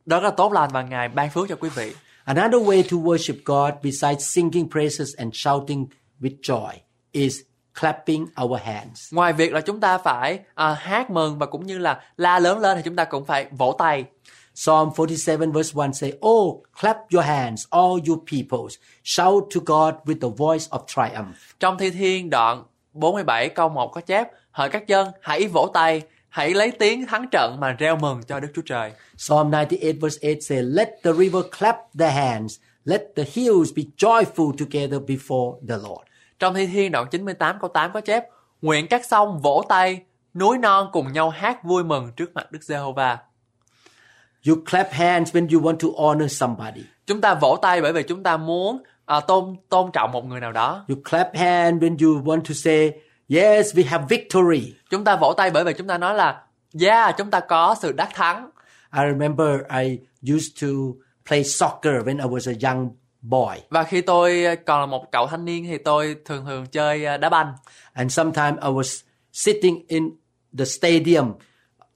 đó 0.06 0.20
là 0.20 0.30
tốt 0.30 0.54
lành 0.54 0.70
và 0.74 0.82
Ngài 0.82 1.10
ban 1.10 1.30
phước 1.30 1.50
cho 1.50 1.56
quý 1.56 1.70
vị. 1.70 1.94
Another 2.26 2.62
way 2.62 2.84
to 2.84 2.98
worship 2.98 3.36
God 3.46 3.74
besides 3.84 4.36
singing 4.36 4.70
praises 4.72 5.16
and 5.18 5.36
shouting 5.36 5.88
with 6.22 6.36
joy 6.42 6.70
is 7.12 7.40
clapping 7.80 8.26
our 8.44 8.62
hands. 8.62 9.14
Ngoài 9.14 9.34
việc 9.34 9.54
là 9.54 9.62
chúng 9.62 9.80
ta 9.80 9.98
phải 9.98 10.40
à, 10.56 10.74
hát 10.74 11.10
mừng 11.10 11.38
và 11.40 11.46
cũng 11.46 11.66
như 11.66 11.78
là 11.78 12.02
la 12.18 12.40
lớn 12.40 12.60
lên 12.60 12.78
thì 12.78 12.84
chúng 12.86 12.96
ta 12.96 13.04
cũng 13.06 13.26
phải 13.26 13.48
vỗ 13.52 13.76
tay. 13.78 14.06
Psalm 14.56 14.90
47 14.98 15.38
verse 15.38 15.72
1 15.76 15.88
say, 15.94 16.14
Oh, 16.28 16.64
clap 16.82 16.98
your 17.14 17.26
hands, 17.26 17.66
all 17.70 17.94
you 18.08 18.24
peoples. 18.32 18.76
Shout 19.04 19.44
to 19.56 19.62
God 19.66 19.94
with 20.06 20.20
the 20.22 20.36
voice 20.38 20.70
of 20.70 20.80
triumph. 20.88 21.36
Trong 21.60 21.78
Thi 21.78 21.90
Thiên 21.90 22.30
đoạn 22.30 22.64
47 22.96 23.50
câu 23.50 23.70
1 23.70 23.88
có 23.88 24.02
chép 24.02 24.28
Hỡi 24.56 24.70
các 24.70 24.88
dân, 24.88 25.08
hãy 25.22 25.48
vỗ 25.48 25.72
tay, 25.74 26.02
hãy 26.30 26.54
lấy 26.54 26.72
tiếng 26.72 27.06
thắng 27.06 27.28
trận 27.32 27.58
mà 27.60 27.72
reo 27.72 27.96
mừng 27.96 28.24
cho 28.24 28.40
Đức 28.40 28.48
Chúa 28.56 28.62
Trời. 28.66 28.92
Psalm 29.18 29.52
98 29.52 30.00
verse 30.00 30.34
8 30.34 30.42
say, 30.42 30.64
Let 30.64 30.90
the 31.04 31.14
river 31.14 31.44
clap 31.60 31.76
their 32.00 32.14
hands. 32.14 32.60
Let 32.86 33.02
the 33.16 33.24
hills 33.34 33.70
be 33.76 33.84
joyful 33.98 34.52
together 34.58 35.02
before 35.08 35.60
the 35.68 35.78
Lord. 35.78 36.08
Trong 36.40 36.54
Thi 36.54 36.68
Thiên 36.68 36.92
đoạn 36.92 37.08
98 37.12 37.58
câu 37.62 37.70
8 37.70 37.92
có 37.94 38.02
chép 38.02 38.26
Nguyện 38.62 38.88
các 38.88 39.06
sông 39.06 39.40
vỗ 39.40 39.66
tay, 39.70 40.02
núi 40.34 40.58
non 40.58 40.90
cùng 40.92 41.14
nhau 41.14 41.30
hát 41.30 41.64
vui 41.64 41.84
mừng 41.84 42.12
trước 42.16 42.34
mặt 42.34 42.52
Đức 42.52 42.64
Giê-hô-va. 42.64 43.18
You 44.48 44.56
clap 44.72 44.92
hands 44.92 45.36
when 45.36 45.48
you 45.54 45.62
want 45.62 45.78
to 45.78 45.88
honor 45.98 46.32
somebody. 46.32 46.82
Chúng 47.06 47.22
ta 47.22 47.34
vỗ 47.34 47.58
tay 47.62 47.82
bởi 47.82 47.94
vì 47.94 48.04
chúng 48.04 48.24
ta 48.24 48.38
muốn 48.38 48.84
à, 49.06 49.20
tôn 49.20 49.56
tôn 49.70 49.92
trọng 49.92 50.12
một 50.12 50.26
người 50.26 50.40
nào 50.40 50.52
đó. 50.52 50.86
You 50.90 50.96
clap 51.10 51.36
hand 51.36 51.84
when 51.84 51.98
you 51.98 52.24
want 52.24 52.42
to 52.42 52.54
say, 52.54 52.92
Yes, 53.30 53.76
we 53.76 53.86
have 53.86 54.06
victory. 54.10 54.74
Chúng 54.90 55.04
ta 55.04 55.16
vỗ 55.16 55.34
tay 55.38 55.50
bởi 55.50 55.64
vì 55.64 55.74
chúng 55.74 55.88
ta 55.88 55.98
nói 55.98 56.16
là 56.16 56.42
Yeah, 56.82 57.16
chúng 57.18 57.32
ta 57.32 57.40
có 57.40 57.76
sự 57.82 57.92
đắc 57.92 58.10
thắng. 58.14 58.50
I 58.94 59.02
remember 59.12 59.48
I 59.82 60.00
used 60.36 60.62
to 60.62 60.68
play 61.28 61.44
soccer 61.44 61.94
when 62.06 62.18
I 62.18 62.26
was 62.26 62.54
a 62.54 62.70
young 62.70 62.90
boy. 63.22 63.62
Và 63.70 63.84
khi 63.84 64.02
tôi 64.02 64.46
còn 64.66 64.80
là 64.80 64.86
một 64.86 65.12
cậu 65.12 65.28
thanh 65.28 65.46
niên 65.46 65.66
thì 65.70 65.78
tôi 65.78 66.16
thường 66.26 66.46
thường 66.46 66.66
chơi 66.66 67.06
à, 67.06 67.18
đá 67.18 67.30
banh. 67.30 67.54
And 67.94 68.14
sometimes 68.14 68.60
I 68.62 68.70
was 68.70 69.04
sitting 69.34 69.88
in 69.88 70.10
the 70.58 70.66
stadium 70.66 71.34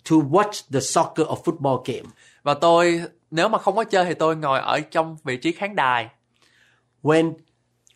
to 0.10 0.15
watch 0.15 0.62
the 0.74 0.80
soccer 0.80 1.28
or 1.28 1.39
football 1.39 1.84
game. 1.86 2.10
Và 2.43 2.54
tôi 2.54 3.02
nếu 3.32 3.50
mà 3.50 3.58
không 3.58 3.76
có 3.76 3.84
chơi 3.84 4.06
thì 4.06 4.13
tôi 4.13 4.36
ngồi 4.36 4.60
ở 4.60 4.80
trong 4.80 5.17
vị 5.24 5.38
trí 5.38 5.52
khán 5.52 5.76
đài. 5.76 6.10
When 7.02 7.34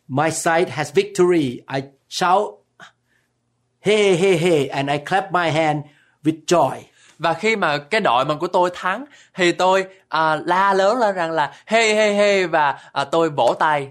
my 0.08 0.30
side 0.32 0.70
has 0.70 0.92
victory, 0.92 1.62
I 1.68 1.84
shout, 2.08 2.60
hey, 3.80 4.16
hey, 4.16 4.38
hey, 4.38 4.70
and 4.70 4.90
I 4.92 4.98
clap 4.98 5.32
my 5.32 5.50
hand 5.50 5.84
with 6.24 6.46
joy. 6.48 6.84
Và 7.20 7.34
khi 7.34 7.56
mà 7.56 7.78
cái 7.78 8.02
đội 8.02 8.26
mình 8.26 8.38
của 8.40 8.48
tôi 8.48 8.70
thắng 8.74 9.06
thì 9.34 9.52
tôi 9.52 9.86
à, 10.10 10.36
la 10.46 10.74
lớn 10.74 11.00
lên 11.00 11.16
rằng 11.16 11.32
là 11.32 11.54
hey 11.66 11.96
hey 11.96 12.14
hey 12.14 12.48
và 12.48 12.80
à, 12.92 13.04
tôi 13.04 13.30
vỗ 13.30 13.56
tay. 13.60 13.90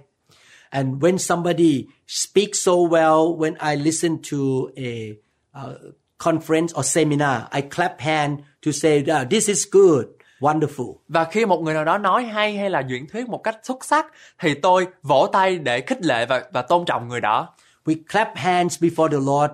And 0.70 1.02
when 1.02 1.18
somebody 1.18 1.86
speaks 2.06 2.58
so 2.64 2.72
well, 2.72 3.36
when 3.36 3.54
I 3.72 3.76
listen 3.76 4.18
to 4.30 4.38
a 4.76 5.12
uh, 5.54 5.74
conference 6.18 6.72
or 6.74 6.86
seminar, 6.86 7.42
I 7.50 7.60
clap 7.60 8.00
hand 8.00 8.38
to 8.66 8.72
say, 8.72 9.04
"Ah, 9.08 9.24
this 9.30 9.48
is 9.48 9.66
good, 9.72 10.06
wonderful. 10.42 10.94
Và 11.08 11.24
khi 11.24 11.46
một 11.46 11.62
người 11.62 11.74
nào 11.74 11.84
đó 11.84 11.98
nói 11.98 12.24
hay 12.24 12.56
hay 12.56 12.70
là 12.70 12.80
diễn 12.80 13.06
thuyết 13.08 13.28
một 13.28 13.42
cách 13.42 13.56
xuất 13.62 13.84
sắc 13.84 14.06
thì 14.38 14.54
tôi 14.54 14.86
vỗ 15.02 15.26
tay 15.32 15.58
để 15.58 15.80
khích 15.80 16.04
lệ 16.04 16.26
và 16.26 16.42
và 16.52 16.62
tôn 16.62 16.84
trọng 16.84 17.08
người 17.08 17.20
đó. 17.20 17.48
We 17.84 17.96
clap 18.12 18.32
hands 18.36 18.82
before 18.82 19.08
the 19.08 19.16
Lord 19.16 19.52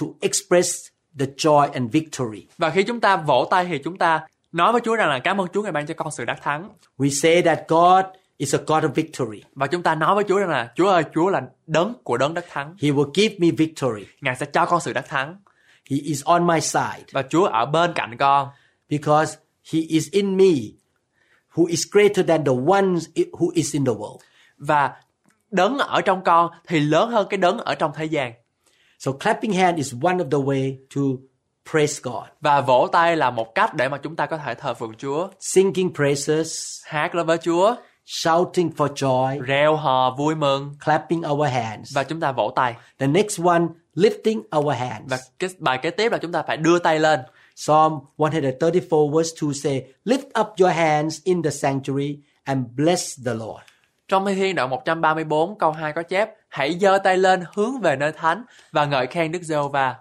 to 0.00 0.06
express 0.20 0.86
the 1.18 1.26
joy 1.36 1.68
and 1.72 1.92
victory. 1.92 2.46
Và 2.58 2.70
khi 2.70 2.82
chúng 2.82 3.00
ta 3.00 3.16
vỗ 3.16 3.48
tay 3.50 3.64
thì 3.64 3.78
chúng 3.84 3.98
ta 3.98 4.26
nói 4.52 4.72
với 4.72 4.80
Chúa 4.84 4.96
rằng 4.96 5.08
là 5.08 5.18
cảm 5.18 5.40
ơn 5.40 5.48
Chúa 5.52 5.62
ngày 5.62 5.72
ban 5.72 5.86
cho 5.86 5.94
con 5.94 6.10
sự 6.10 6.24
đắc 6.24 6.38
thắng. 6.42 6.68
We 6.98 7.08
say 7.08 7.42
that 7.42 7.58
God 7.68 8.04
is 8.36 8.54
a 8.54 8.58
God 8.66 8.84
of 8.84 8.88
victory. 8.92 9.42
Và 9.54 9.66
chúng 9.66 9.82
ta 9.82 9.94
nói 9.94 10.14
với 10.14 10.24
Chúa 10.28 10.38
rằng 10.38 10.48
là 10.48 10.72
Chúa 10.74 10.88
ơi, 10.88 11.04
Chúa 11.14 11.28
là 11.28 11.42
đấng 11.66 11.94
của 12.04 12.16
đấng 12.16 12.34
đắc 12.34 12.44
thắng. 12.50 12.76
He 12.82 12.88
will 12.90 13.10
give 13.14 13.34
me 13.38 13.48
victory. 13.58 14.06
Ngài 14.20 14.36
sẽ 14.36 14.46
cho 14.46 14.64
con 14.66 14.80
sự 14.80 14.92
đắc 14.92 15.08
thắng. 15.08 15.36
He 15.90 15.96
is 16.02 16.24
on 16.24 16.46
my 16.46 16.60
side 16.60 17.04
Và 17.12 17.22
Chúa 17.22 17.44
ở 17.44 17.66
bên 17.66 17.92
cạnh 17.94 18.16
con. 18.16 18.48
because 18.90 19.36
He 19.72 19.80
is 19.88 20.08
in 20.10 20.36
me, 20.36 20.50
who 21.54 21.66
is 21.66 21.86
greater 21.92 22.28
than 22.28 22.44
the 22.44 22.52
ones 22.66 23.08
i- 23.14 23.30
who 23.32 23.50
is 23.54 23.74
in 23.74 23.84
the 23.84 23.92
world. 23.92 24.18
Và 24.58 24.92
đấng 25.50 25.78
ở 25.78 26.00
trong 26.00 26.24
con 26.24 26.50
thì 26.66 26.80
lớn 26.80 27.10
hơn 27.10 27.26
cái 27.30 27.38
đấng 27.38 27.58
ở 27.58 27.74
trong 27.74 27.92
thế 27.94 28.04
gian. 28.04 28.32
So 28.98 29.12
clapping 29.12 29.52
hand 29.52 29.76
is 29.76 29.94
one 30.02 30.14
of 30.16 30.30
the 30.30 30.38
way 30.38 30.76
to 30.94 31.00
praise 31.70 32.00
God. 32.02 32.24
Và 32.40 32.60
vỗ 32.60 32.88
tay 32.92 33.16
là 33.16 33.30
một 33.30 33.54
cách 33.54 33.74
để 33.74 33.88
mà 33.88 33.98
chúng 33.98 34.16
ta 34.16 34.26
có 34.26 34.36
thể 34.38 34.54
thờ 34.54 34.74
phượng 34.74 34.94
Chúa. 34.94 35.28
Singing 35.40 35.94
praises, 35.94 36.80
Hát 36.84 37.14
lên 37.14 37.26
với 37.26 37.38
Chúa, 37.38 37.74
shouting 38.06 38.70
for 38.76 38.88
joy, 38.94 39.42
reo 39.46 39.76
hò 39.76 40.14
vui 40.18 40.34
mừng 40.34 40.74
clapping 40.84 41.22
our 41.30 41.48
hands. 41.50 41.94
và 41.94 42.04
chúng 42.04 42.20
ta 42.20 42.32
vỗ 42.32 42.52
tay. 42.56 42.74
The 42.98 43.06
next 43.06 43.40
one, 43.44 43.62
lifting 43.94 44.42
our 44.58 44.76
hands. 44.76 45.10
Và 45.10 45.18
cái 45.38 45.50
bài 45.58 45.78
kế 45.82 45.90
tiếp 45.90 46.12
là 46.12 46.18
chúng 46.18 46.32
ta 46.32 46.42
phải 46.42 46.56
đưa 46.56 46.78
tay 46.78 46.98
lên. 46.98 47.20
Psalm 47.54 47.92
134 48.16 49.12
verse 49.16 49.32
2 49.40 49.52
say, 49.54 49.82
Lift 50.04 50.26
up 50.40 50.48
your 50.60 50.72
hands 50.72 51.20
in 51.24 51.42
the 51.42 51.50
sanctuary 51.50 52.18
and 52.44 52.66
bless 52.76 53.20
the 53.24 53.34
Lord. 53.34 53.62
Trong 54.08 54.26
Thi 54.26 54.34
Thiên 54.34 54.54
đoạn 54.54 54.70
134 54.70 55.58
câu 55.58 55.72
2 55.72 55.92
có 55.92 56.02
chép 56.02 56.30
Hãy 56.48 56.78
giơ 56.80 56.98
tay 57.04 57.16
lên 57.18 57.44
hướng 57.54 57.80
về 57.80 57.96
nơi 57.96 58.12
thánh 58.12 58.44
và 58.72 58.84
ngợi 58.84 59.06
khen 59.06 59.32
Đức 59.32 59.42
Giê-hô-va. 59.42 59.96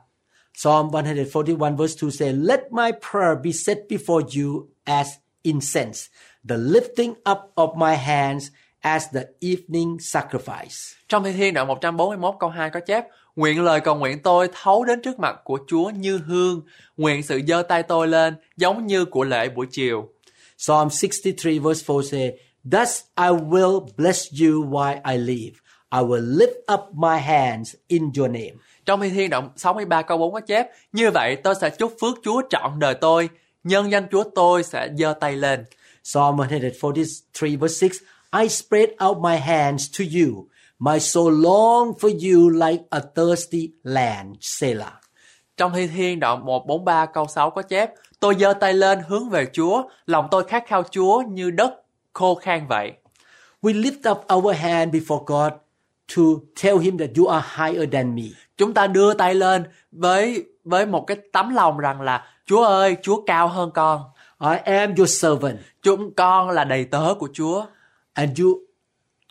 Psalm 0.58 0.88
141 0.92 1.74
verse 1.78 1.96
2 2.02 2.12
say, 2.12 2.34
Let 2.34 2.60
my 2.72 2.92
prayer 3.12 3.38
be 3.44 3.52
set 3.52 3.78
before 3.90 4.42
you 4.42 4.68
as 4.84 5.08
incense, 5.44 6.10
the 6.50 6.58
lifting 6.58 7.14
up 7.32 7.40
of 7.56 7.76
my 7.78 7.96
hands 7.96 8.48
as 8.82 9.06
the 9.14 9.22
evening 9.40 9.98
sacrifice. 10.00 10.96
Trong 11.08 11.24
Thi 11.24 11.34
Thiên 11.34 11.54
đoạn 11.54 11.68
141 11.68 12.36
câu 12.40 12.50
2 12.50 12.70
có 12.70 12.80
chép 12.80 13.06
Nguyện 13.36 13.64
lời 13.64 13.80
cầu 13.80 13.96
nguyện 13.96 14.24
tôi 14.24 14.50
thấu 14.62 14.84
đến 14.84 15.02
trước 15.02 15.20
mặt 15.20 15.36
của 15.44 15.60
Chúa 15.68 15.90
như 15.90 16.18
hương, 16.18 16.62
nguyện 16.98 17.24
sự 17.24 17.42
giơ 17.48 17.62
tay 17.62 17.84
tôi 17.84 18.08
lên 18.08 18.36
giống 18.58 18.88
như 18.88 19.06
của 19.06 19.24
lễ 19.24 19.50
buổi 19.50 19.68
chiều. 19.72 20.10
Psalm 20.58 20.90
63 20.90 21.52
verse 21.64 21.84
4 21.88 22.04
say, 22.04 22.32
Thus 22.72 23.02
I 23.18 23.28
will 23.28 23.88
bless 23.98 24.28
you 24.42 24.66
while 24.66 25.02
I 25.12 25.18
live. 25.18 25.56
I 25.92 26.00
will 26.00 26.38
lift 26.38 26.74
up 26.74 26.94
my 26.94 27.20
hands 27.20 27.76
in 27.88 28.12
your 28.18 28.32
name. 28.32 28.54
Trong 28.86 29.02
Thi 29.02 29.10
Thiên 29.10 29.30
đoạn 29.30 29.50
63 29.56 30.02
câu 30.02 30.18
4 30.18 30.34
có 30.34 30.40
chép 30.40 30.68
Như 30.92 31.12
vậy 31.12 31.36
tôi 31.36 31.56
sẽ 31.62 31.70
chúc 31.70 31.96
phước 32.02 32.18
Chúa 32.24 32.42
trọn 32.50 32.80
đời 32.80 32.94
tôi, 32.94 33.30
nhân 33.64 33.92
danh 33.92 34.08
Chúa 34.12 34.24
tôi 34.36 34.64
sẽ 34.64 34.90
giơ 34.98 35.14
tay 35.20 35.36
lên. 35.36 35.66
Psalm 36.04 36.38
143 36.38 37.48
verse 37.60 37.90
6, 37.90 38.42
I 38.42 38.50
spread 38.50 38.90
out 39.08 39.18
my 39.18 39.38
hands 39.38 40.00
to 40.00 40.06
you. 40.20 40.48
My 40.80 41.00
soul 41.00 41.34
long 41.44 41.94
for 42.00 42.10
you 42.10 42.50
like 42.50 42.84
a 42.90 43.00
thirsty 43.16 43.72
land. 43.84 44.36
Selah. 44.42 44.94
Trong 45.58 45.74
Thi 45.74 45.88
Thiên 45.88 46.20
đoạn 46.20 46.46
143 46.46 47.06
câu 47.06 47.28
6 47.28 47.50
có 47.50 47.62
chép 47.62 47.94
Tôi 48.20 48.36
giơ 48.40 48.54
tay 48.54 48.74
lên 48.74 49.00
hướng 49.08 49.30
về 49.30 49.46
Chúa, 49.54 49.84
lòng 50.06 50.28
tôi 50.32 50.44
khát 50.44 50.64
khao 50.68 50.84
Chúa 50.92 51.22
như 51.22 51.52
đất 51.52 51.74
khô 52.14 52.36
khan 52.36 52.68
vậy. 52.68 52.92
We 53.62 53.82
lift 53.82 54.12
up 54.12 54.34
our 54.34 54.56
hand 54.58 54.96
before 54.96 55.24
God 55.26 55.52
to 56.18 56.24
tell 56.64 56.80
him 56.80 56.98
that 56.98 57.10
you 57.18 57.28
are 57.28 57.48
higher 57.56 57.90
than 57.92 58.16
me. 58.16 58.24
Chúng 58.58 58.74
ta 58.74 58.88
đưa 58.88 59.14
tay 59.14 59.36
lên 59.36 59.64
với 59.92 60.46
với 60.64 60.86
một 60.86 61.08
cái 61.08 61.18
tấm 61.32 61.50
lòng 61.56 61.78
rằng 61.78 62.02
là 62.02 62.26
Chúa 62.46 62.64
ơi, 62.64 62.98
Chúa 63.02 63.22
cao 63.26 63.48
hơn 63.48 63.72
con. 63.74 64.02
I 64.42 64.58
am 64.58 64.96
your 64.96 65.10
servant, 65.22 65.58
Chúng 65.82 66.14
con 66.14 66.50
là 66.50 66.64
đầy 66.64 66.86
tớ 66.86 67.14
của 67.20 67.30
Chúa 67.34 67.66
and 68.14 68.42
you 68.42 68.69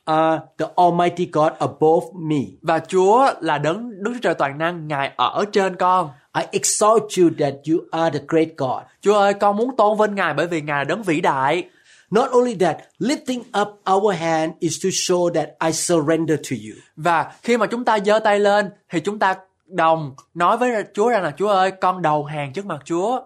are 0.08 0.40
the 0.58 0.66
Almighty 0.76 1.28
God 1.32 1.52
above 1.58 2.06
me. 2.14 2.36
và 2.62 2.78
Chúa 2.78 3.32
là 3.40 3.58
đấng 3.58 4.02
Đức 4.02 4.12
Chúa 4.14 4.20
Trời 4.22 4.34
toàn 4.34 4.58
năng, 4.58 4.88
Ngài 4.88 5.12
ở 5.16 5.44
trên 5.52 5.76
con. 5.76 6.10
I 6.38 6.42
exalt 6.50 7.02
you 7.18 7.30
that 7.38 7.54
you 7.70 7.78
are 7.90 8.18
the 8.18 8.24
great 8.28 8.48
God. 8.56 8.82
Chúa 9.00 9.14
ơi, 9.14 9.34
con 9.34 9.56
muốn 9.56 9.76
tôn 9.76 9.98
vinh 9.98 10.14
Ngài 10.14 10.34
bởi 10.34 10.46
vì 10.46 10.60
Ngài 10.60 10.78
là 10.78 10.84
đấng 10.84 11.02
vĩ 11.02 11.20
đại. 11.20 11.68
Not 12.10 12.30
only 12.30 12.54
that, 12.54 12.76
lifting 12.98 13.42
up 13.62 13.68
our 13.94 14.16
hand 14.16 14.52
is 14.58 14.84
to 14.84 14.88
show 14.88 15.30
that 15.30 15.48
I 15.66 15.72
surrender 15.72 16.40
to 16.50 16.56
you. 16.68 16.76
Và 16.96 17.32
khi 17.42 17.56
mà 17.56 17.66
chúng 17.66 17.84
ta 17.84 17.98
giơ 17.98 18.18
tay 18.18 18.38
lên 18.40 18.70
thì 18.90 19.00
chúng 19.00 19.18
ta 19.18 19.34
đồng 19.66 20.14
nói 20.34 20.58
với 20.58 20.84
Chúa 20.94 21.08
rằng 21.08 21.22
là 21.22 21.32
Chúa 21.36 21.48
ơi, 21.48 21.70
con 21.70 22.02
đầu 22.02 22.24
hàng 22.24 22.52
trước 22.52 22.66
mặt 22.66 22.78
Chúa. 22.84 23.20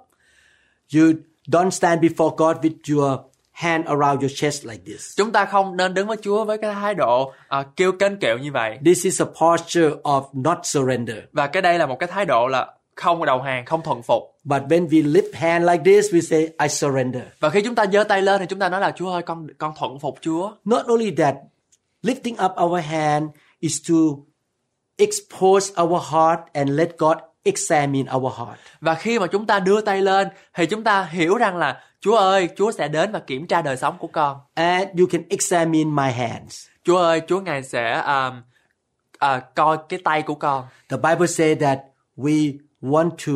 You 0.95 1.12
don't 1.47 1.71
stand 1.71 2.03
before 2.05 2.37
God 2.37 2.57
with 2.57 2.97
your 2.97 3.21
hand 3.62 3.87
around 3.87 4.20
your 4.20 4.33
chest 4.35 4.64
like 4.64 4.83
this. 4.87 5.16
Chúng 5.16 5.33
ta 5.33 5.44
không 5.44 5.77
nên 5.77 5.94
đứng 5.94 6.07
với 6.07 6.16
Chúa 6.22 6.44
với 6.44 6.59
cái 6.59 6.75
thái 6.75 6.94
độ 6.94 7.33
à, 7.48 7.64
kêu 7.77 7.92
kênh 7.92 8.16
kẹo 8.16 8.38
như 8.38 8.53
vậy. 8.53 8.79
This 8.85 9.05
is 9.05 9.22
a 9.22 9.27
posture 9.40 9.88
of 10.03 10.25
not 10.33 10.59
surrender. 10.62 11.16
Và 11.33 11.46
cái 11.46 11.62
đây 11.62 11.79
là 11.79 11.87
một 11.87 11.98
cái 11.98 12.09
thái 12.12 12.25
độ 12.25 12.46
là 12.46 12.75
không 12.94 13.25
đầu 13.25 13.42
hàng, 13.42 13.64
không 13.64 13.83
thuận 13.83 14.03
phục. 14.03 14.22
But 14.44 14.62
when 14.62 14.88
we 14.88 15.12
lift 15.12 15.31
hand 15.33 15.66
like 15.66 15.83
this, 15.85 16.14
we 16.14 16.20
say, 16.20 16.40
I 16.40 16.68
surrender. 16.68 17.22
Và 17.40 17.51
khi 17.51 17.61
chúng 17.61 17.75
ta 17.75 17.87
giơ 17.92 18.05
tay 18.05 18.22
lên 18.22 18.40
thì 18.40 18.46
chúng 18.46 18.59
ta 18.59 18.68
nói 18.68 18.81
là 18.81 18.92
Chúa 18.96 19.11
ơi 19.11 19.22
con 19.22 19.46
con 19.59 19.72
thuận 19.79 19.98
phục 19.98 20.18
Chúa. 20.20 20.53
Not 20.64 20.87
only 20.87 21.11
that, 21.16 21.35
lifting 22.03 22.44
up 22.44 22.53
our 22.62 22.85
hand 22.85 23.25
is 23.61 23.90
to 23.90 23.94
expose 24.96 25.83
our 25.83 26.03
heart 26.12 26.40
and 26.53 26.70
let 26.70 26.88
God 26.98 27.16
examine 27.44 28.12
our 28.14 28.33
heart. 28.38 28.61
Và 28.81 28.94
khi 28.94 29.18
mà 29.18 29.26
chúng 29.26 29.46
ta 29.46 29.59
đưa 29.61 29.81
tay 29.81 30.02
lên 30.02 30.28
thì 30.55 30.66
chúng 30.66 30.85
ta 30.85 31.02
hiểu 31.02 31.37
rằng 31.37 31.57
là 31.57 31.83
Chúa 32.00 32.16
ơi, 32.16 32.48
Chúa 32.57 32.72
sẽ 32.72 32.88
đến 32.88 33.12
và 33.12 33.18
kiểm 33.18 33.46
tra 33.46 33.62
đời 33.62 33.76
sống 33.76 33.96
của 33.98 34.07
con. 34.07 34.38
And 34.55 34.88
you 34.98 35.07
can 35.07 35.22
examine 35.28 35.90
my 35.90 36.12
hands. 36.12 36.66
Chúa 36.85 36.96
ơi, 36.96 37.22
Chúa 37.28 37.40
ngài 37.40 37.62
sẽ 37.62 38.02
um, 38.07 38.42
uh, 39.24 39.42
coi 39.55 39.78
cái 39.88 40.00
tay 40.05 40.22
của 40.22 40.35
con. 40.35 40.64
The 40.88 40.96
Bible 40.96 41.26
says 41.26 41.59
that 41.61 41.78
we 42.16 42.59
want 42.83 43.11
to 43.11 43.33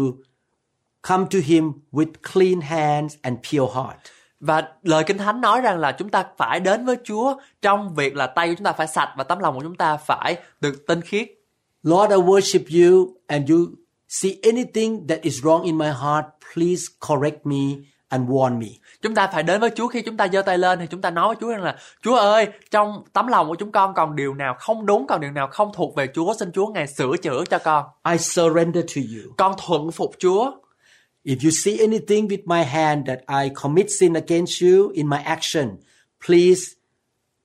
come 1.08 1.24
to 1.30 1.38
Him 1.44 1.72
with 1.92 2.12
clean 2.32 2.60
hands 2.60 3.14
and 3.22 3.38
pure 3.50 3.72
heart. 3.74 3.96
Và 4.40 4.68
lời 4.82 5.04
Kinh 5.04 5.18
Thánh 5.18 5.40
nói 5.40 5.60
rằng 5.60 5.78
là 5.78 5.92
chúng 5.92 6.08
ta 6.08 6.24
phải 6.36 6.60
đến 6.60 6.84
với 6.84 6.96
Chúa 7.04 7.36
trong 7.62 7.94
việc 7.94 8.16
là 8.16 8.26
tay 8.26 8.48
của 8.48 8.54
chúng 8.54 8.64
ta 8.64 8.72
phải 8.72 8.86
sạch 8.86 9.12
và 9.16 9.24
tấm 9.24 9.38
lòng 9.38 9.54
của 9.54 9.62
chúng 9.62 9.76
ta 9.76 9.96
phải 9.96 10.36
được 10.60 10.86
tinh 10.86 11.00
khiết. 11.00 11.28
Lord, 11.82 12.10
I 12.10 12.16
worship 12.16 12.64
you 12.84 13.16
and 13.26 13.50
you 13.50 13.58
see 14.08 14.34
anything 14.42 15.06
that 15.06 15.22
is 15.22 15.44
wrong 15.44 15.62
in 15.62 15.78
my 15.78 15.88
heart, 15.88 16.26
please 16.54 16.84
correct 17.08 17.46
me 17.46 17.76
and 18.08 18.28
warn 18.28 18.58
me. 18.58 18.66
Chúng 19.02 19.14
ta 19.14 19.26
phải 19.32 19.42
đến 19.42 19.60
với 19.60 19.70
Chúa 19.70 19.88
khi 19.88 20.02
chúng 20.02 20.16
ta 20.16 20.28
giơ 20.28 20.42
tay 20.42 20.58
lên 20.58 20.78
thì 20.78 20.86
chúng 20.90 21.00
ta 21.00 21.10
nói 21.10 21.28
với 21.28 21.36
Chúa 21.40 21.48
rằng 21.48 21.62
là 21.62 21.76
Chúa 22.02 22.16
ơi, 22.16 22.48
trong 22.70 23.02
tấm 23.12 23.26
lòng 23.26 23.48
của 23.48 23.54
chúng 23.54 23.72
con 23.72 23.94
còn 23.94 24.16
điều 24.16 24.34
nào 24.34 24.56
không 24.58 24.86
đúng, 24.86 25.06
còn 25.06 25.20
điều 25.20 25.30
nào 25.30 25.48
không 25.52 25.70
thuộc 25.74 25.96
về 25.96 26.06
Chúa, 26.14 26.34
xin 26.38 26.52
Chúa 26.52 26.66
ngài 26.66 26.86
sửa 26.86 27.16
chữa 27.22 27.44
cho 27.50 27.58
con. 27.58 27.84
I 28.12 28.18
surrender 28.18 28.84
to 28.96 29.02
you. 29.14 29.32
Con 29.36 29.54
thuận 29.66 29.90
phục 29.90 30.14
Chúa. 30.18 30.52
If 31.24 31.36
you 31.44 31.50
see 31.50 31.76
anything 31.78 32.28
with 32.28 32.42
my 32.44 32.64
hand 32.64 33.08
that 33.08 33.18
I 33.42 33.50
commit 33.62 33.86
sin 34.00 34.14
against 34.14 34.62
you 34.62 34.90
in 34.94 35.06
my 35.06 35.18
action, 35.24 35.76
please 36.26 36.62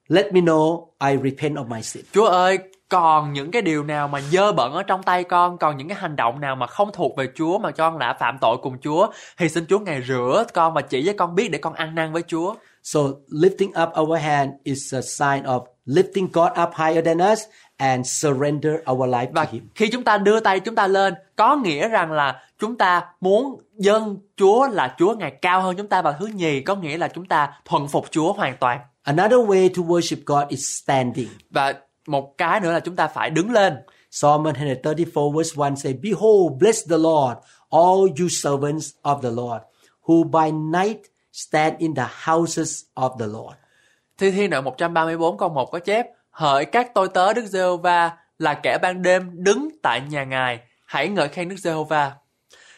let 0.08 0.34
me 0.34 0.41
know 0.41 0.88
I 1.00 1.17
repent 1.17 1.56
of 1.56 1.67
my 1.67 1.82
sin. 1.82 2.04
Chúa 2.13 2.26
ơi, 2.26 2.60
còn 2.91 3.34
những 3.34 3.51
cái 3.51 3.62
điều 3.62 3.84
nào 3.84 4.08
mà 4.08 4.21
dơ 4.21 4.51
bẩn 4.51 4.73
ở 4.73 4.84
trong 4.84 5.04
tay 5.04 5.23
con, 5.23 5.58
còn 5.58 5.77
những 5.77 5.88
cái 5.88 5.97
hành 5.97 6.15
động 6.15 6.39
nào 6.39 6.56
mà 6.56 6.67
không 6.67 6.89
thuộc 6.93 7.17
về 7.17 7.27
Chúa 7.36 7.58
mà 7.58 7.71
con 7.71 7.99
đã 7.99 8.13
phạm 8.13 8.38
tội 8.41 8.58
cùng 8.62 8.77
Chúa, 8.82 9.08
thì 9.38 9.49
xin 9.49 9.65
Chúa 9.69 9.80
ngài 9.80 10.01
rửa 10.08 10.45
con 10.54 10.73
và 10.73 10.82
chỉ 10.82 11.06
cho 11.06 11.13
con 11.17 11.36
biết 11.36 11.51
để 11.51 11.60
con 11.60 11.73
ăn 11.73 11.95
năn 11.95 12.13
với 12.13 12.23
Chúa. 12.27 12.56
So 12.84 12.99
lifting 13.30 13.84
up 13.84 13.99
our 13.99 14.21
hand 14.21 14.51
is 14.63 14.93
a 14.93 15.01
sign 15.01 15.43
of 15.43 15.63
lifting 15.86 16.27
God 16.34 16.51
up 16.63 16.69
higher 16.75 17.06
than 17.06 17.17
us 17.32 17.39
and 17.77 18.08
surrender 18.08 18.73
our 18.91 19.10
life 19.10 19.27
Và 19.32 19.45
to 19.45 19.51
Him. 19.51 19.69
khi 19.75 19.89
chúng 19.89 20.04
ta 20.04 20.17
đưa 20.17 20.39
tay 20.39 20.60
chúng 20.60 20.75
ta 20.75 20.88
lên, 20.88 21.13
có 21.36 21.56
nghĩa 21.56 21.88
rằng 21.88 22.12
là 22.12 22.43
chúng 22.60 22.77
ta 22.77 23.01
muốn 23.21 23.62
dâng 23.77 24.17
Chúa 24.38 24.67
là 24.67 24.95
Chúa 24.97 25.15
ngài 25.15 25.32
cao 25.32 25.62
hơn 25.62 25.75
chúng 25.77 25.88
ta 25.88 26.01
và 26.01 26.12
thứ 26.12 26.27
nhì 26.27 26.62
có 26.62 26.75
nghĩa 26.75 26.97
là 26.97 27.08
chúng 27.08 27.25
ta 27.25 27.54
thuận 27.65 27.88
phục 27.88 28.12
Chúa 28.12 28.34
hoàn 28.34 28.58
toàn. 28.58 28.80
Another 29.04 29.39
way 29.39 29.69
to 29.69 29.82
worship 29.82 30.17
God 30.25 30.49
is 30.49 30.82
standing. 30.84 31.30
Và 31.49 31.73
một 32.08 32.38
cái 32.38 32.60
nữa 32.60 32.72
là 32.72 32.80
chúng 32.80 32.96
ta 32.96 33.08
phải 33.08 33.30
đứng 33.30 33.52
lên. 33.52 33.76
Psalm 34.12 34.44
134 34.44 35.38
verse 35.38 35.56
1 35.56 35.70
say, 35.78 35.94
Behold, 35.94 36.60
bless 36.60 36.90
the 36.90 36.98
Lord, 36.98 37.38
all 37.70 38.20
you 38.20 38.28
servants 38.30 38.90
of 39.04 39.22
the 39.22 39.30
Lord, 39.30 39.62
who 40.06 40.24
by 40.24 40.52
night 40.52 41.00
stand 41.34 41.78
in 41.78 41.96
the 41.96 42.08
houses 42.24 42.84
of 42.96 43.18
the 43.20 43.28
Lord. 43.28 43.58
Thi 44.18 44.32
Thiên 44.32 44.50
đoạn 44.50 44.64
134 44.64 45.38
câu 45.38 45.50
1 45.50 45.72
có 45.72 45.80
chép 45.80 46.08
Hỡi 46.32 46.66
các 46.66 46.92
tôi 46.94 47.10
tớ 47.10 47.34
Đức 47.34 47.46
Giê-hô-va 47.46 48.12
là 48.40 48.54
kẻ 48.54 48.78
ban 48.78 49.02
đêm 49.02 49.30
đứng 49.34 49.70
tại 49.82 50.02
nhà 50.10 50.24
Ngài, 50.24 50.60
hãy 50.86 51.08
ngợi 51.08 51.28
khen 51.28 51.50
Đức 51.50 51.56
Giê-hô-va. 51.60 52.12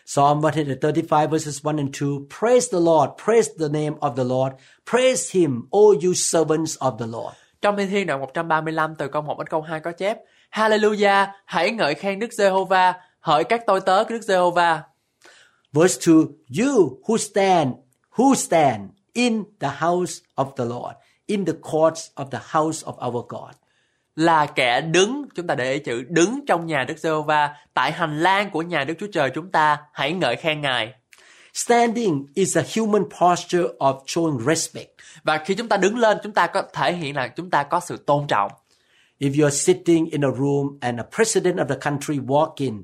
Psalm 0.06 0.42
135 0.42 1.30
verses 1.30 1.66
1 1.66 1.78
and 1.78 1.90
2 2.02 2.08
Praise 2.40 2.68
the 2.72 2.80
Lord, 2.80 3.10
praise 3.26 3.50
the 3.60 3.70
name 3.70 3.94
of 4.00 4.16
the 4.16 4.24
Lord, 4.24 4.54
praise 4.92 5.40
Him, 5.40 5.62
all 5.72 6.06
you 6.06 6.14
servants 6.14 6.78
of 6.78 6.98
the 6.98 7.08
Lord. 7.08 7.34
Trong 7.64 7.78
Thi 7.78 7.86
Thiên 7.86 8.08
đoạn 8.08 8.20
135 8.20 8.96
từ 8.96 9.08
câu 9.08 9.22
1 9.22 9.40
đến 9.40 9.48
câu 9.48 9.62
2 9.62 9.80
có 9.80 9.92
chép 9.92 10.18
Hallelujah, 10.52 11.28
hãy 11.46 11.72
ngợi 11.72 11.96
khen 11.96 12.20
Đức 12.20 12.34
Giê-hô-va, 12.34 12.94
hỡi 13.20 13.44
các 13.44 13.62
tôi 13.68 13.82
tớ 13.82 14.04
của 14.04 14.10
Đức 14.10 14.22
Giê-hô-va. 14.22 14.82
Verse 15.74 16.02
2 16.06 16.16
You 16.60 17.00
who 17.04 17.18
stand, 17.18 17.74
who 18.16 18.34
stand 18.34 18.82
in 19.14 19.44
the 19.60 19.70
house 19.80 20.14
of 20.36 20.46
the 20.56 20.66
Lord, 20.66 20.96
in 21.26 21.46
the 21.46 21.54
courts 21.72 22.10
of 22.16 22.26
the 22.30 22.40
house 22.52 22.86
of 22.86 23.10
our 23.10 23.26
God. 23.30 23.56
là 24.16 24.46
kẻ 24.46 24.82
đứng 24.82 25.26
chúng 25.36 25.48
ta 25.48 25.56
để 25.56 25.74
ý 25.74 25.80
chữ 25.80 26.04
đứng 26.10 26.46
trong 26.48 26.66
nhà 26.66 26.84
Đức 26.84 26.98
Giê-hô-va 26.98 27.56
tại 27.74 27.92
hành 27.92 28.20
lang 28.20 28.50
của 28.50 28.62
nhà 28.62 28.84
Đức 28.84 28.94
Chúa 29.00 29.08
Trời 29.14 29.30
chúng 29.30 29.52
ta 29.52 29.78
hãy 29.94 30.14
ngợi 30.14 30.36
khen 30.36 30.62
Ngài 30.62 30.94
Standing 31.54 32.26
is 32.34 32.58
a 32.58 32.64
human 32.76 33.04
posture 33.20 33.68
of 33.80 34.04
showing 34.06 34.40
respect. 34.48 34.93
Và 35.24 35.38
khi 35.38 35.56
chúng 35.56 35.70
ta 35.70 35.78
đứng 35.78 35.98
lên 35.98 36.18
chúng 36.24 36.34
ta 36.34 36.48
có 36.48 36.64
thể 36.74 36.94
hiện 36.94 37.16
là 37.16 37.28
chúng 37.28 37.50
ta 37.50 37.64
có 37.64 37.80
sự 37.80 37.98
tôn 37.98 38.28
trọng. 38.28 38.52
If 39.20 39.32
you're 39.32 39.50
sitting 39.50 40.06
in 40.10 40.22
a 40.22 40.32
room 40.38 40.78
and 40.82 41.00
a 41.00 41.04
president 41.16 41.58
of 41.58 41.68
the 41.68 41.76
country 41.76 42.20
walk 42.20 42.52
in, 42.58 42.84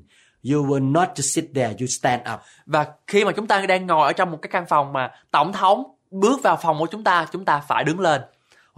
you 0.52 0.66
will 0.66 0.92
not 0.92 1.08
just 1.14 1.34
sit 1.34 1.44
there, 1.54 1.74
you 1.80 1.86
stand 1.86 2.22
up. 2.34 2.40
và 2.66 2.86
khi 3.06 3.24
mà 3.24 3.32
chúng 3.32 3.46
ta 3.46 3.66
đang 3.66 3.86
ngồi 3.86 4.06
ở 4.06 4.12
trong 4.12 4.30
một 4.30 4.38
cái 4.42 4.50
căn 4.52 4.66
phòng 4.68 4.92
mà 4.92 5.10
tổng 5.30 5.52
thống 5.52 5.84
bước 6.10 6.42
vào 6.42 6.58
phòng 6.62 6.78
của 6.78 6.86
chúng 6.86 7.04
ta 7.04 7.26
chúng 7.32 7.44
ta 7.44 7.62
phải 7.68 7.84
đứng 7.84 8.00
lên. 8.00 8.22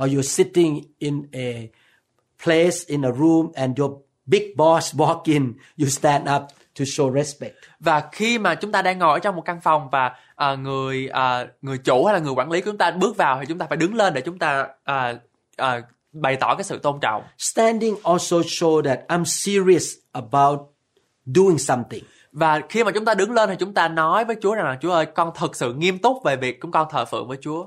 Or 0.03 0.11
you're 0.13 0.23
sitting 0.23 0.81
in 0.99 1.23
a 1.33 1.53
place 2.45 2.77
in 2.87 3.03
a 3.03 3.11
room 3.11 3.53
and 3.55 3.81
your 3.81 3.93
big 4.27 4.57
boss 4.57 4.95
walk 4.95 5.21
in, 5.25 5.53
you 5.79 5.89
stand 5.89 6.29
up 6.37 6.43
to 6.79 6.85
show 6.85 7.15
respect. 7.15 7.55
và 7.81 8.09
khi 8.13 8.39
mà 8.39 8.55
chúng 8.55 8.73
ta 8.73 8.83
đang 8.83 8.99
ngồi 8.99 9.13
ở 9.13 9.19
trong 9.19 9.37
một 9.37 9.43
căn 9.45 9.61
phòng 9.61 9.89
và 9.91 10.13
à, 10.37 10.55
người 10.55 11.09
à, 11.09 11.47
người 11.63 11.79
chủ 11.79 12.05
hay 12.05 12.15
là 12.15 12.21
người 12.21 12.33
quản 12.33 12.51
lý 12.51 12.61
của 12.61 12.71
chúng 12.71 12.79
ta 12.79 12.91
bước 12.91 13.17
vào 13.17 13.41
thì 13.41 13.47
chúng 13.47 13.59
ta 13.59 13.67
phải 13.67 13.77
đứng 13.77 13.95
lên 13.95 14.15
để 14.15 14.21
chúng 14.21 14.39
ta 14.39 14.67
à, 14.85 15.15
à, 15.57 15.81
bày 16.13 16.37
tỏ 16.37 16.55
cái 16.55 16.65
sự 16.65 16.79
tôn 16.79 17.01
trọng 17.01 17.23
Standing 17.39 17.97
also 18.05 18.37
show 18.37 18.83
that 18.83 19.01
I'm 19.09 19.25
serious 19.25 19.95
about 20.13 20.61
doing 21.27 21.59
something. 21.59 22.05
Và 22.33 22.61
khi 22.69 22.85
mà 22.85 22.91
chúng 22.91 23.05
ta 23.05 23.15
đứng 23.15 23.33
lên 23.33 23.49
thì 23.49 23.57
chúng 23.59 23.75
ta 23.75 23.89
nói 23.89 24.25
với 24.25 24.37
Chúa 24.41 24.55
rằng 24.55 24.67
là 24.67 24.79
Chúa 24.83 24.93
ơi, 24.93 25.07
con 25.07 25.33
thực 25.39 25.57
sự 25.57 25.75
nghiêm 25.75 25.99
túc 25.99 26.25
về 26.25 26.37
việc 26.37 26.59
chúng 26.63 26.71
con 26.71 26.87
thờ 26.91 27.05
phượng 27.05 27.29
với 27.29 27.39
Chúa. 27.41 27.67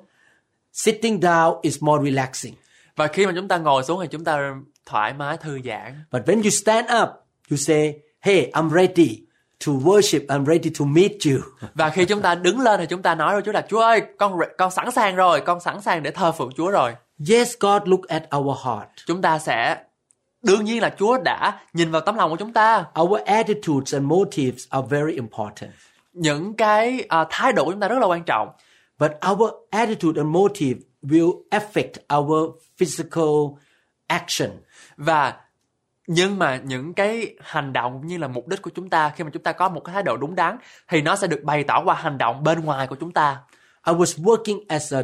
Sitting 0.73 1.19
down 1.19 1.59
is 1.61 1.83
more 1.83 2.11
relaxing. 2.11 2.53
Và 2.95 3.07
khi 3.07 3.25
mà 3.25 3.31
chúng 3.35 3.47
ta 3.47 3.57
ngồi 3.57 3.83
xuống 3.83 3.99
thì 4.01 4.07
chúng 4.11 4.23
ta 4.23 4.55
thoải 4.85 5.13
mái 5.13 5.37
thư 5.37 5.59
giãn. 5.65 6.03
But 6.11 6.21
when 6.25 6.35
you 6.35 6.49
stand 6.49 6.87
up, 7.03 7.09
you 7.51 7.57
say, 7.57 7.99
Hey, 8.25 8.49
I'm 8.53 8.69
ready 8.69 9.21
to 9.65 9.71
worship. 9.71 10.25
I'm 10.27 10.45
ready 10.45 10.69
to 10.79 10.85
meet 10.85 11.11
you. 11.25 11.39
Và 11.73 11.89
khi 11.89 12.05
chúng 12.05 12.21
ta 12.21 12.35
đứng 12.35 12.59
lên 12.59 12.79
thì 12.79 12.85
chúng 12.89 13.01
ta 13.01 13.15
nói 13.15 13.33
với 13.33 13.41
Chúa 13.41 13.51
là 13.51 13.65
Chúa 13.69 13.79
ơi, 13.79 14.01
con 14.17 14.39
con 14.57 14.71
sẵn 14.71 14.91
sàng 14.91 15.15
rồi, 15.15 15.41
con 15.41 15.59
sẵn 15.59 15.81
sàng 15.81 16.03
để 16.03 16.11
thờ 16.11 16.31
phượng 16.31 16.49
Chúa 16.57 16.69
rồi. 16.69 16.95
Yes, 17.29 17.53
God 17.59 17.81
look 17.85 18.07
at 18.07 18.23
our 18.35 18.57
heart. 18.65 18.89
Chúng 19.05 19.21
ta 19.21 19.39
sẽ 19.39 19.83
đương 20.43 20.65
nhiên 20.65 20.81
là 20.81 20.95
Chúa 20.99 21.17
đã 21.17 21.59
nhìn 21.73 21.91
vào 21.91 22.01
tấm 22.01 22.15
lòng 22.15 22.31
của 22.31 22.38
chúng 22.38 22.53
ta. 22.53 22.85
Our 23.01 23.21
attitudes 23.25 23.93
and 23.93 24.05
motives 24.05 24.67
are 24.69 24.88
very 24.89 25.13
important. 25.13 25.71
Những 26.13 26.53
cái 26.53 27.05
à, 27.09 27.25
thái 27.29 27.53
độ 27.53 27.65
của 27.65 27.71
chúng 27.71 27.79
ta 27.79 27.88
rất 27.88 27.99
là 27.99 28.07
quan 28.07 28.23
trọng. 28.23 28.49
But 28.99 29.11
our 29.31 29.51
attitude 29.69 30.21
and 30.21 30.29
motive 30.35 30.79
will 31.01 31.41
affect 31.49 32.17
our 32.19 32.55
physical 32.77 33.59
action. 34.07 34.49
Và 34.97 35.33
nhưng 36.07 36.39
mà 36.39 36.57
những 36.57 36.93
cái 36.93 37.35
hành 37.39 37.73
động 37.73 37.93
cũng 37.93 38.07
như 38.07 38.17
là 38.17 38.27
mục 38.27 38.47
đích 38.47 38.61
của 38.61 38.71
chúng 38.75 38.89
ta 38.89 39.09
khi 39.09 39.23
mà 39.23 39.29
chúng 39.33 39.43
ta 39.43 39.51
có 39.51 39.69
một 39.69 39.79
cái 39.79 39.93
thái 39.93 40.03
độ 40.03 40.17
đúng 40.17 40.35
đắn 40.35 40.57
thì 40.87 41.01
nó 41.01 41.15
sẽ 41.15 41.27
được 41.27 41.43
bày 41.43 41.63
tỏ 41.63 41.83
qua 41.85 41.95
hành 41.95 42.17
động 42.17 42.43
bên 42.43 42.65
ngoài 42.65 42.87
của 42.87 42.95
chúng 42.95 43.11
ta. 43.11 43.37
I 43.87 43.93
was 43.93 44.23
working 44.23 44.59
as 44.67 44.93
a 44.93 45.01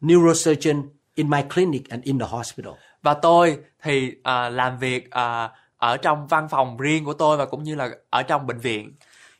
neurosurgeon 0.00 0.82
in 1.14 1.30
my 1.30 1.42
clinic 1.54 1.88
and 1.88 2.04
in 2.04 2.18
the 2.18 2.26
hospital. 2.26 2.72
Và 3.02 3.14
tôi 3.14 3.58
thì 3.82 4.12
à, 4.22 4.48
làm 4.48 4.78
việc 4.78 5.10
à, 5.10 5.50
ở 5.76 5.96
trong 5.96 6.26
văn 6.26 6.48
phòng 6.48 6.76
riêng 6.76 7.04
của 7.04 7.12
tôi 7.12 7.36
và 7.36 7.46
cũng 7.46 7.62
như 7.62 7.74
là 7.74 7.90
ở 8.10 8.22
trong 8.22 8.46
bệnh 8.46 8.58
viện. 8.58 8.92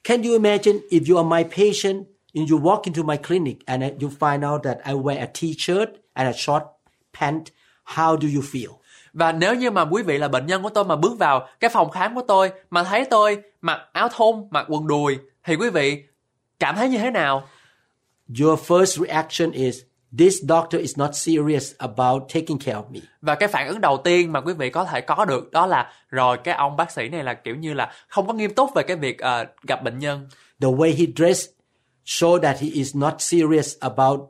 Can 0.05 0.23
you 0.23 0.33
imagine 0.33 0.79
if 0.91 1.01
you 1.09 1.17
are 1.17 1.29
my 1.29 1.43
patient 1.43 2.07
and 2.35 2.53
you 2.53 2.61
walk 2.61 2.81
into 2.85 3.03
my 3.03 3.17
clinic 3.17 3.57
and 3.67 3.83
you 3.83 4.11
find 4.21 4.53
out 4.53 4.63
that 4.65 4.79
I 4.87 4.93
wear 4.93 5.19
a 5.19 5.27
t-shirt 5.35 5.89
and 6.13 6.29
a 6.29 6.33
short 6.33 6.63
pant, 7.21 7.43
how 7.85 8.17
do 8.17 8.29
you 8.35 8.43
feel? 8.53 8.82
Và 9.13 9.33
nếu 9.33 9.55
như 9.55 9.71
mà 9.71 9.83
quý 9.83 10.03
vị 10.03 10.19
là 10.19 10.29
bệnh 10.29 10.47
nhân 10.47 10.63
của 10.63 10.69
tôi 10.69 10.85
mà 10.85 10.97
bước 10.97 11.19
vào 11.19 11.49
cái 11.61 11.71
phòng 11.71 11.91
khám 11.91 12.15
của 12.15 12.23
tôi 12.29 12.51
mà 12.71 12.85
thấy 12.85 13.05
tôi 13.05 13.43
mặc 13.61 13.81
áo 13.93 14.09
thun, 14.09 14.49
mặc 14.51 14.67
quần 14.69 14.87
đùi 14.87 15.19
thì 15.45 15.57
quý 15.57 15.71
vị 15.71 16.03
cảm 16.59 16.77
thấy 16.77 16.89
như 16.89 16.99
thế 16.99 17.11
nào? 17.11 17.49
Your 18.41 18.61
first 18.61 19.07
reaction 19.07 19.51
is 19.51 19.81
this 20.19 20.43
doctor 20.43 20.81
is 20.81 20.99
not 20.99 21.11
serious 21.15 21.73
about 21.79 22.23
taking 22.35 22.59
care 22.59 22.79
of 22.79 22.91
me. 22.91 23.01
Và 23.21 23.35
cái 23.35 23.49
phản 23.49 23.69
ứng 23.69 23.81
đầu 23.81 23.97
tiên 24.05 24.33
mà 24.33 24.41
quý 24.41 24.53
vị 24.53 24.71
có 24.71 24.85
thể 24.85 25.01
có 25.01 25.25
được 25.25 25.51
đó 25.51 25.67
là 25.67 25.93
rồi 26.09 26.39
cái 26.45 26.55
ông 26.55 26.77
bác 26.77 26.91
sĩ 26.91 27.09
này 27.09 27.25
là 27.25 27.35
kiểu 27.35 27.57
như 27.57 27.75
là 27.75 27.93
không 28.09 28.27
có 28.27 28.33
nghiêm 28.33 28.55
túc 28.55 28.75
về 28.75 28.83
cái 28.83 28.97
việc 28.97 29.19
ờ, 29.19 29.45
gặp 29.63 29.83
bệnh 29.83 29.99
nhân. 29.99 30.29
The 30.61 30.69
way 30.69 30.97
he 30.99 31.05
dressed 31.17 31.51
showed 32.05 32.41
that 32.41 32.61
he 32.61 32.69
is 32.69 32.97
not 32.97 33.15
serious 33.19 33.77
about 33.81 34.21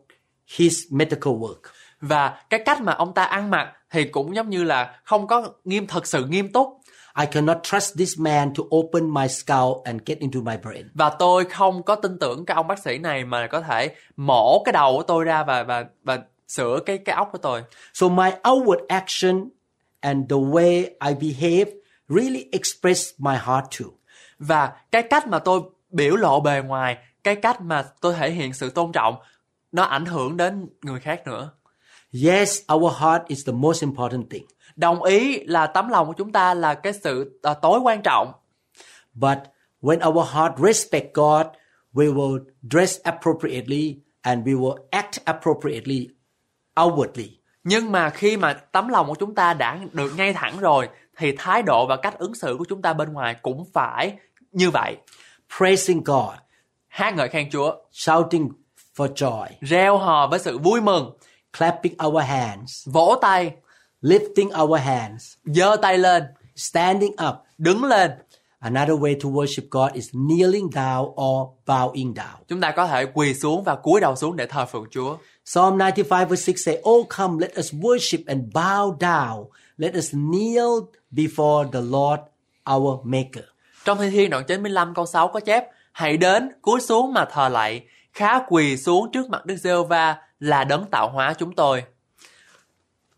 his 0.56 0.78
medical 0.90 1.34
work. 1.34 1.60
Và 2.03 2.38
cái 2.50 2.61
cách 2.64 2.80
mà 2.80 2.92
ông 2.92 3.14
ta 3.14 3.24
ăn 3.24 3.50
mặc 3.50 3.72
thì 3.90 4.05
cũng 4.05 4.34
giống 4.34 4.50
như 4.50 4.64
là 4.64 5.00
không 5.05 5.26
có 5.26 5.48
nghiêm 5.64 5.86
thật 5.86 6.07
sự 6.07 6.24
nghiêm 6.26 6.53
túc 6.53 6.78
I 7.20 7.26
cannot 7.26 7.57
trust 7.62 7.98
this 7.98 8.18
man 8.18 8.53
to 8.55 8.62
open 8.76 9.14
my 9.14 9.28
skull 9.28 9.72
and 9.84 10.00
get 10.07 10.18
into 10.18 10.40
my 10.40 10.57
brain. 10.62 10.88
và 10.94 11.11
tôi 11.11 11.44
không 11.44 11.82
có 11.82 11.94
tin 11.94 12.18
tưởng 12.18 12.44
cái 12.44 12.55
ông 12.55 12.66
bác 12.66 12.78
sĩ 12.78 12.98
này 12.98 13.24
mà 13.24 13.46
có 13.46 13.61
thể 13.61 13.94
mổ 14.16 14.62
cái 14.64 14.72
đầu 14.72 14.96
của 14.96 15.03
tôi 15.03 15.24
ra 15.24 15.44
và 15.44 15.62
và 15.62 15.84
và 16.05 16.18
sửa 16.48 16.78
cái 16.86 16.98
cái 16.98 17.16
óc 17.16 17.28
của 17.32 17.38
tôi 17.38 17.62
So 17.94 18.09
my 18.09 18.30
outward 18.42 18.86
action 18.88 19.48
and 20.00 20.30
the 20.30 20.36
way 20.36 20.82
I 20.82 21.14
behave 21.14 21.70
really 22.09 22.48
express 22.53 23.11
my 23.18 23.34
heart 23.34 23.64
too. 23.80 23.88
và 24.38 24.72
cái 24.92 25.03
cách 25.03 25.26
mà 25.26 25.38
tôi 25.38 25.61
biểu 25.90 26.16
lộ 26.16 26.40
bề 26.40 26.62
ngoài 26.66 26.96
cái 27.24 27.36
cách 27.36 27.61
mà 27.61 27.84
tôi 28.00 28.14
thể 28.14 28.30
hiện 28.30 28.53
sự 28.53 28.70
tôn 28.70 28.92
trọng 28.92 29.16
nó 29.72 29.82
ảnh 29.82 30.07
hưởng 30.07 30.36
đến 30.36 30.68
người 30.82 31.00
khác 31.00 31.26
nữa 31.26 31.50
Yes, 32.12 32.60
our 32.74 32.92
heart 33.00 33.22
is 33.28 33.46
the 33.46 33.52
most 33.52 33.82
important 33.82 34.30
thing. 34.30 34.46
đồng 34.76 35.02
ý 35.02 35.44
là 35.44 35.66
tấm 35.66 35.88
lòng 35.88 36.06
của 36.06 36.12
chúng 36.12 36.32
ta 36.32 36.54
là 36.54 36.74
cái 36.74 36.92
sự 36.92 37.40
à, 37.42 37.54
tối 37.54 37.80
quan 37.80 38.02
trọng. 38.02 38.32
But 39.14 39.38
when 39.80 40.08
our 40.08 40.28
heart 40.28 40.52
respect 40.58 41.14
God, 41.14 41.46
we 41.92 42.14
will 42.14 42.38
dress 42.70 43.00
appropriately 43.02 43.96
and 44.22 44.48
we 44.48 44.60
will 44.60 44.76
act 44.90 45.24
appropriately 45.24 46.08
outwardly. 46.76 47.28
nhưng 47.64 47.92
mà 47.92 48.10
khi 48.10 48.36
mà 48.36 48.52
tấm 48.52 48.88
lòng 48.88 49.06
của 49.06 49.14
chúng 49.14 49.34
ta 49.34 49.54
đã 49.54 49.78
được 49.92 50.12
ngay 50.16 50.32
thẳng 50.32 50.58
rồi 50.60 50.88
thì 51.16 51.32
thái 51.38 51.62
độ 51.62 51.86
và 51.86 51.96
cách 51.96 52.18
ứng 52.18 52.34
xử 52.34 52.56
của 52.58 52.64
chúng 52.68 52.82
ta 52.82 52.92
bên 52.92 53.12
ngoài 53.12 53.36
cũng 53.42 53.64
phải 53.72 54.16
như 54.52 54.70
vậy. 54.70 54.96
Praising 55.58 56.04
God, 56.04 56.34
hát 56.88 57.14
ngợi 57.16 57.28
khen 57.28 57.50
Chúa. 57.50 57.74
Shouting 57.92 58.48
for 58.96 59.14
joy, 59.14 59.46
reo 59.60 59.98
hò 59.98 60.26
với 60.26 60.38
sự 60.38 60.58
vui 60.58 60.80
mừng 60.80 61.10
clapping 61.53 61.94
our 62.07 62.24
hands, 62.24 62.88
vỗ 62.88 63.18
tay 63.22 63.53
lifting 64.03 64.62
our 64.62 64.80
hands, 64.80 65.32
giơ 65.44 65.76
tay 65.82 65.98
lên 65.98 66.22
standing 66.57 67.12
up. 67.28 67.34
đứng 67.59 67.84
lên 67.84 68.11
Another 68.61 68.94
way 68.98 69.14
to 69.22 69.28
worship 69.28 69.62
God 69.70 69.92
is 69.92 70.09
kneeling 70.12 70.70
down 70.70 71.05
or 71.05 71.48
bowing 71.66 72.14
down. 72.14 72.36
chúng 72.48 72.61
ta 72.61 72.70
có 72.70 72.86
thể 72.86 73.07
quỳ 73.14 73.34
xuống 73.34 73.64
và 73.64 73.74
cúi 73.74 74.00
đầu 74.00 74.16
xuống 74.16 74.36
để 74.36 74.46
thờ 74.46 74.66
phượng 74.66 74.86
Chúa 74.90 75.16
Psalm 75.44 75.78
95 75.78 76.28
verse 76.28 76.53
6 76.53 76.55
say, 76.57 76.82
Oh 76.90 77.07
come, 77.16 77.34
let 77.40 77.59
us 77.59 77.74
worship 77.74 78.22
and 78.26 78.40
bow 78.55 78.96
down. 78.98 79.44
Let 79.76 79.94
us 79.94 80.14
kneel 80.14 80.86
before 81.11 81.70
the 81.72 81.80
Lord 81.80 82.20
our 82.74 83.00
Maker. 83.05 83.44
trong 83.84 83.98
thi 83.98 84.11
thiên 84.11 84.30
đoạn 84.30 84.44
95 84.48 84.94
câu 84.94 85.07
6 85.07 85.28
có 85.28 85.40
chép 85.40 85.64
hãy 85.92 86.16
đến 86.16 86.48
cúi 86.62 86.80
xuống 86.80 87.12
mà 87.12 87.24
thờ 87.24 87.48
lạy 87.48 87.82
khá 88.12 88.38
quỳ 88.48 88.76
xuống 88.76 89.11
trước 89.12 89.30
mặt 89.30 89.46
Đức 89.46 89.57
giê 89.57 89.72
va 89.88 90.16
là 90.43 90.64
đấng 90.64 90.84
tạo 90.90 91.11
hóa 91.11 91.34
chúng 91.34 91.53
tôi 91.53 91.84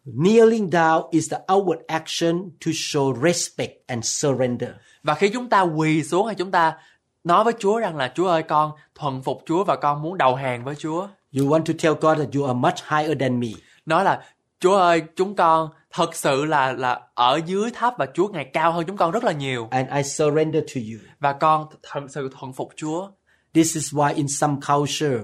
Kneeling 0.05 0.70
down 0.70 1.09
is 1.11 1.33
the 1.33 1.39
outward 1.47 1.81
action 1.87 2.51
to 2.66 2.70
show 2.72 3.22
respect 3.22 3.72
and 3.87 4.05
surrender. 4.05 4.70
Và 5.03 5.14
khi 5.14 5.29
chúng 5.29 5.49
ta 5.49 5.61
quỳ 5.61 6.03
xuống 6.03 6.27
hay 6.27 6.35
chúng 6.35 6.51
ta 6.51 6.77
nói 7.25 7.45
với 7.45 7.53
Chúa 7.59 7.79
rằng 7.79 7.97
là 7.97 8.12
Chúa 8.14 8.29
ơi 8.29 8.43
con 8.43 8.72
thuần 8.95 9.22
phục 9.22 9.43
Chúa 9.47 9.64
và 9.64 9.77
con 9.77 10.03
muốn 10.03 10.18
đầu 10.18 10.35
hàng 10.35 10.64
với 10.64 10.75
Chúa. 10.75 11.09
You 11.39 11.47
want 11.49 11.64
to 11.64 11.72
tell 11.83 11.95
God 12.01 12.18
that 12.18 12.29
you 12.35 12.45
are 12.45 12.55
much 12.55 12.79
higher 12.89 13.20
than 13.20 13.41
me. 13.41 13.49
Nói 13.87 14.05
là 14.05 14.25
Chúa 14.61 14.77
ơi 14.77 15.03
chúng 15.16 15.37
con 15.37 15.68
thật 15.91 16.14
sự 16.14 16.45
là 16.45 16.72
là 16.72 17.01
ở 17.14 17.41
dưới 17.47 17.70
thấp 17.70 17.95
và 17.99 18.07
Chúa 18.14 18.29
ngày 18.29 18.51
cao 18.53 18.72
hơn 18.72 18.85
chúng 18.87 18.97
con 18.97 19.11
rất 19.11 19.25
là 19.25 19.33
nhiều. 19.33 19.68
And 19.70 19.89
I 19.91 20.03
surrender 20.03 20.64
to 20.75 20.81
you. 20.93 21.01
Và 21.20 21.33
con 21.33 21.66
thật 21.83 22.01
sự 22.09 22.31
thuần 22.39 22.53
phục 22.53 22.68
Chúa. 22.77 23.11
This 23.55 23.75
is 23.75 23.95
why 23.95 24.14
in 24.14 24.29
some 24.29 24.57
culture, 24.68 25.18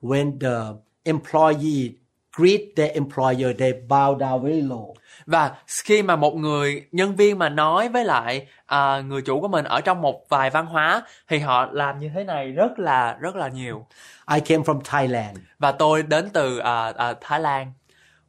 when 0.00 0.38
the 0.38 0.85
employee 1.06 1.92
greet 2.36 2.60
their 2.76 2.92
employer, 2.92 3.52
they 3.58 3.72
bow 3.88 4.18
down 4.18 4.42
very 4.42 4.62
low. 4.62 4.94
Và 5.26 5.54
khi 5.66 6.02
mà 6.02 6.16
một 6.16 6.34
người 6.36 6.86
nhân 6.92 7.16
viên 7.16 7.38
mà 7.38 7.48
nói 7.48 7.88
với 7.88 8.04
lại 8.04 8.46
à, 8.66 9.00
người 9.00 9.22
chủ 9.22 9.40
của 9.40 9.48
mình 9.48 9.64
ở 9.64 9.80
trong 9.80 10.02
một 10.02 10.28
vài 10.28 10.50
văn 10.50 10.66
hóa 10.66 11.02
thì 11.28 11.38
họ 11.38 11.68
làm 11.72 11.98
như 12.00 12.10
thế 12.14 12.24
này 12.24 12.52
rất 12.52 12.78
là 12.78 13.16
rất 13.20 13.36
là 13.36 13.48
nhiều. 13.48 13.86
I 14.34 14.40
came 14.40 14.62
from 14.62 14.80
Thailand. 14.84 15.38
Và 15.58 15.72
tôi 15.72 16.02
đến 16.02 16.28
từ 16.32 16.58
à, 16.58 16.92
à, 16.96 17.14
Thái 17.20 17.40
Lan. 17.40 17.72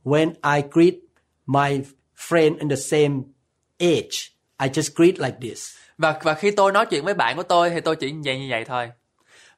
When 0.03 0.29
I 0.55 0.61
greet 0.71 0.93
my 1.45 1.81
friend 2.17 2.57
in 2.59 2.69
the 2.69 2.75
same 2.75 3.15
age, 3.79 4.31
I 4.59 4.67
just 4.67 4.95
greet 4.95 5.19
like 5.19 5.37
this. 5.41 5.67
Và 5.97 6.19
và 6.23 6.33
khi 6.33 6.51
tôi 6.51 6.71
nói 6.71 6.85
chuyện 6.85 7.05
với 7.05 7.13
bạn 7.13 7.37
của 7.37 7.43
tôi 7.43 7.69
thì 7.69 7.81
tôi 7.81 7.95
chỉ 7.95 8.11
như 8.11 8.21
vậy 8.25 8.39
như 8.39 8.47
vậy 8.49 8.65
thôi. 8.65 8.91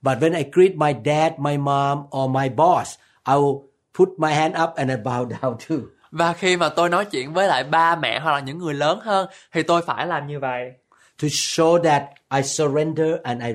But 0.02 0.18
when 0.18 0.38
I 0.38 0.44
greet 0.52 0.76
my 0.76 0.94
dad, 1.06 1.34
my 1.38 1.58
mom, 1.58 2.00
or 2.18 2.30
my 2.30 2.50
boss, 2.50 3.00
I 3.30 3.36
will 3.36 3.62
put 3.98 4.10
my 4.18 4.34
hand 4.34 4.56
up 4.64 4.70
and 4.76 4.90
I 4.90 4.96
bow 4.96 5.28
down 5.28 5.56
too. 5.70 5.78
Và 6.12 6.34
khi 6.34 6.58
mà 6.58 6.70
tôi 6.70 6.90
nói 6.90 7.06
chuyện 7.06 7.34
với 7.34 7.48
lại 7.48 7.64
ba 7.64 7.96
mẹ 7.96 8.20
hoặc 8.20 8.32
là 8.32 8.40
những 8.40 8.58
người 8.58 8.74
lớn 8.74 9.00
hơn 9.04 9.30
thì 9.54 9.64
tôi 9.64 9.82
phải 9.82 10.08
làm 10.08 10.28
như 10.28 10.40
vậy 10.40 10.72
To 11.22 11.28
show 11.28 11.84
that 11.84 12.04
I 12.36 12.42
surrender 12.44 13.16
and 13.24 13.42
I 13.44 13.54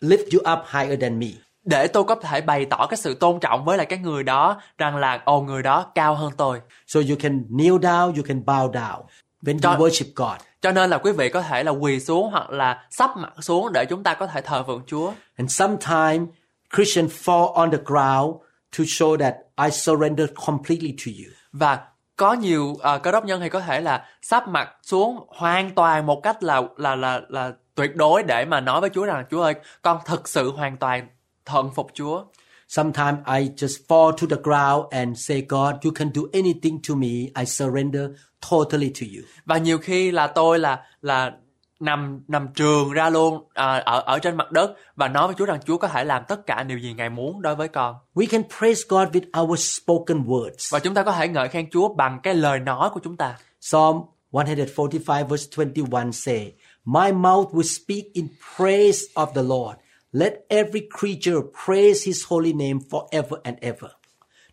lift 0.00 0.24
you 0.32 0.52
up 0.52 0.64
higher 0.72 1.00
than 1.00 1.18
me. 1.18 1.26
để 1.64 1.86
tôi 1.88 2.04
có 2.04 2.14
thể 2.14 2.40
bày 2.40 2.64
tỏ 2.64 2.86
cái 2.90 2.96
sự 2.96 3.14
tôn 3.14 3.40
trọng 3.40 3.64
với 3.64 3.76
lại 3.76 3.86
cái 3.86 3.98
người 3.98 4.22
đó 4.22 4.60
rằng 4.78 4.96
là 4.96 5.20
ồ 5.24 5.40
người 5.40 5.62
đó 5.62 5.86
cao 5.94 6.14
hơn 6.14 6.32
tôi. 6.36 6.60
So 6.86 7.00
you 7.08 7.16
can 7.20 7.44
kneel 7.48 7.74
down, 7.74 8.06
you 8.16 8.22
can 8.28 8.42
bow 8.46 8.70
down 8.72 9.02
when 9.42 9.58
Cho- 9.58 9.70
you 9.70 9.78
worship 9.88 10.04
God. 10.16 10.40
Cho 10.62 10.72
nên 10.72 10.90
là 10.90 10.98
quý 10.98 11.12
vị 11.12 11.28
có 11.28 11.42
thể 11.42 11.64
là 11.64 11.70
quỳ 11.70 12.00
xuống 12.00 12.30
hoặc 12.30 12.50
là 12.50 12.86
sắp 12.90 13.10
mặt 13.16 13.32
xuống 13.40 13.72
để 13.72 13.84
chúng 13.84 14.02
ta 14.02 14.14
có 14.14 14.26
thể 14.26 14.40
thờ 14.40 14.64
phượng 14.66 14.82
Chúa. 14.86 15.12
And 15.36 15.52
sometimes 15.52 16.28
Christians 16.76 17.12
fall 17.28 17.52
on 17.52 17.70
the 17.70 17.78
ground 17.84 18.34
to 18.78 18.84
show 18.84 19.16
that 19.16 19.34
I 19.64 19.70
surrender 19.70 20.28
completely 20.46 20.94
to 21.06 21.12
you. 21.18 21.32
Và 21.52 21.78
có 22.16 22.32
nhiều 22.32 22.64
uh, 22.64 23.02
cơ 23.02 23.12
đốc 23.12 23.24
nhân 23.24 23.40
thì 23.40 23.48
có 23.48 23.60
thể 23.60 23.80
là 23.80 24.04
sắp 24.22 24.48
mặt 24.48 24.70
xuống 24.82 25.26
hoàn 25.28 25.74
toàn 25.74 26.06
một 26.06 26.20
cách 26.22 26.42
là 26.42 26.62
là 26.76 26.94
là 26.96 27.20
là 27.28 27.52
tuyệt 27.74 27.96
đối 27.96 28.22
để 28.22 28.44
mà 28.44 28.60
nói 28.60 28.80
với 28.80 28.90
Chúa 28.90 29.04
rằng 29.04 29.24
Chúa 29.30 29.42
ơi, 29.42 29.54
con 29.82 29.98
thực 30.06 30.28
sự 30.28 30.50
hoàn 30.50 30.76
toàn 30.76 31.08
thuận 31.44 31.70
phục 31.74 31.90
Chúa. 31.94 32.24
Sometimes 32.68 33.18
I 33.26 33.50
just 33.56 33.86
fall 33.88 34.12
to 34.12 34.26
the 34.30 34.42
ground 34.42 34.84
and 34.90 35.28
say, 35.28 35.42
God, 35.48 35.74
you 35.84 35.92
can 35.94 36.10
do 36.14 36.22
anything 36.32 36.78
to 36.88 36.94
me. 36.94 37.08
I 37.08 37.46
surrender 37.46 38.10
totally 38.50 38.92
to 39.00 39.06
you. 39.16 39.22
và 39.44 39.58
nhiều 39.58 39.78
khi 39.78 40.10
là 40.10 40.26
tôi 40.26 40.58
là 40.58 40.82
là 41.02 41.32
nằm 41.80 42.20
nằm 42.28 42.48
trường 42.54 42.90
ra 42.92 43.10
luôn 43.10 43.44
à, 43.54 43.76
ở 43.76 44.00
ở 44.00 44.18
trên 44.18 44.36
mặt 44.36 44.52
đất 44.52 44.74
và 44.96 45.08
nói 45.08 45.26
với 45.26 45.36
Chúa 45.38 45.44
rằng 45.44 45.58
Chúa 45.66 45.78
có 45.78 45.88
thể 45.88 46.04
làm 46.04 46.22
tất 46.28 46.46
cả 46.46 46.62
điều 46.62 46.78
gì 46.78 46.92
Ngài 46.92 47.10
muốn 47.10 47.42
đối 47.42 47.54
với 47.54 47.68
con 47.68 47.96
We 48.14 48.26
can 48.30 48.42
praise 48.58 48.82
God 48.88 49.08
with 49.08 49.42
our 49.42 49.60
spoken 49.60 50.24
words. 50.24 50.68
và 50.72 50.78
chúng 50.78 50.94
ta 50.94 51.02
có 51.02 51.12
thể 51.12 51.28
ngợi 51.28 51.48
khen 51.48 51.70
Chúa 51.70 51.88
bằng 51.94 52.20
cái 52.22 52.34
lời 52.34 52.58
nói 52.58 52.90
của 52.90 53.00
chúng 53.04 53.16
ta 53.16 53.36
Psalm 53.60 54.00
145 54.32 55.28
verse 55.28 55.46
21 55.56 56.14
say, 56.14 56.52
My 56.84 57.12
mouth 57.12 57.48
will 57.52 57.62
speak 57.62 58.04
in 58.12 58.28
praise 58.56 59.00
of 59.14 59.26
the 59.34 59.42
Lord. 59.42 59.78
Let 60.12 60.32
every 60.48 60.88
creature 61.00 61.40
praise 61.66 62.06
his 62.06 62.24
holy 62.28 62.52
name 62.52 62.78
forever 62.90 63.36
and 63.42 63.58
ever. 63.60 63.90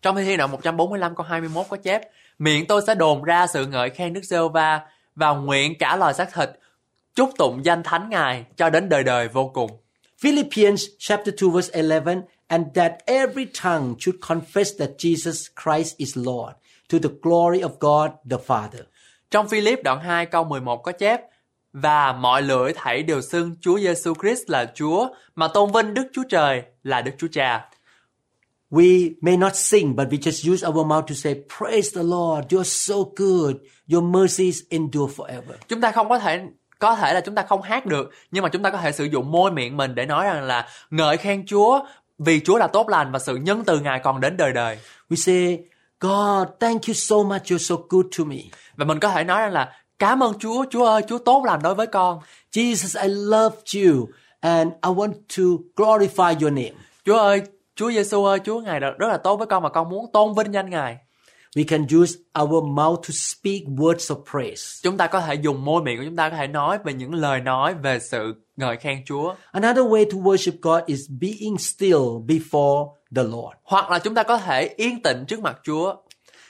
trong 0.02 0.16
thi 0.16 0.38
đoạn 0.38 0.52
145 0.52 1.16
câu 1.16 1.26
21 1.26 1.66
có 1.70 1.78
chép 1.78 2.02
miệng 2.40 2.68
tôi 2.68 2.82
sẽ 2.88 2.96
đồn 2.96 3.24
ra 3.24 3.48
sự 3.48 3.66
ngợi 3.66 3.90
khen 3.90 4.14
Đức 4.14 4.24
giê 4.24 4.38
va 4.54 4.82
và 5.16 5.30
nguyện 5.30 5.78
cả 5.80 5.96
loài 5.96 6.14
xác 6.14 6.34
thịt 6.34 6.50
chúc 7.16 7.30
tụng 7.38 7.66
danh 7.66 7.84
thánh 7.84 8.10
Ngài 8.10 8.46
cho 8.58 8.70
đến 8.70 8.90
đời 8.90 9.04
đời 9.04 9.28
vô 9.28 9.52
cùng 9.54 9.72
Philippians 10.22 10.86
chapter 11.00 11.36
2 11.42 11.50
verse 11.50 11.82
11 11.82 12.22
and 12.48 12.68
that 12.76 12.92
every 13.06 13.46
tongue 13.64 13.96
should 14.00 14.20
confess 14.20 14.78
that 14.80 14.90
Jesus 14.98 15.48
Christ 15.64 15.98
is 15.98 16.18
Lord 16.18 16.54
to 16.90 16.98
the 17.04 17.10
glory 17.22 17.62
of 17.62 17.70
God 17.80 18.12
the 18.30 18.38
Father. 18.48 18.82
Trong 19.32 19.50
Philip 19.50 19.84
đoạn 19.84 20.00
2 20.00 20.26
câu 20.26 20.44
11 20.44 20.78
có 20.78 20.92
chép 20.92 21.22
Và 21.74 22.14
mọi 22.14 22.42
lưỡi 22.42 22.74
thảy 22.76 23.04
đều 23.04 23.22
xưng 23.22 23.56
Chúa 23.62 23.80
Giêsu 23.80 24.14
Christ 24.22 24.42
là 24.48 24.72
Chúa, 24.76 25.08
mà 25.36 25.48
tôn 25.48 25.72
vinh 25.72 25.94
Đức 25.94 26.08
Chúa 26.14 26.24
Trời 26.30 26.64
là 26.84 27.02
Đức 27.02 27.12
Chúa 27.18 27.28
Cha. 27.32 27.70
We 28.72 29.14
may 29.22 29.38
not 29.38 29.56
sing, 29.56 29.96
but 29.96 30.08
we 30.08 30.18
just 30.18 30.54
use 30.54 30.68
our 30.68 30.88
mouth 30.88 31.08
to 31.08 31.16
say, 31.16 31.36
Praise 31.60 31.92
the 31.96 32.04
Lord, 32.04 32.54
you're 32.54 32.64
so 32.64 32.96
good, 33.16 33.56
your 33.94 34.04
mercies 34.04 34.60
endure 34.70 35.14
forever. 35.16 35.58
Chúng 35.68 35.82
ta 35.82 35.92
không 35.92 36.10
có 36.10 36.20
thể 36.20 36.42
có 36.80 36.96
thể 36.96 37.14
là 37.14 37.22
chúng 37.22 37.36
ta 37.36 37.42
không 37.42 37.62
hát 37.62 37.86
được, 37.86 38.12
nhưng 38.32 38.44
mà 38.44 38.50
chúng 38.50 38.64
ta 38.64 38.70
có 38.70 38.78
thể 38.78 38.92
sử 38.92 39.04
dụng 39.04 39.32
môi 39.32 39.52
miệng 39.52 39.78
mình 39.78 39.96
để 39.96 40.06
nói 40.06 40.26
rằng 40.26 40.44
là 40.44 40.68
ngợi 40.90 41.18
khen 41.18 41.46
Chúa 41.46 41.80
vì 42.20 42.40
Chúa 42.40 42.58
là 42.58 42.68
tốt 42.68 42.90
lành 42.90 43.12
và 43.12 43.20
sự 43.20 43.36
nhân 43.36 43.64
từ 43.66 43.80
Ngài 43.80 44.00
còn 44.00 44.22
đến 44.22 44.38
đời 44.38 44.54
đời. 44.54 44.78
We 45.10 45.16
say, 45.16 45.60
God, 46.00 46.48
thank 46.60 46.82
you 46.88 46.94
so 46.94 47.16
much, 47.16 47.44
you're 47.44 47.58
so 47.58 47.76
good 47.90 48.06
to 48.18 48.24
me. 48.24 48.38
Và 48.76 48.86
mình 48.86 49.00
có 49.00 49.10
thể 49.10 49.24
nói 49.24 49.42
rằng 49.42 49.52
là 49.52 49.74
cảm 50.00 50.24
ơn 50.24 50.34
Chúa, 50.40 50.66
Chúa 50.70 50.86
ơi, 50.86 51.02
Chúa 51.10 51.18
tốt 51.18 51.44
lành 51.46 51.60
đối 51.64 51.76
với 51.76 51.88
con. 51.88 52.20
Jesus, 52.52 53.02
I 53.02 53.08
love 53.08 53.56
you 53.76 54.08
and 54.40 54.72
I 54.72 54.90
want 54.90 55.14
to 55.38 55.44
glorify 55.76 56.34
your 56.42 56.54
name. 56.54 56.74
Chúa 57.06 57.18
ơi, 57.18 57.42
Chúa 57.76 57.92
Giêsu 57.92 58.26
ơi, 58.26 58.40
Chúa 58.46 58.60
Ngài 58.60 58.80
rất 58.80 59.08
là 59.08 59.18
tốt 59.18 59.36
với 59.36 59.48
con 59.48 59.64
mà 59.64 59.70
con 59.70 59.90
muốn 59.90 60.12
tôn 60.14 60.34
vinh 60.34 60.54
danh 60.54 60.70
Ngài. 60.70 60.98
We 61.56 61.64
can 61.64 61.82
use 62.02 62.16
our 62.42 62.64
mouth 62.64 63.02
to 63.08 63.12
speak 63.12 63.64
words 63.68 64.16
of 64.16 64.24
praise. 64.32 64.64
Chúng 64.84 64.98
ta 64.98 65.08
có 65.08 65.22
thể 65.22 65.36
dùng 65.36 65.66
môi 65.66 65.84
miệng 65.84 65.98
của 65.98 66.04
chúng 66.06 66.16
ta 66.16 66.30
có 66.30 66.38
thể 66.38 66.48
nói 66.48 66.78
về 66.84 66.94
những 66.94 67.14
lời 67.14 67.40
nói 67.42 67.74
về 67.74 68.00
sự 68.00 68.36
ngợi 68.56 68.78
khen 68.78 69.06
Chúa. 69.06 69.36
Another 69.52 69.86
way 69.86 70.06
to 70.06 70.18
worship 70.18 70.52
God 70.62 70.84
is 70.86 71.00
being 71.20 71.58
still 71.58 72.02
before 72.28 72.90
the 73.16 73.24
Lord. 73.24 73.58
Hoặc 73.64 73.92
là 73.92 74.00
chúng 74.00 74.16
ta 74.16 74.24
có 74.24 74.38
thể 74.38 74.74
yên 74.78 75.02
tĩnh 75.02 75.26
trước 75.28 75.40
mặt 75.40 75.60
Chúa. 75.64 75.96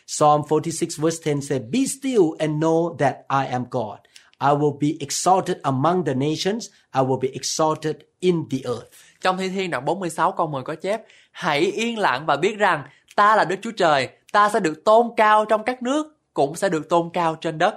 Psalm 0.07 0.41
46 0.49 0.89
verse 0.97 1.33
10 1.33 1.41
says, 1.41 1.61
Be 1.71 1.79
still 1.85 2.23
and 2.39 2.63
know 2.63 2.97
that 2.97 3.15
I 3.29 3.51
am 3.51 3.65
God. 3.71 3.99
I 4.39 4.49
will 4.49 4.77
be 4.79 4.87
exalted 4.99 5.57
among 5.63 6.05
the 6.05 6.13
nations. 6.13 6.67
I 6.95 7.01
will 7.01 7.19
be 7.19 7.29
exalted 7.33 7.95
in 8.19 8.49
the 8.51 8.57
earth. 8.63 8.87
Trong 9.21 9.37
Thi 9.37 9.49
Thiên 9.49 9.71
đoạn 9.71 9.85
46 9.85 10.31
câu 10.31 10.47
10 10.47 10.63
có 10.63 10.75
chép, 10.75 11.01
Hãy 11.31 11.59
yên 11.59 11.99
lặng 11.99 12.25
và 12.25 12.35
biết 12.35 12.57
rằng 12.57 12.83
ta 13.15 13.35
là 13.35 13.45
Đức 13.45 13.55
Chúa 13.61 13.71
Trời, 13.71 14.09
ta 14.33 14.49
sẽ 14.49 14.59
được 14.59 14.83
tôn 14.85 15.07
cao 15.17 15.45
trong 15.45 15.63
các 15.63 15.83
nước, 15.83 16.19
cũng 16.33 16.55
sẽ 16.55 16.69
được 16.69 16.89
tôn 16.89 17.09
cao 17.13 17.35
trên 17.35 17.57
đất. 17.57 17.75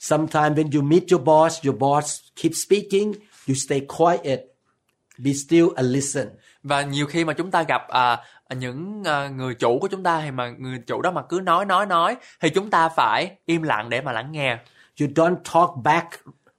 Sometimes 0.00 0.58
when 0.58 0.70
you 0.74 0.82
meet 0.82 1.02
your 1.10 1.24
boss, 1.24 1.66
your 1.66 1.78
boss 1.78 2.20
keeps 2.42 2.66
speaking, 2.66 3.12
you 3.48 3.54
stay 3.54 3.80
quiet, 3.98 4.40
be 5.18 5.32
still 5.32 5.66
and 5.76 5.90
listen. 5.90 6.28
Và 6.62 6.82
nhiều 6.82 7.06
khi 7.06 7.24
mà 7.24 7.32
chúng 7.32 7.50
ta 7.50 7.62
gặp 7.62 7.88
à, 7.88 8.20
những 8.56 9.02
à, 9.04 9.28
người 9.28 9.54
chủ 9.54 9.78
của 9.78 9.88
chúng 9.88 10.02
ta 10.02 10.20
thì 10.20 10.30
mà 10.30 10.54
người 10.58 10.78
chủ 10.86 11.02
đó 11.02 11.10
mà 11.10 11.22
cứ 11.28 11.40
nói 11.40 11.64
nói 11.64 11.86
nói 11.86 12.16
thì 12.40 12.50
chúng 12.50 12.70
ta 12.70 12.88
phải 12.88 13.30
im 13.46 13.62
lặng 13.62 13.90
để 13.90 14.00
mà 14.00 14.12
lắng 14.12 14.32
nghe. 14.32 14.58
You 15.00 15.08
don't 15.08 15.36
talk 15.54 15.70
back 15.84 16.08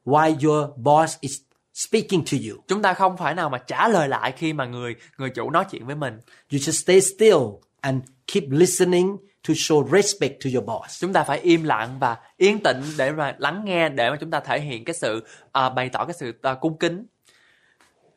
while 0.06 0.36
your 0.48 0.70
boss 0.78 1.18
is 1.20 1.38
speaking 1.74 2.24
to 2.32 2.38
you. 2.50 2.64
Chúng 2.68 2.82
ta 2.82 2.94
không 2.94 3.18
phải 3.18 3.36
nào 3.36 3.50
mà 3.50 3.58
trả 3.58 3.88
lời 3.88 4.10
lại 4.10 4.32
khi 4.32 4.54
mà 4.54 4.66
người 4.66 4.96
người 5.18 5.30
chủ 5.30 5.50
nói 5.50 5.66
chuyện 5.72 5.86
với 5.86 5.96
mình. 5.96 6.14
You 6.52 6.60
just 6.60 6.72
stay 6.72 7.02
still 7.02 7.38
and 7.82 8.04
keep 8.28 8.44
listening 8.50 9.18
to 9.48 9.54
show 9.54 9.88
respect 9.92 10.34
to 10.44 10.50
your 10.54 10.66
boss. 10.66 11.02
Chúng 11.02 11.14
ta 11.14 11.24
phải 11.24 11.40
im 11.40 11.64
lặng 11.64 12.00
và 12.00 12.18
yên 12.38 12.64
tĩnh 12.64 12.82
để 12.98 13.12
mà 13.12 13.36
lắng 13.38 13.62
nghe 13.66 13.90
để 13.90 14.10
mà 14.10 14.18
chúng 14.20 14.32
ta 14.32 14.40
thể 14.40 14.60
hiện 14.60 14.86
cái 14.86 14.94
sự 14.94 15.24
à, 15.52 15.70
bày 15.70 15.90
tỏ 15.90 16.06
cái 16.06 16.14
sự 16.14 16.34
à, 16.42 16.54
cung 16.54 16.78
kính. 16.78 17.06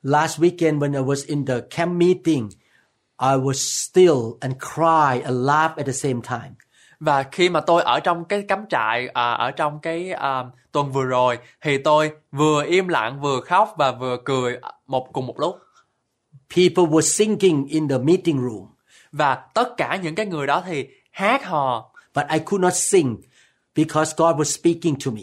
Last 0.02 0.40
weekend 0.40 0.78
when 0.78 0.92
I 0.92 1.00
was 1.00 1.24
in 1.26 1.46
the 1.46 1.60
camp 1.70 1.92
meeting, 1.92 2.48
I 3.20 3.36
was 3.36 3.52
still 3.52 4.38
and 4.40 4.54
cry 4.58 5.22
and 5.24 5.46
laugh 5.46 5.76
at 5.76 5.86
the 5.86 5.92
same 5.92 6.20
time. 6.28 6.54
Và 7.00 7.22
khi 7.22 7.48
mà 7.48 7.60
tôi 7.60 7.82
ở 7.82 8.00
trong 8.00 8.24
cái 8.24 8.42
cắm 8.48 8.64
trại 8.70 9.08
à, 9.08 9.32
ở 9.32 9.50
trong 9.50 9.80
cái 9.80 10.12
à, 10.12 10.44
tuần 10.72 10.92
vừa 10.92 11.04
rồi 11.04 11.38
thì 11.60 11.78
tôi 11.78 12.10
vừa 12.32 12.64
im 12.64 12.88
lặng 12.88 13.20
vừa 13.20 13.40
khóc 13.40 13.74
và 13.78 13.92
vừa 13.92 14.16
cười 14.24 14.58
một 14.86 15.12
cùng 15.12 15.26
một 15.26 15.40
lúc. 15.40 15.58
People 16.56 16.84
were 16.84 17.00
singing 17.00 17.66
in 17.66 17.88
the 17.88 17.98
meeting 17.98 18.40
room, 18.40 18.66
Và 19.12 19.34
tất 19.54 19.76
cả 19.76 19.96
những 20.02 20.14
cái 20.14 20.26
người 20.26 20.46
đó 20.46 20.62
thì 20.66 20.86
hát 21.10 21.44
hò 21.44 21.90
but 22.14 22.24
I 22.32 22.38
could 22.38 22.62
not 22.62 22.74
sing 22.74 23.16
because 23.74 24.14
God 24.16 24.36
was 24.36 24.44
speaking 24.44 24.94
to 25.04 25.10
me. 25.10 25.22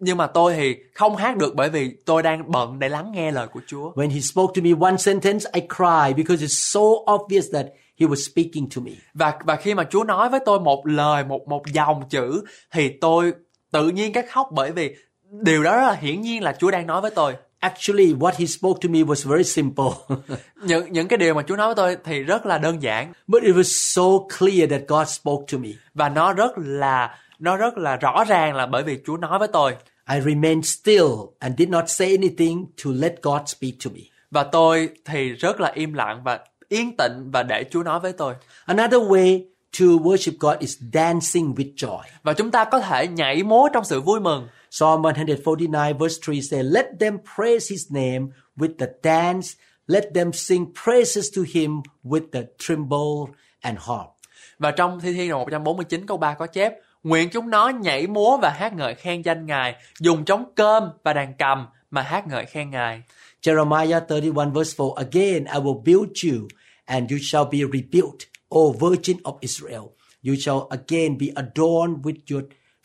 nhưng 0.00 0.16
mà 0.16 0.26
tôi 0.26 0.54
thì 0.54 0.76
không 0.94 1.16
hát 1.16 1.36
được 1.36 1.54
bởi 1.54 1.70
vì 1.70 1.96
tôi 2.06 2.22
đang 2.22 2.50
bận 2.50 2.78
để 2.78 2.88
lắng 2.88 3.12
nghe 3.12 3.30
lời 3.30 3.48
của 3.48 3.60
Chúa. 3.66 3.92
When 3.92 4.10
he 4.10 4.20
spoke 4.20 4.52
to 4.54 4.62
me 4.64 4.70
one 4.80 4.96
sentence, 4.96 5.50
I 5.52 5.60
cried 5.60 6.16
because 6.16 6.44
it's 6.44 6.72
so 6.72 7.12
obvious 7.14 7.46
that 7.52 7.66
he 8.00 8.06
was 8.06 8.30
speaking 8.32 8.68
to 8.76 8.82
me. 8.82 8.92
Và 9.14 9.38
và 9.44 9.56
khi 9.56 9.74
mà 9.74 9.84
Chúa 9.90 10.04
nói 10.04 10.28
với 10.28 10.40
tôi 10.46 10.60
một 10.60 10.86
lời 10.86 11.24
một 11.24 11.48
một 11.48 11.62
dòng 11.72 12.08
chữ 12.08 12.44
thì 12.72 12.88
tôi 13.00 13.32
tự 13.70 13.88
nhiên 13.88 14.12
cái 14.12 14.22
khóc 14.22 14.48
bởi 14.52 14.72
vì 14.72 14.96
điều 15.30 15.62
đó 15.62 15.76
rất 15.76 15.86
là 15.86 15.94
hiển 15.94 16.20
nhiên 16.20 16.42
là 16.42 16.56
Chúa 16.58 16.70
đang 16.70 16.86
nói 16.86 17.00
với 17.00 17.10
tôi. 17.10 17.34
Actually, 17.60 18.14
what 18.14 18.32
he 18.36 18.46
spoke 18.46 18.80
to 18.82 18.88
me 18.88 18.98
was 19.02 19.28
very 19.30 19.44
simple, 19.44 19.86
Những 20.64 20.92
những 20.92 21.08
cái 21.08 21.16
điều 21.16 21.34
mà 21.34 21.42
Chúa 21.42 21.56
nói 21.56 21.66
với 21.66 21.74
tôi 21.74 21.96
thì 22.04 22.22
rất 22.22 22.46
là 22.46 22.58
đơn 22.58 22.82
giản 22.82 23.12
but 23.26 23.42
it 23.42 23.54
was 23.54 23.62
so 23.94 24.36
clear 24.38 24.70
that 24.70 24.80
God 24.88 25.08
spoke 25.08 25.44
to 25.52 25.58
me. 25.58 25.68
và 25.94 26.08
nó 26.08 26.32
rất 26.32 26.52
là 26.56 27.18
nó 27.38 27.56
rất 27.56 27.78
là 27.78 27.96
rõ 27.96 28.24
ràng 28.28 28.54
là 28.54 28.66
bởi 28.66 28.82
vì 28.82 28.98
Chúa 29.06 29.16
nói 29.16 29.38
với 29.38 29.48
tôi 29.48 29.74
I 30.10 30.20
remained 30.20 30.66
still 30.66 31.06
and 31.38 31.58
did 31.58 31.68
not 31.68 31.84
say 31.88 32.08
anything 32.10 32.66
to 32.84 32.90
let 32.94 33.14
God 33.22 33.40
speak 33.46 33.72
to 33.84 33.90
me. 33.94 34.00
và 34.30 34.42
tôi 34.42 34.88
thì 35.04 35.28
rất 35.32 35.60
là 35.60 35.70
im 35.74 35.94
lặng 35.94 36.20
và 36.24 36.38
yên 36.68 36.96
tĩnh 36.96 37.30
và 37.32 37.42
để 37.42 37.64
Chúa 37.70 37.82
nói 37.82 38.00
với 38.00 38.12
tôi. 38.12 38.34
Another 38.64 39.00
way 39.00 39.40
to 39.80 39.86
worship 39.86 40.32
God 40.40 40.58
is 40.58 40.78
dancing 40.92 41.54
with 41.54 41.74
joy. 41.76 42.00
Và 42.22 42.32
chúng 42.32 42.50
ta 42.50 42.64
có 42.64 42.80
thể 42.80 43.06
nhảy 43.06 43.42
múa 43.42 43.68
trong 43.72 43.84
sự 43.84 44.00
vui 44.00 44.20
mừng. 44.20 44.48
Psalm 44.70 45.02
149 45.02 45.98
verse 45.98 46.18
3 46.18 46.40
says, 46.40 46.64
Let 46.64 46.98
them 47.00 47.18
praise 47.36 47.68
his 47.70 47.90
name 47.90 48.28
with 48.56 48.78
the 48.78 48.86
dance, 49.02 49.56
let 49.88 50.14
them 50.14 50.32
sing 50.32 50.72
praises 50.84 51.30
to 51.34 51.42
him 51.42 51.82
with 52.04 52.30
the 52.32 52.46
timbrel 52.58 53.28
and 53.62 53.78
harp. 53.78 54.06
Và 54.58 54.70
trong 54.70 55.00
Thi 55.00 55.12
Thiên 55.12 55.28
đoạn 55.28 55.64
149 55.64 56.06
câu 56.06 56.16
3 56.16 56.34
có 56.34 56.46
chép 56.46 56.74
Nguyện 57.02 57.28
chúng 57.30 57.50
nó 57.50 57.68
nhảy 57.68 58.06
múa 58.06 58.36
và 58.36 58.50
hát 58.50 58.72
ngợi 58.72 58.94
khen 58.94 59.22
danh 59.22 59.46
Ngài 59.46 59.74
Dùng 60.00 60.24
trống 60.24 60.44
cơm 60.54 60.82
và 61.04 61.12
đàn 61.12 61.34
cầm 61.38 61.66
mà 61.90 62.02
hát 62.02 62.26
ngợi 62.26 62.46
khen 62.46 62.70
Ngài 62.70 63.02
Jeremiah 63.42 64.00
31 64.08 64.48
verse 64.54 64.74
4 64.76 64.94
Again 64.94 65.44
I 65.44 65.60
will 65.60 65.82
build 65.82 66.24
you, 66.24 66.48
and 66.84 67.10
you 67.10 67.18
shall 67.22 67.44
be 67.44 67.58
rebuilt, 67.58 68.26
O 68.48 68.72
Virgin 68.80 69.16
of 69.22 69.38
Israel. 69.40 69.84
You 70.22 70.34
shall 70.36 70.68
again 70.70 71.18
be 71.18 71.26
adorned 71.34 72.04
with 72.04 72.16
your 72.30 72.42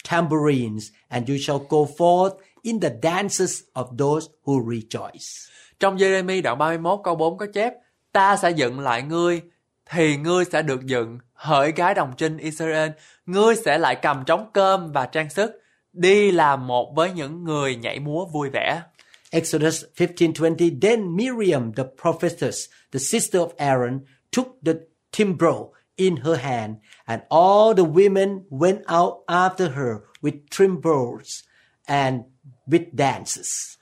tambourines, 0.09 0.91
and 1.09 1.29
you 1.29 1.37
shall 1.37 1.59
go 1.69 1.85
forth 1.97 2.33
in 2.61 2.79
the 2.79 2.89
dances 3.01 3.61
of 3.73 3.97
those 3.97 4.27
who 4.45 4.69
rejoice. 4.69 5.49
Trong 5.79 5.97
Jeremy 5.97 6.41
đoạn 6.41 6.57
31 6.57 6.99
câu 7.03 7.15
4 7.15 7.37
có 7.37 7.45
chép 7.53 7.73
Ta 8.11 8.37
sẽ 8.37 8.51
dựng 8.51 8.79
lại 8.79 9.01
ngươi 9.01 9.41
Thì 9.89 10.17
ngươi 10.17 10.45
sẽ 10.45 10.61
được 10.61 10.85
dựng 10.85 11.19
Hỡi 11.33 11.71
gái 11.71 11.93
đồng 11.93 12.13
trinh 12.17 12.37
Israel 12.37 12.89
Ngươi 13.25 13.55
sẽ 13.55 13.77
lại 13.77 13.95
cầm 14.01 14.23
trống 14.25 14.49
cơm 14.53 14.91
và 14.91 15.05
trang 15.05 15.29
sức 15.29 15.61
Đi 15.93 16.31
làm 16.31 16.67
một 16.67 16.93
với 16.95 17.11
những 17.11 17.43
người 17.43 17.75
nhảy 17.75 17.99
múa 17.99 18.25
vui 18.25 18.49
vẻ 18.49 18.81
Exodus 19.29 19.83
15:20 19.97 20.79
Then 20.81 21.15
Miriam 21.15 21.73
the 21.73 21.83
prophetess, 22.01 22.69
the 22.91 22.99
sister 22.99 23.41
of 23.41 23.49
Aaron, 23.57 23.99
took 24.31 24.47
the 24.65 24.73
timbrel 25.17 25.73
in 25.95 26.15
her 26.15 26.37
hand, 26.37 26.75
and 27.05 27.21
all 27.29 27.73
the 27.75 27.83
women 27.83 28.39
went 28.49 28.79
out 28.87 29.13
after 29.27 29.69
her 29.69 29.95
with 30.21 30.33
timbrels 30.57 31.43
and 31.87 32.21
with 32.67 32.85
dances. 32.97 33.77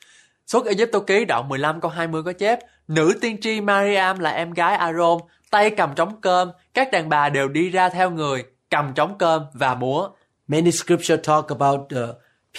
Xuất 0.47 0.65
Ai-Cập 0.65 1.07
ký 1.07 1.25
đoạn 1.25 1.49
15 1.49 1.81
câu 1.81 1.91
20 1.91 2.23
có 2.23 2.33
chép 2.33 2.59
Nữ 2.87 3.13
tiên 3.21 3.37
tri 3.41 3.61
Mariam 3.61 4.19
là 4.19 4.29
em 4.29 4.51
gái 4.51 4.75
Aaron 4.75 5.17
Tay 5.51 5.69
cầm 5.69 5.95
trống 5.95 6.21
cơm 6.21 6.51
Các 6.73 6.91
đàn 6.91 7.09
bà 7.09 7.29
đều 7.29 7.47
đi 7.47 7.69
ra 7.69 7.89
theo 7.89 8.11
người 8.11 8.43
Cầm 8.69 8.93
trống 8.93 9.15
cơm 9.19 9.43
và 9.53 9.75
múa 9.75 10.09
Many 10.47 10.71
scripture 10.71 11.17
talk 11.17 11.47
about 11.47 11.79
the 11.89 12.07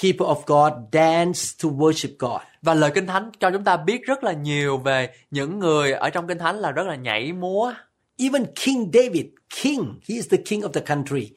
people 0.03 0.27
of 0.27 0.43
God 0.47 0.73
dance 0.93 1.41
to 1.63 1.69
worship 1.69 2.17
God. 2.19 2.41
Và 2.63 2.75
lời 2.75 2.91
Kinh 2.95 3.07
Thánh 3.07 3.31
cho 3.41 3.51
chúng 3.51 3.65
ta 3.65 3.77
biết 3.77 4.03
rất 4.07 4.25
là 4.25 4.33
nhiều 4.33 4.79
về 4.79 5.11
những 5.31 5.59
người 5.59 5.93
ở 5.93 6.11
trong 6.11 6.27
Kinh 6.27 6.39
Thánh 6.39 6.57
là 6.57 6.73
rất 6.73 6.87
là 6.87 6.95
nhảy 6.95 7.33
múa. 7.33 7.73
Even 8.19 8.47
King 8.65 8.91
David, 8.93 9.27
king, 9.63 9.95
he 10.09 10.15
is 10.15 10.29
the 10.31 10.37
king 10.45 10.61
of 10.63 10.69
the 10.73 10.81
country. 10.81 11.31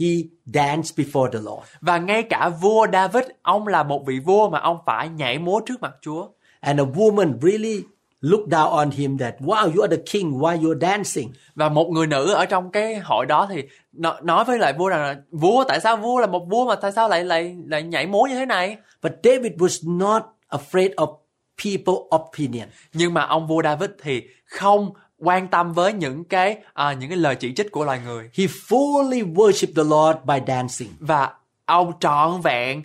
He 0.00 0.06
danced 0.44 0.96
before 0.96 1.30
the 1.30 1.38
Lord. 1.38 1.66
Và 1.80 1.98
ngay 1.98 2.22
cả 2.22 2.48
vua 2.48 2.86
David, 2.92 3.24
ông 3.42 3.66
là 3.66 3.82
một 3.82 4.02
vị 4.06 4.18
vua 4.18 4.50
mà 4.50 4.58
ông 4.60 4.78
phải 4.86 5.08
nhảy 5.08 5.38
múa 5.38 5.60
trước 5.60 5.80
mặt 5.80 5.92
Chúa. 6.02 6.28
And 6.60 6.80
a 6.80 6.84
woman 6.84 7.38
really 7.42 7.82
looked 8.20 8.48
down 8.48 8.70
on 8.70 8.90
him 8.90 9.18
that, 9.18 9.34
wow, 9.40 9.70
you 9.74 9.82
are 9.82 9.96
the 9.96 10.02
king, 10.12 10.32
why 10.32 10.60
you're 10.60 10.78
dancing? 10.80 11.32
Và 11.54 11.68
một 11.68 11.88
người 11.90 12.06
nữ 12.06 12.32
ở 12.32 12.46
trong 12.46 12.70
cái 12.70 12.94
hội 12.96 13.26
đó 13.26 13.46
thì 13.50 13.62
nó- 13.92 14.20
nói 14.22 14.44
với 14.44 14.58
lại 14.58 14.72
vua 14.72 14.88
rằng 14.88 15.00
là 15.02 15.16
vua 15.30 15.64
tại 15.68 15.80
sao 15.80 15.96
vua 15.96 16.18
là 16.18 16.26
một 16.26 16.46
vua 16.50 16.66
mà 16.66 16.74
tại 16.74 16.92
sao 16.92 17.08
lại 17.08 17.24
lại 17.24 17.56
lại 17.66 17.82
nhảy 17.82 18.06
múa 18.06 18.22
như 18.22 18.34
thế 18.34 18.46
này? 18.46 18.76
But 19.02 19.12
David 19.24 19.52
was 19.52 19.98
not 19.98 20.22
afraid 20.50 20.94
of 20.94 21.16
people 21.64 21.94
opinion. 22.16 22.68
Nhưng 22.92 23.14
mà 23.14 23.22
ông 23.22 23.46
vua 23.46 23.62
David 23.62 23.90
thì 24.02 24.22
không 24.44 24.90
quan 25.18 25.48
tâm 25.48 25.72
với 25.72 25.92
những 25.92 26.24
cái 26.24 26.56
à, 26.74 26.92
những 26.92 27.10
cái 27.10 27.18
lời 27.18 27.34
chỉ 27.34 27.54
trích 27.54 27.72
của 27.72 27.84
loài 27.84 28.00
người 28.04 28.30
He 28.34 28.44
fully 28.44 29.34
worshiped 29.34 29.74
the 29.76 29.84
Lord 29.84 30.18
by 30.24 30.52
dancing. 30.54 30.90
và 31.00 31.30
ông 31.64 31.92
trọn 32.00 32.40
vẹn 32.40 32.82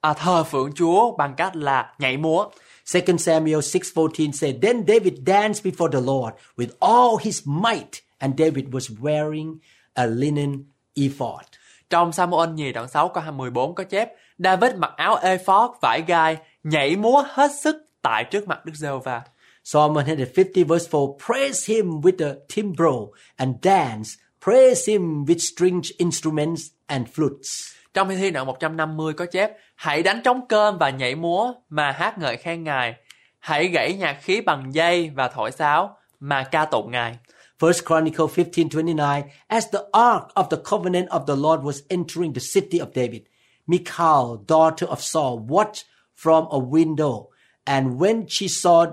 à, 0.00 0.12
thờ 0.12 0.44
phượng 0.44 0.72
Chúa 0.74 1.16
bằng 1.16 1.34
cách 1.34 1.56
là 1.56 1.94
nhảy 1.98 2.16
múa. 2.16 2.46
2 2.92 3.02
Samuel 3.18 3.58
6:14 3.58 4.32
said, 4.32 4.54
Then 4.62 4.84
David 4.88 5.14
danced 5.26 5.66
before 5.66 5.90
the 5.92 6.00
Lord 6.00 6.34
with 6.56 6.68
all 6.80 7.16
his 7.24 7.40
might, 7.44 8.02
and 8.18 8.34
David 8.38 8.64
was 8.64 8.96
wearing 9.00 9.56
a 9.94 10.06
linen 10.06 10.64
ephod. 10.94 11.44
Trong 11.90 12.12
Samuel 12.12 12.50
nhì 12.50 12.72
đoạn 12.72 12.88
6 12.88 13.08
câu 13.08 13.24
14 13.32 13.74
có 13.74 13.84
chép 13.84 14.08
David 14.38 14.74
mặc 14.74 14.92
áo 14.96 15.16
ephod 15.16 15.70
vải 15.82 16.02
gai 16.06 16.36
nhảy 16.62 16.96
múa 16.96 17.24
hết 17.28 17.50
sức 17.62 17.76
tại 18.02 18.24
trước 18.24 18.48
mặt 18.48 18.64
Đức 18.64 18.72
Giê-hô-va. 18.74 19.22
Psalm 19.66 19.94
150 19.94 20.62
verse 20.62 20.86
4 20.86 21.16
Praise 21.18 21.66
him 21.66 22.00
with 22.00 22.18
the 22.18 22.38
timbrel 22.48 23.12
and 23.36 23.60
dance. 23.60 24.16
Praise 24.40 24.86
him 24.86 25.24
with 25.26 25.40
stringed 25.40 25.90
instruments 25.98 26.70
and 26.88 27.08
flutes. 27.08 27.74
Trong 27.94 28.08
thi 28.08 28.30
đoạn 28.30 28.46
150 28.46 29.12
có 29.12 29.26
chép 29.26 29.52
Hãy 29.74 30.02
đánh 30.02 30.20
trống 30.24 30.46
cơm 30.48 30.78
và 30.78 30.90
nhảy 30.90 31.14
múa 31.14 31.52
mà 31.68 31.90
hát 31.90 32.18
ngợi 32.18 32.36
khen 32.36 32.64
Ngài. 32.64 32.94
Hãy 33.38 33.68
gãy 33.68 33.94
nhạc 33.94 34.18
khí 34.22 34.40
bằng 34.40 34.74
dây 34.74 35.10
và 35.14 35.28
thổi 35.28 35.52
sáo 35.52 35.96
mà 36.20 36.42
ca 36.42 36.64
tụng 36.64 36.90
Ngài. 36.90 37.18
First 37.58 37.86
Chronicle 37.86 38.26
15:29 38.26 39.22
As 39.46 39.66
the 39.72 39.80
ark 39.92 40.28
of 40.34 40.44
the 40.48 40.58
covenant 40.70 41.08
of 41.08 41.26
the 41.26 41.36
Lord 41.36 41.60
was 41.60 41.80
entering 41.88 42.34
the 42.34 42.42
city 42.54 42.78
of 42.78 42.86
David, 42.94 43.22
Michal, 43.66 44.36
daughter 44.48 44.88
of 44.88 44.96
Saul, 45.00 45.38
watched 45.48 45.84
from 46.22 46.44
a 46.50 46.58
window, 46.58 47.24
and 47.64 48.00
when 48.00 48.24
she 48.28 48.48
saw 48.48 48.86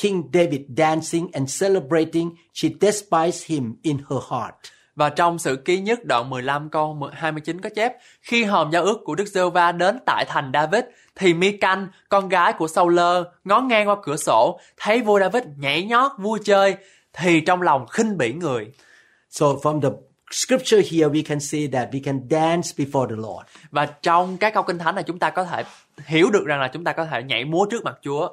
King 0.00 0.22
David 0.32 0.60
dancing 0.76 1.28
and 1.32 1.62
celebrating, 1.62 2.30
she 2.54 2.68
despised 2.80 3.50
him 3.50 3.74
in 3.82 3.98
her 3.98 4.20
heart. 4.30 4.54
Và 4.94 5.08
trong 5.08 5.38
sự 5.38 5.56
ký 5.56 5.80
nhất 5.80 6.04
đoạn 6.04 6.30
15 6.30 6.70
câu 6.70 7.10
29 7.12 7.60
có 7.60 7.70
chép 7.76 7.92
Khi 8.22 8.44
hòm 8.44 8.70
giao 8.70 8.82
ước 8.82 8.98
của 9.04 9.14
Đức 9.14 9.28
giê 9.28 9.40
va 9.54 9.72
đến 9.72 9.98
tại 10.06 10.24
thành 10.28 10.50
David 10.54 10.84
Thì 11.14 11.34
mi 11.34 11.52
canh, 11.52 11.88
con 12.08 12.28
gái 12.28 12.52
của 12.52 12.68
Saul 12.68 13.00
ngó 13.44 13.60
ngang 13.60 13.88
qua 13.88 13.96
cửa 14.02 14.16
sổ 14.16 14.60
Thấy 14.76 15.00
vua 15.00 15.20
David 15.20 15.42
nhảy 15.56 15.84
nhót 15.84 16.12
vui 16.18 16.38
chơi 16.44 16.76
Thì 17.12 17.40
trong 17.40 17.62
lòng 17.62 17.86
khinh 17.86 18.18
bỉ 18.18 18.32
người 18.32 18.66
So 19.30 19.46
from 19.46 19.80
the 19.80 19.88
scripture 20.30 20.82
here, 20.82 21.08
we 21.08 21.22
can 21.22 21.40
see 21.40 21.66
that 21.66 21.88
we 21.92 22.00
can 22.04 22.20
dance 22.30 22.68
before 22.76 23.06
the 23.06 23.16
Lord. 23.16 23.46
Và 23.70 23.86
trong 23.86 24.36
các 24.36 24.54
câu 24.54 24.62
kinh 24.62 24.78
thánh 24.78 24.94
này 24.94 25.04
chúng 25.04 25.18
ta 25.18 25.30
có 25.30 25.44
thể 25.44 25.64
hiểu 26.06 26.30
được 26.30 26.44
rằng 26.46 26.60
là 26.60 26.68
chúng 26.68 26.84
ta 26.84 26.92
có 26.92 27.04
thể 27.04 27.22
nhảy 27.22 27.44
múa 27.44 27.66
trước 27.70 27.84
mặt 27.84 27.98
Chúa 28.02 28.28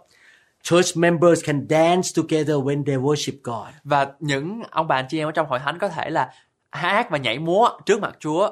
Church 0.70 0.98
members 0.98 1.44
can 1.46 1.68
dance 1.70 2.10
together 2.16 2.56
when 2.56 2.84
they 2.86 2.96
worship 2.96 3.34
God. 3.44 3.68
Và 3.84 4.08
những 4.20 4.62
ông 4.72 4.88
bà 4.88 4.96
anh 4.96 5.06
chị 5.10 5.20
em 5.20 5.28
ở 5.28 5.32
trong 5.32 5.48
hội 5.48 5.60
thánh 5.60 5.80
có 5.80 5.90
thể 5.90 6.10
là 6.10 6.30
hát 6.72 7.10
và 7.10 7.18
nhảy 7.18 7.40
múa 7.40 7.70
trước 7.86 8.00
mặt 8.02 8.16
Chúa 8.20 8.50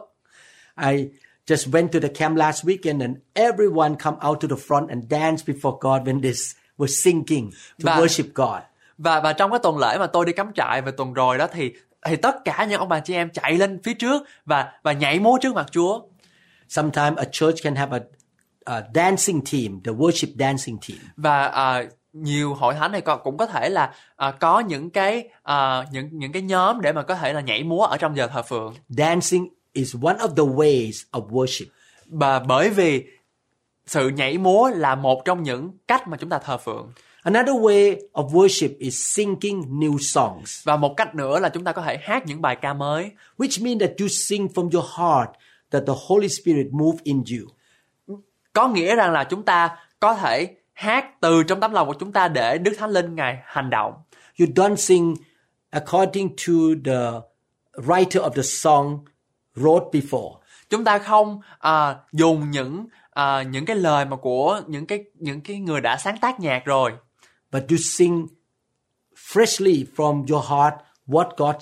I 0.81 1.07
just 1.47 1.71
went 1.71 1.87
to 1.87 1.99
the 1.99 2.07
camp 2.07 2.37
last 2.37 2.65
weekend 2.65 3.01
and 3.01 3.17
everyone 3.33 3.95
come 4.03 4.17
out 4.27 4.39
to 4.41 4.47
the 4.47 4.55
front 4.67 4.87
and 4.87 5.03
dance 5.11 5.43
before 5.53 5.77
God 5.81 6.07
when 6.07 6.21
they 6.21 6.33
were 6.77 6.87
singing 7.03 7.51
to 7.51 7.57
Và- 7.79 7.95
worship 7.97 8.23
God. 8.35 8.61
và 8.97 9.19
và 9.19 9.33
trong 9.33 9.51
cái 9.51 9.59
tuần 9.63 9.77
lễ 9.77 9.97
mà 9.99 10.07
tôi 10.07 10.25
đi 10.25 10.33
cắm 10.33 10.53
trại 10.55 10.81
về 10.81 10.91
tuần 10.91 11.13
rồi 11.13 11.37
đó 11.37 11.47
thì 11.53 11.73
thì 12.05 12.15
tất 12.15 12.35
cả 12.45 12.65
những 12.69 12.79
ông 12.79 12.89
bà 12.89 12.99
chị 12.99 13.13
em 13.13 13.29
chạy 13.29 13.57
lên 13.57 13.79
phía 13.83 13.93
trước 13.93 14.23
và 14.45 14.71
và 14.83 14.91
nhảy 14.93 15.19
múa 15.19 15.37
trước 15.41 15.55
mặt 15.55 15.65
Chúa 15.71 16.01
Sometimes 16.69 17.17
a 17.17 17.23
church 17.31 17.63
can 17.63 17.75
have 17.75 17.97
a, 17.97 18.03
a 18.75 18.83
dancing 18.95 19.41
team, 19.51 19.81
the 19.83 19.91
worship 19.91 20.27
dancing 20.39 20.77
team. 20.89 20.99
và 21.17 21.45
à, 21.47 21.83
nhiều 22.13 22.53
hội 22.53 22.73
thánh 22.73 22.91
này 22.91 23.01
có- 23.01 23.15
cũng 23.17 23.37
có 23.37 23.45
thể 23.45 23.69
là 23.69 23.93
à, 24.15 24.31
có 24.31 24.59
những 24.59 24.89
cái 24.89 25.27
à, 25.43 25.85
những 25.91 26.09
những 26.11 26.31
cái 26.31 26.41
nhóm 26.41 26.81
để 26.81 26.91
mà 26.91 27.01
có 27.03 27.15
thể 27.15 27.33
là 27.33 27.41
nhảy 27.41 27.63
múa 27.63 27.81
ở 27.83 27.97
trong 27.97 28.17
giờ 28.17 28.27
thờ 28.27 28.41
phượng 28.41 28.73
Dancing 28.89 29.47
is 29.73 29.95
one 30.03 30.15
of 30.15 30.27
the 30.27 30.43
ways 30.55 30.91
of 31.11 31.27
worship. 31.29 31.65
và 32.07 32.39
bởi 32.39 32.69
vì 32.69 33.03
sự 33.85 34.09
nhảy 34.09 34.37
múa 34.37 34.69
là 34.75 34.95
một 34.95 35.25
trong 35.25 35.43
những 35.43 35.71
cách 35.87 36.07
mà 36.07 36.17
chúng 36.17 36.29
ta 36.29 36.39
thờ 36.39 36.57
phượng 36.57 36.91
Another 37.23 37.55
way 37.55 37.97
of 38.13 38.29
worship 38.29 38.69
is 38.79 38.95
singing 39.15 39.79
new 39.79 39.97
songs, 39.97 40.63
và 40.63 40.77
một 40.77 40.93
cách 40.97 41.15
nữa 41.15 41.39
là 41.39 41.49
chúng 41.49 41.63
ta 41.63 41.71
có 41.71 41.81
thể 41.81 41.97
hát 42.01 42.23
những 42.25 42.41
bài 42.41 42.55
ca 42.55 42.73
mới 42.73 43.11
which 43.37 43.63
means 43.65 43.79
that 43.81 43.91
you 43.99 44.07
sing 44.07 44.47
from 44.47 44.69
your 44.73 44.85
heart 44.97 45.29
that 45.71 45.83
the 45.87 45.93
Holy 46.07 46.27
Spirit 46.29 46.67
move 46.71 46.97
in 47.03 47.23
you. 47.31 47.47
có 48.53 48.67
nghĩa 48.67 48.95
rằng 48.95 49.11
là 49.11 49.23
chúng 49.23 49.43
ta 49.43 49.77
có 49.99 50.13
thể 50.15 50.55
hát 50.73 51.21
từ 51.21 51.43
trong 51.43 51.59
tấm 51.59 51.71
lòng 51.71 51.87
của 51.87 51.95
chúng 51.99 52.11
ta 52.11 52.27
để 52.27 52.57
Đức 52.57 52.73
Thánh 52.77 52.89
Linh 52.89 53.15
ngài 53.15 53.37
hành 53.43 53.69
động 53.69 53.93
You 54.39 54.47
don't 54.55 54.75
sing 54.75 55.15
according 55.69 56.29
to 56.29 56.53
the 56.85 57.01
writer 57.73 58.21
of 58.21 58.29
the 58.29 58.41
song 58.41 59.05
wrote 59.55 59.91
before. 59.91 60.39
chúng 60.69 60.83
ta 60.83 60.97
không 60.97 61.41
à, 61.59 61.95
dùng 62.11 62.51
những 62.51 62.87
à, 63.11 63.43
những 63.43 63.65
cái 63.65 63.75
lời 63.75 64.05
mà 64.05 64.15
của 64.15 64.61
những 64.67 64.85
cái 64.85 65.03
những 65.13 65.41
cái 65.41 65.59
người 65.59 65.81
đã 65.81 65.97
sáng 65.97 66.17
tác 66.17 66.39
nhạc 66.39 66.65
rồi 66.65 66.91
but 67.51 67.63
you 67.69 67.77
sing 67.77 68.27
freshly 69.15 69.85
from 69.95 70.25
your 70.33 70.49
heart 70.49 70.73
what 71.07 71.29
God 71.37 71.55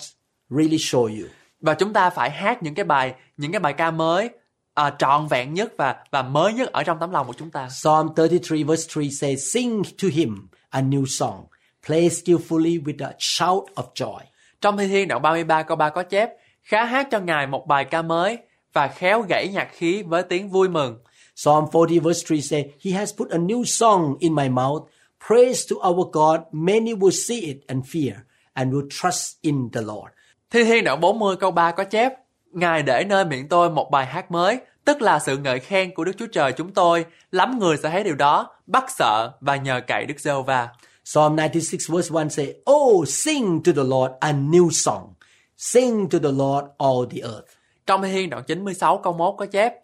really 0.50 0.76
show 0.76 1.02
you. 1.02 1.28
và 1.60 1.74
chúng 1.74 1.92
ta 1.92 2.10
phải 2.10 2.30
hát 2.30 2.62
những 2.62 2.74
cái 2.74 2.84
bài 2.84 3.14
những 3.36 3.52
cái 3.52 3.60
bài 3.60 3.72
ca 3.72 3.90
mới 3.90 4.30
à, 4.74 4.94
trọn 4.98 5.26
vẹn 5.26 5.54
nhất 5.54 5.72
và 5.76 5.96
và 6.10 6.22
mới 6.22 6.52
nhất 6.52 6.72
ở 6.72 6.82
trong 6.82 6.98
tấm 7.00 7.10
lòng 7.10 7.26
của 7.26 7.32
chúng 7.32 7.50
ta 7.50 7.68
Psalm 7.68 8.08
33 8.16 8.56
verse 8.66 9.00
3 9.00 9.02
says, 9.20 9.52
Sing 9.52 9.82
to 10.02 10.08
him 10.12 10.48
a 10.70 10.80
new 10.80 11.04
song, 11.06 11.44
play 11.86 12.08
skillfully 12.08 12.82
with 12.82 13.06
a 13.06 13.12
shout 13.18 13.64
of 13.74 13.84
joy. 13.94 14.18
trong 14.60 14.76
thi 14.76 14.88
thiên 14.88 15.08
đoạn 15.08 15.22
33 15.22 15.62
câu 15.62 15.76
3 15.76 15.90
có 15.90 16.02
chép 16.02 16.30
khá 16.62 16.84
hát 16.84 17.08
cho 17.10 17.20
ngài 17.20 17.46
một 17.46 17.66
bài 17.66 17.84
ca 17.84 18.02
mới 18.02 18.38
và 18.72 18.88
khéo 18.88 19.22
gãy 19.28 19.48
nhạc 19.48 19.68
khí 19.72 20.02
với 20.02 20.22
tiếng 20.22 20.48
vui 20.48 20.68
mừng 20.68 20.98
Psalm 21.34 21.64
40 21.72 21.98
verse 21.98 22.26
3 22.30 22.40
says, 22.40 22.66
He 22.84 22.90
has 22.92 23.14
put 23.18 23.30
a 23.30 23.38
new 23.38 23.64
song 23.64 24.14
in 24.20 24.34
my 24.34 24.48
mouth. 24.48 24.82
Praise 25.28 25.64
to 25.70 25.88
our 25.88 26.06
God. 26.12 26.40
Many 26.52 26.94
will 26.94 27.10
see 27.10 27.40
it 27.40 27.56
and 27.68 27.84
fear 27.84 28.12
and 28.54 28.72
will 28.72 28.88
trust 28.90 29.36
in 29.42 29.70
the 29.72 29.80
Lord. 29.80 30.12
Thi 30.50 30.64
Thiên 30.64 30.84
đoạn 30.84 31.00
40 31.00 31.36
câu 31.36 31.50
3 31.50 31.70
có 31.70 31.84
chép 31.84 32.12
Ngài 32.52 32.82
để 32.82 33.04
nơi 33.04 33.24
miệng 33.24 33.48
tôi 33.48 33.70
một 33.70 33.90
bài 33.90 34.06
hát 34.06 34.30
mới 34.30 34.60
Tức 34.84 35.02
là 35.02 35.18
sự 35.18 35.36
ngợi 35.36 35.60
khen 35.60 35.94
của 35.94 36.04
Đức 36.04 36.12
Chúa 36.18 36.26
Trời 36.26 36.52
chúng 36.52 36.74
tôi 36.74 37.04
Lắm 37.30 37.58
người 37.58 37.76
sẽ 37.76 37.90
thấy 37.90 38.04
điều 38.04 38.14
đó 38.14 38.50
Bắt 38.66 38.84
sợ 38.88 39.30
và 39.40 39.56
nhờ 39.56 39.80
cậy 39.86 40.06
Đức 40.06 40.20
giê 40.20 40.32
va 40.46 40.68
Psalm 41.04 41.36
96 41.36 41.96
verse 41.96 42.10
1 42.10 42.30
say, 42.30 42.54
Oh, 42.70 43.08
sing 43.08 43.62
to 43.64 43.72
the 43.72 43.82
Lord 43.82 44.12
a 44.20 44.32
new 44.32 44.70
song. 44.70 45.14
Sing 45.56 46.08
to 46.08 46.18
the 46.18 46.32
Lord 46.32 46.66
all 46.78 47.06
the 47.10 47.20
earth. 47.20 47.48
Trong 47.86 48.02
Thi 48.02 48.12
Thiên 48.12 48.30
đoạn 48.30 48.44
96 48.44 48.98
câu 48.98 49.12
1 49.12 49.36
có 49.38 49.46
chép 49.46 49.74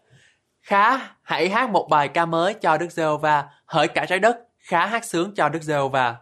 Khá 0.62 0.98
hãy 1.22 1.48
hát 1.48 1.70
một 1.70 1.86
bài 1.90 2.08
ca 2.08 2.26
mới 2.26 2.54
cho 2.54 2.76
Đức 2.76 2.92
giê 2.92 3.04
va 3.20 3.44
Hỡi 3.66 3.88
cả 3.88 4.06
trái 4.08 4.18
đất 4.18 4.38
khá 4.58 4.86
hát 4.86 5.04
sướng 5.04 5.34
cho 5.34 5.48
Đức 5.48 5.62
giê 5.62 5.76
va 5.92 6.16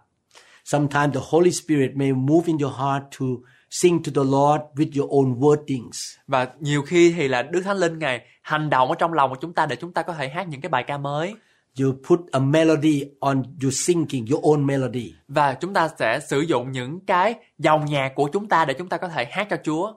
Sometimes 0.64 1.14
the 1.14 1.20
Holy 1.30 1.50
Spirit 1.50 1.90
may 1.94 2.12
move 2.12 2.46
in 2.46 2.58
your 2.58 2.74
heart 2.74 3.04
to 3.20 3.26
sing 3.70 4.02
to 4.02 4.12
the 4.14 4.30
Lord 4.30 4.62
with 4.74 5.00
your 5.00 5.10
own 5.10 5.38
wordings. 5.38 6.16
Và 6.26 6.48
nhiều 6.60 6.82
khi 6.82 7.12
thì 7.16 7.28
là 7.28 7.42
Đức 7.42 7.62
Thánh 7.62 7.76
Linh 7.76 7.98
Ngài 7.98 8.20
hành 8.42 8.70
động 8.70 8.88
ở 8.88 8.94
trong 8.98 9.12
lòng 9.12 9.30
của 9.30 9.36
chúng 9.40 9.52
ta 9.52 9.66
để 9.66 9.76
chúng 9.76 9.92
ta 9.92 10.02
có 10.02 10.12
thể 10.12 10.28
hát 10.28 10.48
những 10.48 10.60
cái 10.60 10.68
bài 10.68 10.84
ca 10.86 10.98
mới 10.98 11.34
You 11.80 11.92
put 12.08 12.20
a 12.32 12.38
melody 12.38 13.02
on 13.20 13.42
your 13.62 13.86
singing, 13.86 14.26
your 14.32 14.44
own 14.44 14.64
melody. 14.64 15.14
và 15.28 15.54
chúng 15.54 15.74
ta 15.74 15.88
sẽ 15.98 16.20
sử 16.20 16.40
dụng 16.40 16.72
những 16.72 17.00
cái 17.00 17.34
dòng 17.58 17.84
nhạc 17.84 18.12
của 18.14 18.28
chúng 18.32 18.48
ta 18.48 18.64
để 18.64 18.74
chúng 18.74 18.88
ta 18.88 18.96
có 18.96 19.08
thể 19.08 19.24
hát 19.30 19.46
cho 19.50 19.56
Chúa. 19.64 19.92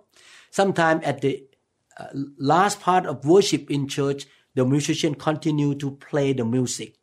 Sometimes 0.51 1.01
at 1.03 1.15
the 1.21 1.29
uh, 1.29 2.05
last 2.37 2.79
part 2.85 3.05
of 3.05 3.21
worship 3.21 3.59
in 3.67 3.87
church, 3.89 4.17
the 4.55 4.63
musician 4.63 5.13
continue 5.13 5.77
to 5.81 5.87
play 6.11 6.33
the 6.33 6.43
music. 6.43 6.95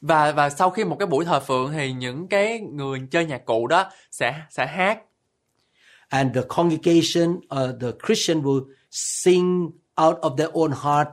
Và 0.00 0.32
và 0.32 0.50
sau 0.50 0.70
khi 0.70 0.84
một 0.84 0.96
cái 0.98 1.06
buổi 1.06 1.24
thờ 1.24 1.40
phượng 1.40 1.72
thì 1.72 1.92
những 1.92 2.28
cái 2.28 2.60
người 2.60 3.00
chơi 3.10 3.24
nhạc 3.26 3.44
cụ 3.44 3.66
đó 3.66 3.90
sẽ 4.10 4.34
sẽ 4.50 4.66
hát 4.66 4.98
And 6.14 6.34
the 6.34 6.42
congregation, 6.56 7.28
uh, 7.50 7.80
the 7.80 7.92
Christian 8.06 8.42
will 8.42 8.64
sing 8.90 9.70
out 9.96 10.16
of 10.20 10.36
their 10.36 10.50
own 10.52 10.70
heart 10.70 11.08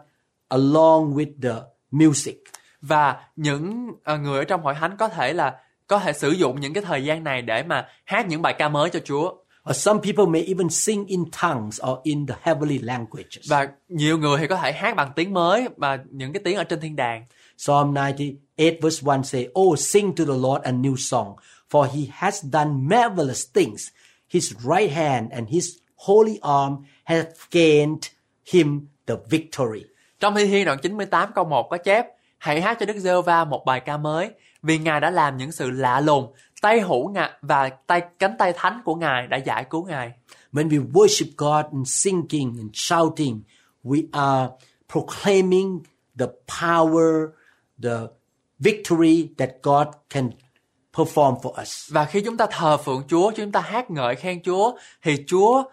along 0.49 1.15
with 1.15 1.31
the 1.41 1.55
music. 1.91 2.43
và 2.81 3.15
những 3.35 3.91
ờ, 4.03 4.17
người 4.17 4.37
ở 4.37 4.43
trong 4.43 4.63
hội 4.63 4.73
thánh 4.73 4.97
có 4.97 5.07
thể 5.07 5.33
là 5.33 5.55
có 5.87 5.99
thể 5.99 6.13
sử 6.13 6.31
dụng 6.31 6.61
những 6.61 6.73
cái 6.73 6.83
thời 6.83 7.03
gian 7.03 7.23
này 7.23 7.41
để 7.41 7.63
mà 7.63 7.87
hát 8.03 8.27
những 8.27 8.41
bài 8.41 8.55
ca 8.57 8.69
mới 8.69 8.89
cho 8.89 8.99
Chúa. 9.05 9.33
Or 9.69 9.77
some 9.77 9.99
people 10.03 10.25
may 10.25 10.43
even 10.47 10.69
sing 10.69 11.05
in 11.05 11.25
tongues 11.41 11.81
or 11.91 11.99
in 12.03 12.27
the 12.27 12.35
heavenly 12.41 12.79
languages. 12.79 13.49
Và 13.49 13.67
nhiều 13.89 14.17
người 14.17 14.37
thì 14.37 14.47
có 14.47 14.55
thể 14.55 14.71
hát 14.71 14.95
bằng 14.95 15.11
tiếng 15.15 15.33
mới 15.33 15.67
và 15.77 15.99
những 16.09 16.33
cái 16.33 16.41
tiếng 16.43 16.57
ở 16.57 16.63
trên 16.63 16.79
thiên 16.79 16.95
đàng. 16.95 17.25
Psalm 17.57 17.93
98 17.93 18.79
verse 18.81 19.05
1 19.05 19.21
say, 19.23 19.47
Oh, 19.59 19.79
sing 19.79 20.15
to 20.15 20.25
the 20.25 20.33
Lord 20.33 20.63
a 20.63 20.71
new 20.71 20.95
song, 20.95 21.35
for 21.71 21.83
he 21.83 22.01
has 22.11 22.43
done 22.43 22.71
marvelous 22.89 23.45
things. 23.53 23.87
His 24.31 24.53
right 24.59 24.91
hand 24.91 25.31
and 25.31 25.49
his 25.49 25.65
holy 25.95 26.39
arm 26.41 26.77
have 27.03 27.27
gained 27.51 28.01
him 28.53 28.87
the 29.07 29.15
victory. 29.29 29.83
Trong 30.19 30.35
Thi 30.35 30.45
Thiên 30.45 30.65
đoạn 30.65 30.77
98 30.81 31.31
câu 31.35 31.45
1 31.45 31.67
có 31.69 31.77
chép 31.77 32.05
Hãy 32.37 32.61
hát 32.61 32.77
cho 32.79 32.85
Đức 32.85 32.97
giê 32.97 33.21
va 33.21 33.45
một 33.45 33.65
bài 33.65 33.79
ca 33.79 33.97
mới 33.97 34.29
vì 34.63 34.77
Ngài 34.77 34.99
đã 34.99 35.09
làm 35.09 35.37
những 35.37 35.51
sự 35.51 35.69
lạ 35.69 35.99
lùng 35.99 36.33
tay 36.61 36.81
hữu 36.81 37.09
ngài 37.09 37.31
và 37.41 37.69
tay 37.69 38.01
cánh 38.19 38.35
tay 38.37 38.53
thánh 38.55 38.81
của 38.85 38.95
Ngài 38.95 39.27
đã 39.27 39.37
giải 39.37 39.65
cứu 39.69 39.85
Ngài. 39.85 40.11
When 40.53 40.69
we 40.69 40.91
worship 40.91 41.25
God 41.37 41.65
and 41.73 41.89
singing 41.89 42.57
and 42.57 42.69
shouting, 42.73 43.41
we 43.83 44.03
are 44.11 44.49
proclaiming 44.93 45.79
the 46.19 46.25
power, 46.61 47.27
the 47.83 47.97
victory 48.59 49.29
that 49.37 49.49
God 49.63 49.87
can 50.09 50.29
perform 50.97 51.39
for 51.41 51.61
us. 51.61 51.91
Và 51.91 52.05
khi 52.05 52.21
chúng 52.21 52.37
ta 52.37 52.45
thờ 52.51 52.77
phượng 52.77 53.03
Chúa, 53.07 53.31
chúng 53.31 53.51
ta 53.51 53.59
hát 53.61 53.91
ngợi 53.91 54.15
khen 54.15 54.43
Chúa 54.43 54.73
thì 55.03 55.23
Chúa 55.27 55.63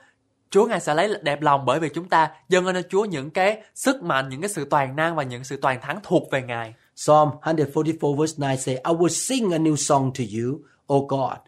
Chúa 0.51 0.67
Ngài 0.67 0.81
sẽ 0.81 0.95
lấy 0.95 1.11
đẹp 1.23 1.43
lòng 1.43 1.65
bởi 1.65 1.81
vì 1.81 1.89
chúng 1.95 2.09
ta 2.09 2.31
dâng 2.49 2.67
lên 2.67 2.85
Chúa 2.91 3.05
những 3.05 3.31
cái 3.31 3.63
sức 3.75 4.03
mạnh, 4.03 4.29
những 4.29 4.41
cái 4.41 4.49
sự 4.49 4.65
toàn 4.71 4.97
năng 4.97 5.17
và 5.17 5.23
những 5.23 5.45
sự 5.45 5.57
toàn 5.63 5.81
thắng 5.81 6.01
thuộc 6.03 6.31
về 6.31 6.43
Ngài. 6.43 6.75
Psalm 6.97 7.29
144 7.45 8.19
verse 8.19 8.37
9 8.37 8.57
say, 8.57 8.75
I 8.75 8.93
will 8.93 9.09
sing 9.09 9.51
a 9.53 9.59
new 9.59 9.77
song 9.77 10.13
to 10.19 10.25
you, 10.39 10.61
O 10.87 10.97
God. 11.09 11.39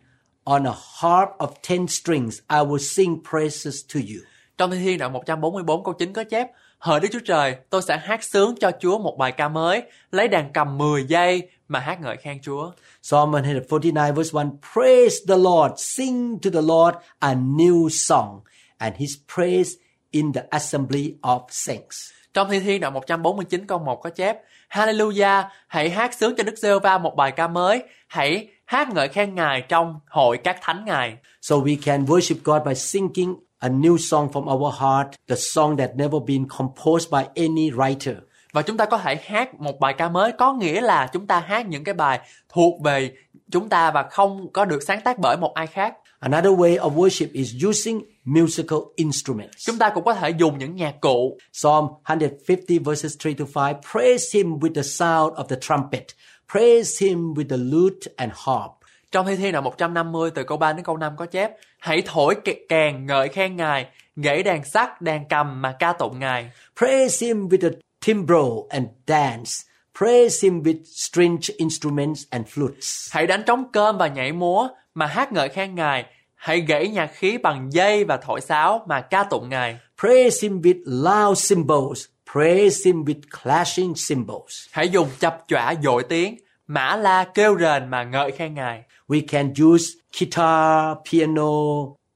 On 0.44 0.66
a 0.66 0.74
harp 1.00 1.28
of 1.38 1.48
ten 1.68 1.86
strings, 1.86 2.38
I 2.48 2.56
will 2.56 2.78
sing 2.78 3.16
praises 3.30 3.76
to 3.94 4.00
you. 4.00 4.22
Trong 4.58 4.70
Thi 4.70 4.78
Thiên 4.78 4.98
đoạn 4.98 5.12
144 5.12 5.84
câu 5.84 5.94
9 5.94 6.12
có 6.12 6.24
chép 6.24 6.50
Hỡi 6.78 7.00
Đức 7.00 7.08
Chúa 7.12 7.20
Trời, 7.24 7.56
tôi 7.70 7.82
sẽ 7.82 7.98
hát 7.98 8.24
sướng 8.24 8.54
cho 8.60 8.70
Chúa 8.80 8.98
một 8.98 9.16
bài 9.18 9.32
ca 9.32 9.48
mới, 9.48 9.82
lấy 10.10 10.28
đàn 10.28 10.52
cầm 10.52 10.78
10 10.78 11.04
giây 11.04 11.48
mà 11.70 11.80
hát 11.80 12.00
ngợi 12.00 12.16
khen 12.16 12.38
Chúa. 12.42 12.70
Psalm 13.02 13.30
149 13.30 14.14
verse 14.14 14.30
1 14.32 14.46
Praise 14.74 15.16
the 15.28 15.36
Lord, 15.36 15.72
sing 15.76 16.38
to 16.38 16.50
the 16.50 16.62
Lord 16.62 16.94
a 17.18 17.34
new 17.34 17.88
song, 17.88 18.40
and 18.78 18.96
his 18.96 19.10
praise 19.36 19.72
in 20.10 20.32
the 20.32 20.42
assembly 20.50 21.14
of 21.20 21.40
saints. 21.50 22.10
Trong 22.34 22.50
thi 22.50 22.60
thiên 22.60 22.80
đoạn 22.80 22.94
149 22.94 23.66
câu 23.66 23.78
1 23.78 24.00
có 24.02 24.10
chép 24.10 24.36
Hallelujah, 24.68 25.44
hãy 25.66 25.90
hát 25.90 26.14
sướng 26.14 26.36
cho 26.36 26.42
Đức 26.42 26.58
giê 26.58 26.78
va 26.78 26.98
một 26.98 27.14
bài 27.16 27.32
ca 27.32 27.48
mới, 27.48 27.82
hãy 28.08 28.48
hát 28.64 28.88
ngợi 28.94 29.08
khen 29.08 29.34
Ngài 29.34 29.62
trong 29.68 30.00
hội 30.06 30.38
các 30.44 30.58
thánh 30.62 30.84
Ngài. 30.84 31.16
So 31.42 31.56
we 31.56 31.76
can 31.82 32.04
worship 32.04 32.36
God 32.44 32.62
by 32.66 32.74
singing 32.74 33.34
a 33.58 33.68
new 33.68 33.96
song 33.96 34.28
from 34.32 34.48
our 34.48 34.74
heart, 34.74 35.06
the 35.28 35.36
song 35.36 35.76
that 35.76 35.90
never 35.96 36.18
been 36.26 36.48
composed 36.58 37.10
by 37.10 37.24
any 37.34 37.70
writer. 37.70 38.14
Và 38.52 38.62
chúng 38.62 38.76
ta 38.76 38.84
có 38.84 38.98
thể 38.98 39.16
hát 39.24 39.60
một 39.60 39.80
bài 39.80 39.94
ca 39.98 40.08
mới 40.08 40.32
có 40.32 40.52
nghĩa 40.52 40.80
là 40.80 41.08
chúng 41.12 41.26
ta 41.26 41.40
hát 41.40 41.66
những 41.68 41.84
cái 41.84 41.94
bài 41.94 42.20
thuộc 42.48 42.82
về 42.82 43.12
chúng 43.50 43.68
ta 43.68 43.90
và 43.90 44.02
không 44.02 44.52
có 44.52 44.64
được 44.64 44.82
sáng 44.82 45.00
tác 45.00 45.18
bởi 45.18 45.36
một 45.36 45.54
ai 45.54 45.66
khác. 45.66 45.94
Another 46.20 46.52
way 46.52 46.78
of 46.78 46.94
worship 46.94 47.28
is 47.32 47.54
using 47.68 48.02
musical 48.24 48.78
instruments. 48.96 49.52
Chúng 49.58 49.78
ta 49.78 49.90
cũng 49.94 50.04
có 50.04 50.14
thể 50.14 50.30
dùng 50.30 50.58
những 50.58 50.76
nhạc 50.76 50.94
cụ. 51.00 51.38
Psalm 51.52 51.86
150 52.08 52.78
verses 52.78 53.16
3 53.24 53.30
to 53.38 53.44
5 53.54 53.76
Praise 53.92 54.38
him 54.38 54.58
with 54.58 54.74
the 54.74 54.82
sound 54.82 55.34
of 55.34 55.44
the 55.44 55.56
trumpet. 55.60 56.06
Praise 56.52 57.06
him 57.06 57.34
with 57.34 57.48
the 57.48 57.56
lute 57.56 58.12
and 58.16 58.32
harp. 58.34 58.70
Trong 59.12 59.26
thi 59.26 59.36
thiên 59.36 59.52
đoạn 59.52 59.64
150 59.64 60.30
từ 60.30 60.44
câu 60.44 60.58
3 60.58 60.72
đến 60.72 60.84
câu 60.84 60.96
5 60.96 61.16
có 61.16 61.26
chép 61.26 61.50
Hãy 61.78 62.02
thổi 62.06 62.34
kèn 62.68 63.06
ngợi 63.06 63.28
khen 63.28 63.56
Ngài, 63.56 63.86
gãy 64.16 64.42
đàn 64.42 64.64
sắt, 64.64 65.02
đàn 65.02 65.28
cầm 65.28 65.62
mà 65.62 65.76
ca 65.78 65.92
tụng 65.92 66.18
Ngài. 66.18 66.50
Praise 66.76 67.26
him 67.26 67.48
with 67.48 67.60
the 67.60 67.68
timbrel 68.00 68.66
and 68.70 68.86
dance. 69.06 69.64
Praise 69.98 70.46
him 70.46 70.62
with 70.62 70.84
stringed 70.84 71.50
instruments 71.58 72.22
and 72.30 72.46
flutes. 72.46 73.08
Hãy 73.10 73.26
đánh 73.26 73.42
trống 73.46 73.64
cơm 73.72 73.98
và 73.98 74.08
nhảy 74.08 74.32
múa 74.32 74.68
mà 74.94 75.06
hát 75.06 75.32
ngợi 75.32 75.48
khen 75.48 75.74
Ngài. 75.74 76.04
Hãy 76.34 76.60
gãy 76.60 76.88
nhạc 76.88 77.10
khí 77.14 77.38
bằng 77.38 77.72
dây 77.72 78.04
và 78.04 78.16
thổi 78.16 78.40
sáo 78.40 78.84
mà 78.88 79.00
ca 79.00 79.24
tụng 79.24 79.48
Ngài. 79.48 79.78
Praise 80.00 80.48
him 80.48 80.60
with 80.60 80.82
loud 80.84 81.50
cymbals. 81.50 82.04
Praise 82.32 82.84
him 82.84 83.04
with 83.04 83.20
clashing 83.42 83.94
cymbals. 84.08 84.66
Hãy 84.72 84.88
dùng 84.88 85.08
chập 85.18 85.44
chọa 85.48 85.74
dội 85.82 86.02
tiếng, 86.08 86.36
mã 86.66 86.96
la 86.96 87.24
kêu 87.24 87.58
rền 87.58 87.90
mà 87.90 88.04
ngợi 88.04 88.30
khen 88.30 88.54
Ngài. 88.54 88.82
We 89.08 89.22
can 89.28 89.52
use 89.62 89.84
guitar, 90.20 90.96
piano, 91.12 91.50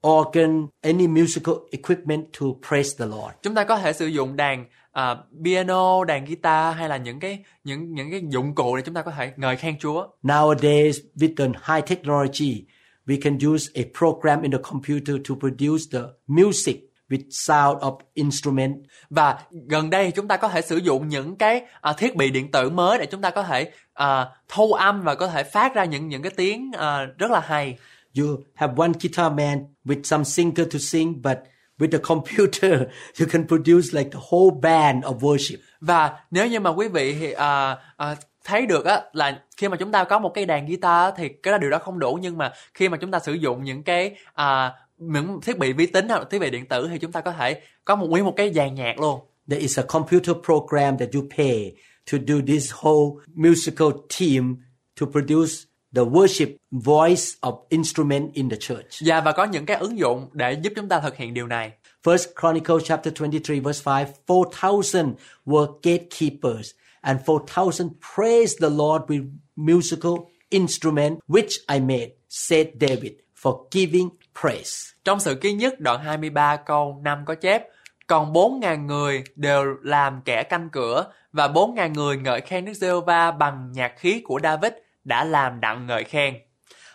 organ, 0.07 0.67
any 0.81 1.07
musical 1.07 1.55
equipment 1.71 2.25
to 2.41 2.47
praise 2.69 2.91
the 2.99 3.07
Lord. 3.07 3.35
Chúng 3.43 3.55
ta 3.55 3.65
có 3.65 3.79
thể 3.79 3.93
sử 3.93 4.07
dụng 4.07 4.37
đàn 4.37 4.65
à, 4.95 5.17
piano, 5.45 6.05
đàn 6.05 6.25
guitar 6.25 6.77
hay 6.77 6.89
là 6.89 6.97
những 6.97 7.21
cái 7.21 7.45
những 7.65 7.95
những 7.95 8.11
cái 8.11 8.23
dụng 8.29 8.55
cụ 8.55 8.77
để 8.77 8.83
chúng 8.83 8.95
ta 8.95 9.03
có 9.03 9.11
thể 9.11 9.33
ngợi 9.37 9.57
khen 9.57 9.79
Chúa. 9.79 10.07
Nowadays, 10.23 10.93
with 11.17 11.35
the 11.37 11.75
high 11.75 11.87
technology, 11.87 12.65
we 13.07 13.21
can 13.23 13.39
use 13.53 13.71
a 13.75 13.83
program 13.99 14.43
in 14.43 14.53
the 14.53 14.59
computer 14.71 15.17
to 15.29 15.35
produce 15.41 15.85
the 15.93 16.01
music 16.27 16.77
with 17.09 17.23
sound 17.31 17.79
of 17.79 17.99
instrument. 18.15 18.75
Và 19.11 19.39
gần 19.69 19.91
đây 19.91 20.11
chúng 20.11 20.29
ta 20.29 20.37
có 20.37 20.49
thể 20.49 20.61
sử 20.61 20.77
dụng 20.77 21.09
những 21.09 21.37
cái 21.37 21.63
à, 21.81 21.93
thiết 21.93 22.17
bị 22.17 22.31
điện 22.31 22.51
tử 22.51 22.71
mới 22.71 22.99
để 22.99 23.07
chúng 23.07 23.21
ta 23.21 23.31
có 23.31 23.43
thể 23.43 23.71
à, 23.95 24.27
thu 24.49 24.73
âm 24.73 25.03
và 25.03 25.15
có 25.15 25.29
thể 25.29 25.43
phát 25.43 25.75
ra 25.75 25.85
những 25.85 26.09
những 26.09 26.23
cái 26.23 26.33
tiếng 26.37 26.73
à, 26.73 27.05
rất 27.19 27.31
là 27.31 27.41
hay. 27.41 27.79
You 28.19 28.27
have 28.55 28.75
one 28.77 28.93
guitar 29.03 29.33
man 29.33 29.67
with 29.85 30.03
some 30.03 30.25
singer 30.25 30.73
to 30.73 30.79
sing, 30.79 31.23
but 31.23 31.39
with 31.79 31.91
the 31.91 31.99
computer, 31.99 32.89
you 33.21 33.27
can 33.27 33.47
produce 33.47 33.99
like 33.99 34.11
the 34.11 34.21
whole 34.31 34.61
band 34.63 35.05
of 35.05 35.19
worship. 35.19 35.59
Và 35.81 36.19
nếu 36.31 36.47
như 36.47 36.61
mà 36.61 36.71
quý 36.71 36.89
vị 36.89 37.33
à, 37.33 37.77
à, 37.97 38.17
thấy 38.45 38.67
được 38.67 38.85
á 38.85 39.03
là 39.13 39.43
khi 39.57 39.69
mà 39.69 39.77
chúng 39.77 39.93
ta 39.93 40.05
có 40.05 40.19
một 40.19 40.29
cái 40.35 40.47
đàn 40.47 40.67
guitar 40.67 41.15
thì 41.17 41.29
cái 41.29 41.53
đó 41.53 41.59
điều 41.59 41.71
đó 41.71 41.79
không 41.79 41.99
đủ 41.99 42.19
nhưng 42.23 42.39
mà 42.39 42.53
khi 42.75 42.89
mà 42.89 42.97
chúng 42.97 43.11
ta 43.11 43.19
sử 43.19 43.33
dụng 43.33 43.65
những 43.65 43.83
cái 43.83 44.17
à, 44.35 44.73
những 44.99 45.41
thiết 45.41 45.59
bị 45.59 45.73
vi 45.73 45.87
tính 45.87 46.09
hoặc 46.09 46.19
là 46.19 46.25
thiết 46.31 46.39
bị 46.39 46.51
điện 46.51 46.67
tử 46.67 46.89
thì 46.91 46.99
chúng 46.99 47.13
ta 47.13 47.21
có 47.21 47.33
thể 47.33 47.61
có 47.85 47.97
một 47.97 48.07
nguyên 48.07 48.25
một 48.25 48.35
cái 48.37 48.53
dàn 48.53 48.75
nhạc 48.75 49.01
luôn. 49.01 49.21
There 49.49 49.61
is 49.61 49.79
a 49.79 49.83
computer 49.83 50.37
program 50.47 50.99
that 50.99 51.09
you 51.15 51.23
pay 51.37 51.73
to 52.13 52.19
do 52.27 52.35
this 52.47 52.73
whole 52.73 53.17
musical 53.35 53.89
team 54.21 54.57
to 55.01 55.07
produce 55.13 55.55
the 55.95 56.03
worship 56.03 56.49
voice 56.71 57.37
of 57.41 57.59
instrument 57.69 58.35
in 58.35 58.49
the 58.49 58.57
church. 58.57 59.03
Và 59.07 59.21
và 59.21 59.33
có 59.33 59.45
những 59.45 59.67
cái 59.67 59.77
ứng 59.77 59.99
dụng 59.99 60.29
để 60.33 60.53
giúp 60.53 60.73
chúng 60.77 60.89
ta 60.89 61.01
thực 61.01 61.17
hiện 61.17 61.35
điều 61.35 61.47
này. 61.47 61.73
First 62.05 62.27
Chronicle 62.41 62.77
chapter 62.85 63.15
23 63.21 63.55
verse 63.65 63.83
5 63.87 64.07
4,000 64.27 65.15
were 65.47 65.67
gatekeepers 65.83 66.71
and 67.01 67.21
4,000 67.27 67.89
praised 68.17 68.61
the 68.61 68.71
Lord 68.71 69.05
with 69.09 69.31
musical 69.57 70.15
instrument 70.51 71.19
which 71.29 71.59
I 71.75 71.81
made, 71.81 72.11
said 72.29 72.67
David, 72.81 73.13
for 73.43 73.69
giving 73.71 74.09
praise. 74.43 74.95
Trong 75.05 75.21
sự 75.21 75.35
ký 75.35 75.53
nhất 75.53 75.81
đoạn 75.81 76.01
23 76.05 76.57
câu 76.57 77.01
5 77.05 77.25
có 77.27 77.35
chép 77.35 77.69
còn 78.07 78.33
4.000 78.33 78.87
người 78.87 79.25
đều 79.37 79.65
làm 79.83 80.21
kẻ 80.25 80.43
canh 80.43 80.69
cửa 80.71 81.13
và 81.33 81.49
4.000 81.49 81.93
người 81.93 82.17
ngợi 82.17 82.41
khen 82.41 82.65
Đức 82.65 82.73
giê 82.73 82.89
va 83.07 83.31
bằng 83.31 83.73
nhạc 83.73 83.93
khí 83.99 84.21
của 84.25 84.41
David 84.43 84.73
đã 85.05 85.25
làm 85.25 85.61
đặng 85.61 85.87
ngợi 85.87 86.05
khen. 86.05 86.35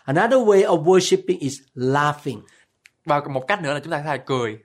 Another 0.04 0.38
way 0.38 0.62
of 0.62 0.84
worshiping 0.84 1.38
is 1.40 1.58
laughing. 1.74 2.42
Và 3.04 3.20
một 3.30 3.44
cách 3.48 3.62
nữa 3.62 3.74
là 3.74 3.80
chúng 3.80 3.92
ta 3.92 3.98
có 3.98 4.04
thể 4.04 4.18
cười. 4.26 4.58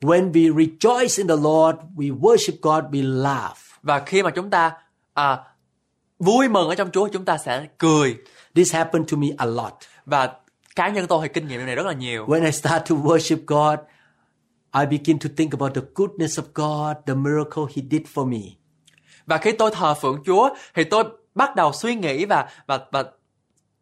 When 0.00 0.32
we 0.32 0.54
rejoice 0.54 1.18
in 1.18 1.28
the 1.28 1.36
Lord, 1.36 1.78
we 1.96 2.20
worship 2.20 2.56
God, 2.62 2.84
we 2.94 3.22
laugh. 3.22 3.56
Và 3.82 4.00
khi 4.06 4.22
mà 4.22 4.30
chúng 4.30 4.50
ta 4.50 4.72
à, 5.14 5.38
vui 6.18 6.48
mừng 6.48 6.68
ở 6.68 6.74
trong 6.74 6.90
Chúa 6.90 7.08
chúng 7.08 7.24
ta 7.24 7.38
sẽ 7.38 7.66
cười. 7.78 8.16
This 8.54 8.74
happened 8.74 9.10
to 9.10 9.16
me 9.16 9.26
a 9.36 9.46
lot. 9.46 9.72
Và 10.06 10.32
cá 10.76 10.88
nhân 10.88 11.06
tôi 11.06 11.18
thì 11.22 11.32
kinh 11.34 11.48
nghiệm 11.48 11.58
điều 11.58 11.66
này 11.66 11.76
rất 11.76 11.86
là 11.86 11.92
nhiều. 11.92 12.26
When 12.26 12.44
I 12.44 12.52
start 12.52 12.90
to 12.90 12.96
worship 12.96 13.38
God, 13.46 13.78
I 14.80 14.98
begin 14.98 15.18
to 15.18 15.28
think 15.36 15.52
about 15.52 15.74
the 15.74 15.82
goodness 15.94 16.38
of 16.38 16.44
God, 16.54 16.96
the 17.06 17.14
miracle 17.14 17.62
He 17.76 17.82
did 17.90 18.02
for 18.14 18.26
me. 18.26 18.40
Và 19.26 19.38
khi 19.38 19.52
tôi 19.52 19.70
thờ 19.70 19.94
phượng 19.94 20.22
Chúa 20.26 20.50
thì 20.74 20.84
tôi 20.84 21.04
bắt 21.34 21.56
đầu 21.56 21.72
suy 21.72 21.94
nghĩ 21.94 22.24
và 22.24 22.48
và 22.66 22.80
và, 22.92 23.04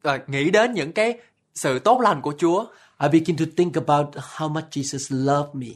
và 0.02 0.18
nghĩ 0.26 0.50
đến 0.50 0.72
những 0.72 0.92
cái 0.92 1.18
sự 1.54 1.78
tốt 1.78 2.00
lành 2.00 2.22
của 2.22 2.34
Chúa 2.38 2.66
I 3.00 3.08
begin 3.08 3.36
to 3.36 3.44
think 3.56 3.74
about 3.74 4.06
how 4.16 4.48
much 4.48 4.64
Jesus 4.70 5.26
loved 5.26 5.54
me. 5.54 5.74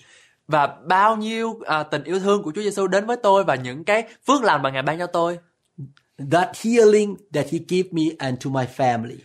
và 0.49 0.67
bao 0.87 1.17
nhiêu 1.17 1.61
à, 1.67 1.83
tình 1.83 2.05
yêu 2.05 2.21
thương 2.21 2.43
của 2.43 2.53
Chúa 2.55 2.63
Giêsu 2.63 2.87
đến 2.87 3.07
với 3.07 3.17
tôi 3.17 3.45
và 3.45 3.55
những 3.55 3.85
cái 3.85 4.05
phước 4.27 4.43
lành 4.43 4.63
mà 4.63 4.71
Ngài 4.71 4.83
ban 4.83 4.99
cho 4.99 5.07
tôi. 5.07 5.39
That 6.31 6.49
healing 6.65 7.17
that 7.35 7.47
He 7.51 7.59
gave 7.69 7.89
me 7.91 8.03
and 8.19 8.45
to 8.45 8.51
my 8.51 8.65
family. 8.77 9.17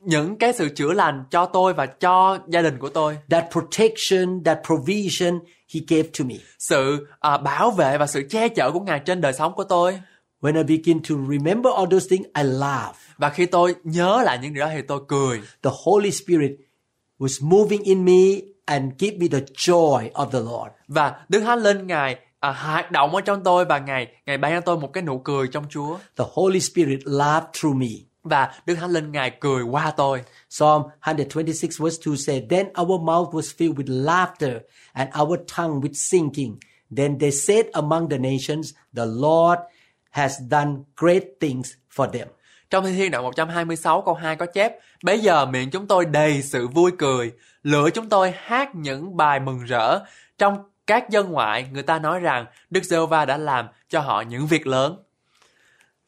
Những 0.00 0.38
cái 0.38 0.52
sự 0.52 0.68
chữa 0.68 0.92
lành 0.92 1.24
cho 1.30 1.46
tôi 1.46 1.74
và 1.74 1.86
cho 1.86 2.38
gia 2.48 2.62
đình 2.62 2.78
của 2.78 2.88
tôi. 2.88 3.18
That 3.30 3.44
protection, 3.52 4.44
that 4.44 4.58
provision 4.66 5.38
He 5.74 5.80
gave 5.88 6.08
to 6.18 6.24
me. 6.24 6.34
Sự 6.58 7.06
à, 7.20 7.36
bảo 7.36 7.70
vệ 7.70 7.98
và 7.98 8.06
sự 8.06 8.22
che 8.30 8.48
chở 8.48 8.70
của 8.70 8.80
Ngài 8.80 8.98
trên 8.98 9.20
đời 9.20 9.32
sống 9.32 9.52
của 9.54 9.64
tôi. 9.64 10.00
When 10.46 10.56
I 10.56 10.62
begin 10.62 11.02
to 11.02 11.16
remember 11.16 11.70
all 11.70 11.86
those 11.86 12.06
things, 12.08 12.26
I 12.34 12.42
laugh. 12.44 12.94
Và 13.18 13.30
khi 13.30 13.46
tôi 13.46 13.74
nhớ 13.84 14.22
lại 14.24 14.38
những 14.42 14.54
điều 14.54 14.64
đó 14.64 14.70
thì 14.74 14.82
tôi 14.88 15.00
cười. 15.08 15.40
The 15.62 15.70
Holy 15.84 16.10
Spirit 16.10 16.50
was 17.18 17.48
moving 17.48 17.82
in 17.82 18.04
me 18.04 18.40
and 18.64 18.92
give 18.98 19.16
me 19.16 19.28
the 19.28 19.40
joy 19.40 20.10
of 20.12 20.30
the 20.30 20.40
Lord. 20.40 20.72
Và 20.88 21.14
Đức 21.28 21.40
Thánh 21.40 21.62
Linh 21.62 21.86
Ngài 21.86 22.16
à, 22.40 22.52
hoạt 22.52 22.90
động 22.90 23.14
ở 23.14 23.20
trong 23.20 23.44
tôi 23.44 23.64
và 23.64 23.78
Ngài 23.78 24.06
Ngài 24.26 24.38
ban 24.38 24.52
cho 24.52 24.60
tôi 24.60 24.78
một 24.78 24.92
cái 24.92 25.02
nụ 25.02 25.18
cười 25.18 25.48
trong 25.48 25.64
Chúa. 25.70 25.98
The 26.16 26.24
Holy 26.32 26.60
Spirit 26.60 27.00
laughed 27.04 27.48
through 27.60 27.76
me. 27.76 27.88
Và 28.22 28.52
Đức 28.66 28.74
Thánh 28.74 28.90
Linh 28.90 29.12
Ngài 29.12 29.30
cười 29.40 29.62
qua 29.62 29.90
tôi. 29.96 30.22
Psalm 30.50 30.82
126 30.82 31.84
verse 31.84 31.98
2 32.06 32.16
said, 32.16 32.42
Then 32.50 32.66
our 32.80 33.00
mouth 33.02 33.34
was 33.34 33.54
filled 33.58 33.76
with 33.76 34.04
laughter 34.04 34.58
and 34.92 35.10
our 35.22 35.38
tongue 35.56 35.80
with 35.80 35.92
singing. 35.94 36.56
Then 36.96 37.18
they 37.18 37.30
said 37.30 37.66
among 37.72 38.08
the 38.08 38.18
nations, 38.18 38.70
The 38.96 39.06
Lord 39.06 39.58
has 40.16 40.40
done 40.50 40.70
great 40.96 41.22
things 41.40 41.72
for 41.96 42.10
them. 42.10 42.28
Trong 42.70 42.84
Thi 42.84 42.92
Thiên 42.92 43.10
đoạn 43.10 43.24
126 43.24 44.02
câu 44.02 44.14
2 44.14 44.36
có 44.36 44.46
chép 44.46 44.72
Bây 45.02 45.20
giờ 45.20 45.46
miệng 45.46 45.70
chúng 45.70 45.86
tôi 45.86 46.04
đầy 46.04 46.42
sự 46.42 46.68
vui 46.68 46.92
cười 46.98 47.32
Lửa 47.62 47.90
chúng 47.90 48.08
tôi 48.08 48.34
hát 48.36 48.74
những 48.74 49.16
bài 49.16 49.40
mừng 49.40 49.64
rỡ 49.64 49.98
Trong 50.38 50.58
các 50.86 51.10
dân 51.10 51.30
ngoại 51.30 51.68
người 51.72 51.82
ta 51.82 51.98
nói 51.98 52.20
rằng 52.20 52.46
Đức 52.70 52.84
giê 52.84 52.98
va 53.10 53.24
đã 53.24 53.36
làm 53.36 53.66
cho 53.88 54.00
họ 54.00 54.20
những 54.20 54.46
việc 54.46 54.66
lớn 54.66 55.02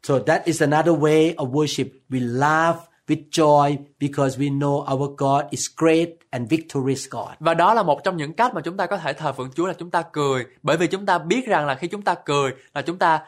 So 0.03 0.19
that 0.27 0.45
is 0.45 0.63
another 0.63 0.95
way 0.95 1.35
of 1.35 1.51
worship. 1.51 1.89
We 2.11 2.39
laugh 2.39 2.77
with 3.09 3.23
joy 3.31 3.77
because 4.01 4.39
we 4.39 4.59
know 4.59 4.95
our 4.95 5.11
God 5.17 5.45
is 5.51 5.67
great 5.77 6.09
and 6.31 6.51
victorious 6.51 7.09
God. 7.11 7.29
Và 7.41 7.55
đó 7.55 7.75
là 7.75 7.83
một 7.83 8.05
trong 8.05 8.17
những 8.17 8.33
cách 8.33 8.55
mà 8.55 8.61
chúng 8.61 8.77
ta 8.77 8.87
có 8.87 8.97
thể 8.97 9.13
thờ 9.13 9.33
phượng 9.33 9.51
Chúa 9.55 9.67
là 9.67 9.73
chúng 9.73 9.91
ta 9.91 10.03
cười 10.13 10.47
Bởi 10.63 10.77
vì 10.77 10.87
chúng 10.87 11.07
ta 11.07 11.19
biết 11.19 11.47
rằng 11.47 11.67
là 11.67 11.75
khi 11.75 11.89
chúng 11.89 12.03
ta 12.03 12.15
cười 12.15 12.53
là 12.75 12.83
chúng 12.83 12.99
ta 12.99 13.21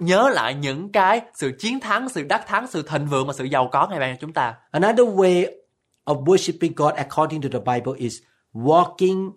nhớ 0.00 0.28
lại 0.28 0.54
những 0.54 0.92
cái 0.92 1.20
sự 1.34 1.52
chiến 1.58 1.80
thắng, 1.80 2.08
sự 2.08 2.22
đắc 2.22 2.46
thắng, 2.46 2.66
sự 2.66 2.82
thịnh 2.82 3.06
vượng 3.06 3.26
và 3.26 3.32
sự 3.32 3.44
giàu 3.44 3.68
có 3.72 3.88
ngày 3.88 4.00
ban 4.00 4.16
cho 4.16 4.18
chúng 4.20 4.32
ta 4.32 4.54
Another 4.70 5.06
way 5.06 5.46
of 6.04 6.24
worshiping 6.24 6.72
God 6.76 6.94
according 6.94 7.42
to 7.42 7.48
the 7.52 7.58
Bible 7.58 7.92
is 7.96 8.18
walking 8.54 9.32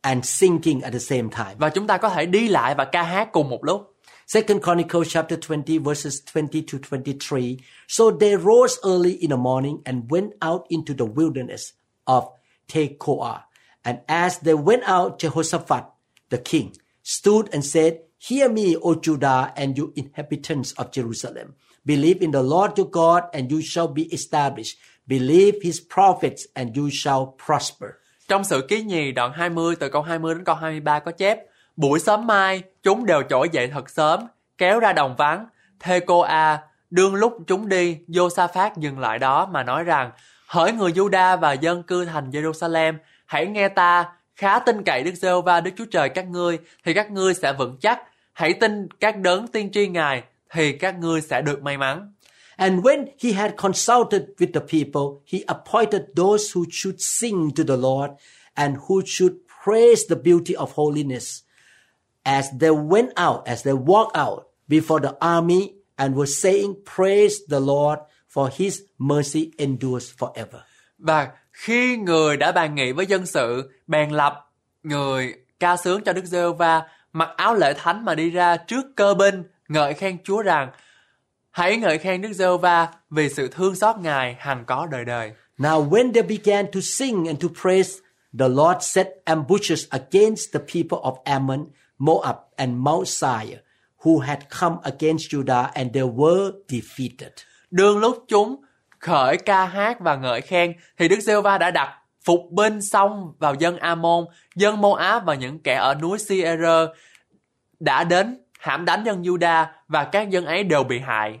and 0.00 0.24
singing 0.24 0.80
at 0.80 0.92
the 0.92 0.98
same 0.98 1.28
time. 1.30 1.54
Và 1.58 1.68
chúng 1.68 1.86
ta 1.86 1.96
có 1.96 2.08
thể 2.08 2.26
đi 2.26 2.48
lại 2.48 2.74
và 2.74 2.84
ca 2.84 3.02
hát 3.02 3.28
cùng 3.32 3.50
một 3.50 3.64
lúc 3.64 3.94
Second 4.26 4.62
Chronicles 4.62 5.08
chapter 5.08 5.38
20 5.48 5.78
verses 5.78 6.22
20 6.34 6.64
to 6.72 6.78
23. 6.90 7.56
So 7.88 8.04
they 8.20 8.36
rose 8.36 8.76
early 8.82 9.16
in 9.20 9.30
the 9.30 9.36
morning 9.36 9.78
and 9.84 10.10
went 10.10 10.32
out 10.40 10.66
into 10.68 10.94
the 10.98 11.06
wilderness 11.16 11.72
of 12.04 12.24
Tekoa. 12.68 13.38
And 13.82 13.98
as 14.06 14.38
they 14.42 14.54
went 14.54 14.82
out, 14.84 15.18
Jehoshaphat, 15.18 15.84
the 16.28 16.38
king, 16.38 16.72
stood 17.02 17.48
and 17.54 17.64
said, 17.64 18.00
Hear 18.20 18.52
me, 18.52 18.74
O 18.74 18.94
Judah, 19.02 19.52
and 19.56 19.78
you 19.78 19.92
inhabitants 19.94 20.72
of 20.76 20.86
Jerusalem. 20.92 21.54
Believe 21.84 22.20
in 22.20 22.32
the 22.32 22.42
Lord 22.42 22.78
your 22.78 22.88
God, 22.90 23.22
and 23.32 23.50
you 23.50 23.60
shall 23.62 23.86
be 23.86 24.02
established. 24.02 24.78
Believe 25.06 25.52
his 25.62 25.80
prophets, 25.94 26.46
and 26.54 26.76
you 26.76 26.88
shall 26.92 27.36
prosper. 27.46 27.88
Trong 28.28 28.44
sự 28.44 28.66
ký 28.68 28.82
nhì 28.82 29.12
đoạn 29.12 29.32
20 29.32 29.76
từ 29.76 29.88
câu 29.88 30.02
20 30.02 30.34
đến 30.34 30.44
câu 30.44 30.54
23 30.54 30.98
có 30.98 31.10
chép 31.10 31.38
Buổi 31.76 32.00
sớm 32.00 32.26
mai, 32.26 32.62
chúng 32.82 33.06
đều 33.06 33.22
trỗi 33.30 33.48
dậy 33.52 33.68
thật 33.68 33.90
sớm, 33.90 34.20
kéo 34.58 34.80
ra 34.80 34.92
đồng 34.92 35.16
vắng. 35.16 35.46
Thê 35.80 36.00
cô 36.00 36.20
A, 36.20 36.62
đương 36.90 37.14
lúc 37.14 37.38
chúng 37.46 37.68
đi, 37.68 37.98
Josaphat 38.08 38.70
dừng 38.76 38.98
lại 38.98 39.18
đó 39.18 39.46
mà 39.46 39.62
nói 39.62 39.84
rằng 39.84 40.10
Hỡi 40.46 40.72
người 40.72 40.92
Juda 40.92 41.36
và 41.36 41.52
dân 41.52 41.82
cư 41.82 42.04
thành 42.04 42.30
Jerusalem, 42.30 42.94
hãy 43.26 43.46
nghe 43.46 43.68
ta, 43.68 44.12
khá 44.38 44.58
tin 44.58 44.82
cậy 44.82 45.02
Đức 45.02 45.14
giê 45.14 45.28
va 45.44 45.60
Đức 45.60 45.70
Chúa 45.76 45.84
Trời 45.84 46.08
các 46.08 46.28
ngươi, 46.28 46.58
thì 46.84 46.94
các 46.94 47.10
ngươi 47.10 47.34
sẽ 47.34 47.52
vững 47.52 47.76
chắc. 47.80 48.02
Hãy 48.32 48.52
tin 48.52 48.88
các 49.00 49.16
đấng 49.16 49.48
tiên 49.48 49.70
tri 49.72 49.88
Ngài, 49.88 50.22
thì 50.50 50.72
các 50.72 50.98
ngươi 50.98 51.20
sẽ 51.20 51.42
được 51.42 51.62
may 51.62 51.76
mắn. 51.76 52.12
And 52.56 52.80
when 52.80 53.06
he 53.22 53.32
had 53.32 53.50
consulted 53.56 54.22
with 54.38 54.52
the 54.52 54.60
people, 54.60 55.22
he 55.26 55.38
appointed 55.46 56.02
those 56.16 56.52
who 56.54 56.64
should 56.70 56.96
sing 56.98 57.50
to 57.56 57.64
the 57.68 57.76
Lord 57.76 58.10
and 58.54 58.76
who 58.88 59.02
should 59.06 59.32
praise 59.64 60.02
the 60.08 60.16
beauty 60.24 60.54
of 60.54 60.68
holiness. 60.74 61.42
As 62.22 62.46
they 62.60 62.70
went 62.70 63.10
out, 63.16 63.46
as 63.46 63.62
they 63.62 63.74
walked 63.74 64.16
out 64.16 64.42
before 64.68 65.00
the 65.00 65.16
army 65.20 65.72
and 65.96 66.14
were 66.14 66.26
saying, 66.26 66.74
Praise 66.96 67.34
the 67.48 67.60
Lord, 67.60 67.98
for 68.28 68.50
his 68.56 68.82
mercy 68.98 69.50
endures 69.58 70.10
forever. 70.18 70.62
Và 70.98 71.28
khi 71.58 71.96
người 71.96 72.36
đã 72.36 72.52
bàn 72.52 72.74
nghị 72.74 72.92
với 72.92 73.06
dân 73.06 73.26
sự, 73.26 73.70
bèn 73.86 74.10
lập 74.10 74.50
người 74.82 75.34
ca 75.60 75.76
sướng 75.76 76.04
cho 76.04 76.12
Đức 76.12 76.24
giê 76.24 76.42
va 76.58 76.82
mặc 77.12 77.28
áo 77.36 77.54
lễ 77.54 77.74
thánh 77.74 78.04
mà 78.04 78.14
đi 78.14 78.30
ra 78.30 78.56
trước 78.56 78.86
cơ 78.96 79.14
binh, 79.14 79.42
ngợi 79.68 79.94
khen 79.94 80.18
Chúa 80.24 80.42
rằng 80.42 80.70
Hãy 81.50 81.76
ngợi 81.76 81.98
khen 81.98 82.22
Đức 82.22 82.32
giê 82.32 82.46
va 82.60 82.88
vì 83.10 83.28
sự 83.28 83.48
thương 83.48 83.74
xót 83.74 83.96
Ngài 83.96 84.36
hằng 84.38 84.64
có 84.66 84.86
đời 84.90 85.04
đời. 85.04 85.32
Now, 85.58 85.88
when 85.88 86.12
they 86.12 86.22
began 86.22 86.66
to 86.66 86.80
sing 86.82 87.26
and 87.26 87.42
to 87.42 87.48
praise, 87.62 87.98
the 88.38 88.48
Lord 88.48 88.78
set 88.80 89.08
ambushes 89.24 89.86
against 89.90 90.52
the 90.52 90.60
people 90.74 90.98
of 90.98 91.14
Ammon, 91.24 91.64
Moab, 91.98 92.36
and 92.56 92.72
Mount 92.76 93.08
Seir, 93.08 93.58
who 94.04 94.18
had 94.18 94.38
come 94.60 94.76
against 94.82 95.30
Judah, 95.32 95.70
and 95.74 95.92
they 95.92 96.04
were 96.04 96.52
defeated. 96.68 97.32
Đương 97.70 97.98
lúc 97.98 98.24
chúng 98.28 98.56
khởi 99.00 99.36
ca 99.36 99.64
hát 99.64 100.00
và 100.00 100.16
ngợi 100.16 100.40
khen 100.40 100.74
thì 100.98 101.08
Đức 101.08 101.20
giê 101.20 101.40
va 101.40 101.58
đã 101.58 101.70
đặt 101.70 101.98
phục 102.24 102.50
binh 102.50 102.82
xong 102.82 103.32
vào 103.38 103.54
dân 103.54 103.76
Amon, 103.76 104.24
dân 104.56 104.80
Moab 104.80 105.24
và 105.24 105.34
những 105.34 105.58
kẻ 105.58 105.74
ở 105.74 105.94
núi 105.94 106.18
Seir 106.18 106.60
đã 107.80 108.04
đến 108.04 108.44
hãm 108.58 108.84
đánh 108.84 109.04
dân 109.04 109.22
Juda 109.22 109.66
và 109.88 110.04
các 110.04 110.30
dân 110.30 110.46
ấy 110.46 110.64
đều 110.64 110.84
bị 110.84 110.98
hại. 110.98 111.38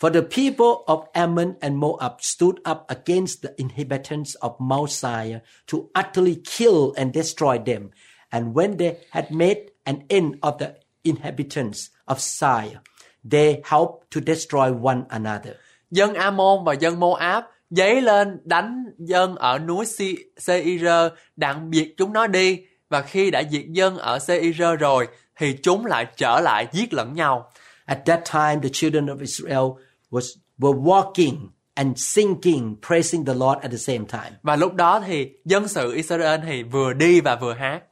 For 0.00 0.12
the 0.12 0.20
people 0.20 0.84
of 0.86 1.04
Ammon 1.12 1.54
and 1.60 1.74
Moab 1.74 2.12
stood 2.20 2.54
up 2.70 2.78
against 2.86 3.42
the 3.42 3.50
inhabitants 3.56 4.36
of 4.40 4.52
Mount 4.58 4.90
Seir 4.90 5.38
to 5.72 5.78
utterly 6.00 6.36
kill 6.58 6.92
and 6.96 7.14
destroy 7.14 7.58
them. 7.66 7.90
And 8.30 8.56
when 8.56 8.76
they 8.76 8.94
had 9.10 9.24
made 9.30 9.60
an 9.84 9.96
end 10.08 10.34
of 10.40 10.58
the 10.58 10.68
inhabitants 11.02 11.90
of 12.06 12.20
Seir, 12.20 12.80
they 13.30 13.60
helped 13.64 14.10
to 14.10 14.20
destroy 14.20 14.72
one 14.72 15.04
another. 15.10 15.56
Dân 15.90 16.14
Ammon 16.14 16.64
và 16.64 16.72
dân 16.72 17.00
Moab 17.00 17.44
dấy 17.70 18.00
lên 18.00 18.40
đánh 18.44 18.84
dân 18.98 19.36
ở 19.36 19.58
núi 19.58 19.86
Seir 20.36 20.84
đặng 21.36 21.70
diệt 21.72 21.88
chúng 21.96 22.12
nó 22.12 22.26
đi 22.26 22.60
và 22.88 23.02
khi 23.02 23.30
đã 23.30 23.42
diệt 23.50 23.64
dân 23.68 23.96
ở 23.98 24.18
Seir 24.18 24.62
rồi 24.80 25.08
thì 25.36 25.56
chúng 25.62 25.86
lại 25.86 26.06
trở 26.16 26.40
lại 26.40 26.66
giết 26.72 26.92
lẫn 26.92 27.14
nhau. 27.14 27.50
At 27.84 27.98
that 28.06 28.20
time, 28.32 28.56
the 28.62 28.68
children 28.72 29.06
of 29.06 29.20
Israel 29.20 29.84
was, 30.10 30.36
were 30.58 30.82
walking 30.82 31.48
and 31.74 31.98
singing, 31.98 32.76
praising 32.88 33.24
the 33.24 33.34
Lord 33.34 33.60
at 33.62 33.70
the 33.70 33.76
same 33.76 34.04
time. 34.12 34.30
Và 34.42 34.56
lúc 34.56 34.74
đó 34.74 35.00
thì 35.06 35.28
dân 35.44 35.68
sự 35.68 35.94
Israel 35.94 36.40
thì 36.46 36.62
vừa 36.62 36.92
đi 36.92 37.20
và 37.20 37.36
vừa 37.36 37.54
hát. 37.54 37.82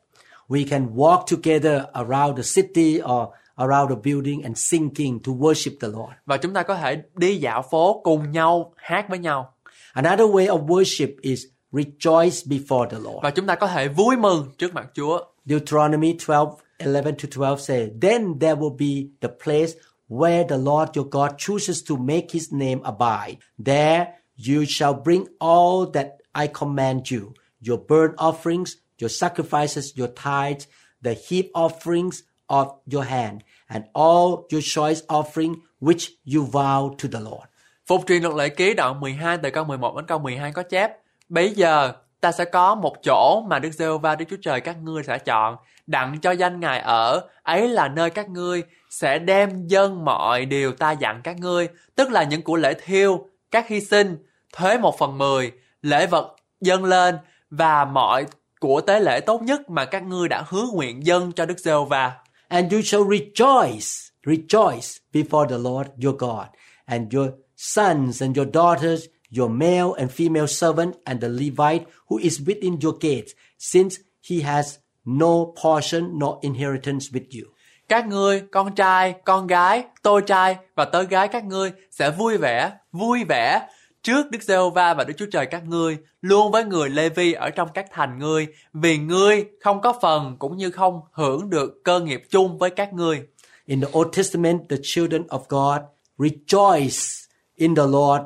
We 0.49 0.67
can 0.71 0.87
walk 0.95 1.25
together 1.31 1.83
around 1.93 2.37
the 2.37 2.63
city 2.63 3.01
or 3.01 3.29
around 3.59 3.89
the 3.89 3.97
building 4.05 4.45
and 4.45 4.57
singing 4.57 5.21
to 5.23 5.33
worship 5.33 5.73
the 5.81 5.89
Lord. 5.89 6.13
Và 6.27 6.37
chúng 6.37 6.55
ta 6.55 6.63
có 6.63 6.75
thể 6.75 7.03
đi 7.15 7.37
dạo 7.37 7.63
phố 7.71 8.01
cùng 8.05 8.33
nhau 8.33 8.73
hát 8.77 9.09
với 9.09 9.19
nhau. 9.19 9.55
Another 9.93 10.27
way 10.27 10.47
of 10.47 10.67
worship 10.67 11.15
is 11.23 11.45
rejoice 11.73 12.47
before 12.47 12.89
the 12.91 12.99
Lord. 12.99 13.23
Và 13.23 13.31
chúng 13.31 13.47
ta 13.47 13.55
có 13.55 13.67
thể 13.67 13.89
vui 13.89 14.17
mừng 14.17 14.53
trước 14.59 14.75
mặt 14.75 14.87
Chúa. 14.95 15.21
Deuteronomy 15.45 16.17
12, 16.27 16.47
11 16.85 17.15
to 17.23 17.29
12 17.31 17.61
say, 17.61 17.91
Then 18.03 18.39
there 18.41 18.55
will 18.55 18.77
be 18.77 19.09
the 19.21 19.35
place 19.45 19.73
where 20.09 20.45
the 20.49 20.57
Lord 20.57 20.97
your 20.97 21.07
God 21.11 21.31
chooses 21.39 21.83
to 21.89 21.97
make 21.97 22.27
his 22.33 22.53
name 22.53 22.81
abide. 22.83 23.37
There 23.65 24.07
you 24.37 24.65
shall 24.65 24.95
bring 25.05 25.25
all 25.39 25.87
that 25.93 26.07
I 26.35 26.49
command 26.49 27.11
you, 27.11 27.35
your 27.61 27.79
burnt 27.79 28.15
offerings, 28.19 28.77
your 28.99 29.11
sacrifices, 29.11 29.97
your 29.97 30.09
tithes, 30.09 30.67
the 31.03 31.15
heap 31.15 31.51
offerings 31.55 32.23
of 32.49 32.67
your 32.93 33.07
hand, 33.07 33.39
and 33.67 33.85
all 33.93 34.29
your 34.53 34.65
choice 34.65 35.07
offering 35.07 35.55
which 35.81 36.09
you 36.35 36.45
vow 36.53 36.95
to 37.03 37.09
the 37.13 37.21
Lord. 37.21 37.45
Phục 37.87 38.05
truyền 38.07 38.23
luật 38.23 38.35
lệ 38.35 38.49
ký 38.49 38.75
đoạn 38.75 39.01
12 39.01 39.39
từ 39.43 39.51
câu 39.51 39.65
11 39.65 39.97
đến 39.97 40.07
câu 40.07 40.19
12 40.19 40.53
có 40.53 40.63
chép 40.63 40.93
Bây 41.29 41.51
giờ 41.51 41.93
ta 42.21 42.33
sẽ 42.33 42.45
có 42.45 42.75
một 42.75 42.97
chỗ 43.03 43.43
mà 43.49 43.59
Đức 43.59 43.71
giê 43.73 43.87
va 44.03 44.15
Đức 44.15 44.25
Chúa 44.31 44.37
Trời 44.43 44.61
các 44.61 44.77
ngươi 44.83 45.03
sẽ 45.03 45.19
chọn 45.19 45.57
đặng 45.87 46.21
cho 46.21 46.31
danh 46.31 46.61
Ngài 46.61 46.81
ở 46.81 47.21
ấy 47.43 47.69
là 47.69 47.89
nơi 47.89 48.11
các 48.11 48.29
ngươi 48.29 48.63
sẽ 48.91 49.19
đem 49.19 49.67
dân 49.67 50.05
mọi 50.05 50.45
điều 50.45 50.73
ta 50.73 50.93
dặn 50.93 51.21
các 51.25 51.37
ngươi 51.37 51.69
tức 51.95 52.11
là 52.11 52.23
những 52.23 52.43
của 52.43 52.57
lễ 52.57 52.75
thiêu 52.85 53.27
các 53.51 53.69
hy 53.69 53.81
sinh 53.81 54.17
thuế 54.53 54.79
một 54.79 54.99
phần 54.99 55.19
mười 55.19 55.53
lễ 55.83 56.07
vật 56.07 56.37
dâng 56.61 56.85
lên 56.85 57.19
và 57.51 57.85
mọi 57.85 58.27
của 58.61 58.81
tế 58.81 59.01
lễ 59.01 59.21
tốt 59.21 59.43
nhất 59.43 59.71
mà 59.71 59.85
các 59.85 60.03
ngươi 60.03 60.29
đã 60.29 60.45
hứa 60.49 60.67
nguyện 60.73 61.07
dân 61.07 61.33
cho 61.33 61.47
Đức 61.47 61.59
giê 61.59 61.73
va 61.89 62.13
And 62.51 62.73
you 62.73 62.83
shall 62.83 63.05
rejoice, 63.05 64.13
rejoice 64.25 65.01
before 65.13 65.47
the 65.47 65.59
Lord 65.59 65.93
your 65.97 66.15
God, 66.15 66.49
and 66.87 67.13
your 67.13 67.35
sons 67.55 68.21
and 68.21 68.37
your 68.37 68.47
daughters, 68.47 69.09
your 69.31 69.51
male 69.51 69.95
and 69.95 70.11
female 70.11 70.49
servant, 70.49 70.97
and 71.07 71.21
the 71.21 71.29
Levite 71.29 71.87
who 72.09 72.19
is 72.19 72.41
within 72.41 72.81
your 72.81 72.95
gates, 72.95 73.35
since 73.59 73.99
he 74.21 74.41
has 74.41 74.79
no 75.05 75.47
portion 75.47 76.19
nor 76.19 76.39
inheritance 76.43 77.13
with 77.13 77.35
you. 77.35 77.53
Các 77.89 78.07
ngươi, 78.07 78.43
con 78.51 78.75
trai, 78.75 79.15
con 79.25 79.47
gái, 79.47 79.85
tôi 80.03 80.23
trai 80.27 80.57
và 80.75 80.85
tớ 80.85 81.03
gái 81.03 81.29
các 81.29 81.45
ngươi 81.45 81.73
sẽ 81.91 82.11
vui 82.11 82.37
vẻ, 82.37 82.73
vui 82.93 83.25
vẻ 83.25 83.69
trước 84.09 84.31
Đức 84.31 84.43
giê 84.43 84.57
va 84.75 84.95
và 84.95 85.05
Đức 85.05 85.15
Chúa 85.17 85.27
Trời 85.33 85.47
các 85.47 85.65
ngươi, 85.65 85.97
luôn 86.23 86.53
với 86.53 86.65
người 86.65 86.89
Lê 86.89 87.09
Vi 87.09 87.33
ở 87.33 87.51
trong 87.51 87.69
các 87.75 87.87
thành 87.93 88.19
ngươi, 88.19 88.47
vì 88.73 88.99
ngươi 88.99 89.45
không 89.61 89.81
có 89.81 89.93
phần 90.03 90.37
cũng 90.39 90.57
như 90.57 90.71
không 90.71 91.01
hưởng 91.13 91.51
được 91.51 91.85
cơ 91.85 92.01
nghiệp 92.01 92.23
chung 92.31 92.59
với 92.59 92.71
các 92.71 92.93
ngươi. 92.93 93.23
In 93.67 93.81
the 93.81 93.87
Old 93.99 94.17
Testament, 94.17 94.69
the 94.69 94.77
children 94.83 95.23
of 95.23 95.41
God 95.49 95.81
rejoice 96.19 97.27
in 97.57 97.75
the 97.75 97.83
Lord 97.83 98.23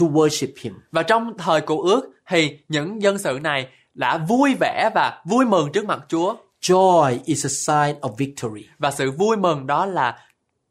to 0.00 0.06
worship 0.06 0.52
him. 0.60 0.74
Và 0.90 1.02
trong 1.02 1.38
thời 1.38 1.60
cụ 1.60 1.80
ước 1.82 2.10
thì 2.26 2.58
những 2.68 3.02
dân 3.02 3.18
sự 3.18 3.38
này 3.42 3.66
đã 3.94 4.18
vui 4.18 4.54
vẻ 4.60 4.90
và 4.94 5.22
vui 5.24 5.44
mừng 5.44 5.72
trước 5.72 5.84
mặt 5.84 6.00
Chúa. 6.08 6.36
Joy 6.60 7.18
is 7.24 7.46
a 7.46 7.48
sign 7.48 8.00
of 8.00 8.14
victory. 8.16 8.66
Và 8.78 8.90
sự 8.90 9.10
vui 9.10 9.36
mừng 9.36 9.66
đó 9.66 9.86
là 9.86 10.18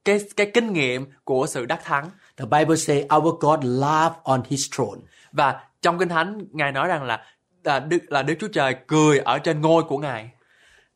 cái 0.06 0.20
cái 0.36 0.52
kinh 0.54 0.74
nghiệm 0.74 1.06
của 1.24 1.48
sự 1.48 1.66
đắc 1.66 1.82
thắng. 1.84 2.10
The 2.42 2.60
Bible 2.60 2.78
say 2.78 3.06
our 3.16 3.34
God 3.40 3.64
laughed 3.64 4.24
on 4.24 4.44
his 4.50 4.62
throne. 4.76 5.02
Và 5.32 5.64
trong 5.82 6.00
Kinh 6.00 6.10
Thánh, 6.10 6.48
Ngài 6.52 6.72
nói 6.72 6.88
rằng 6.88 7.04
là 7.04 7.26
là 7.64 7.80
Đức 7.80 8.12
là 8.12 8.24
Đức 8.24 8.34
Chúa 8.40 8.48
Trời 8.48 8.76
cười 8.88 9.20
ở 9.20 9.40
trên 9.40 9.62
ngôi 9.62 9.84
của 9.84 9.98
Ngài. 9.98 10.30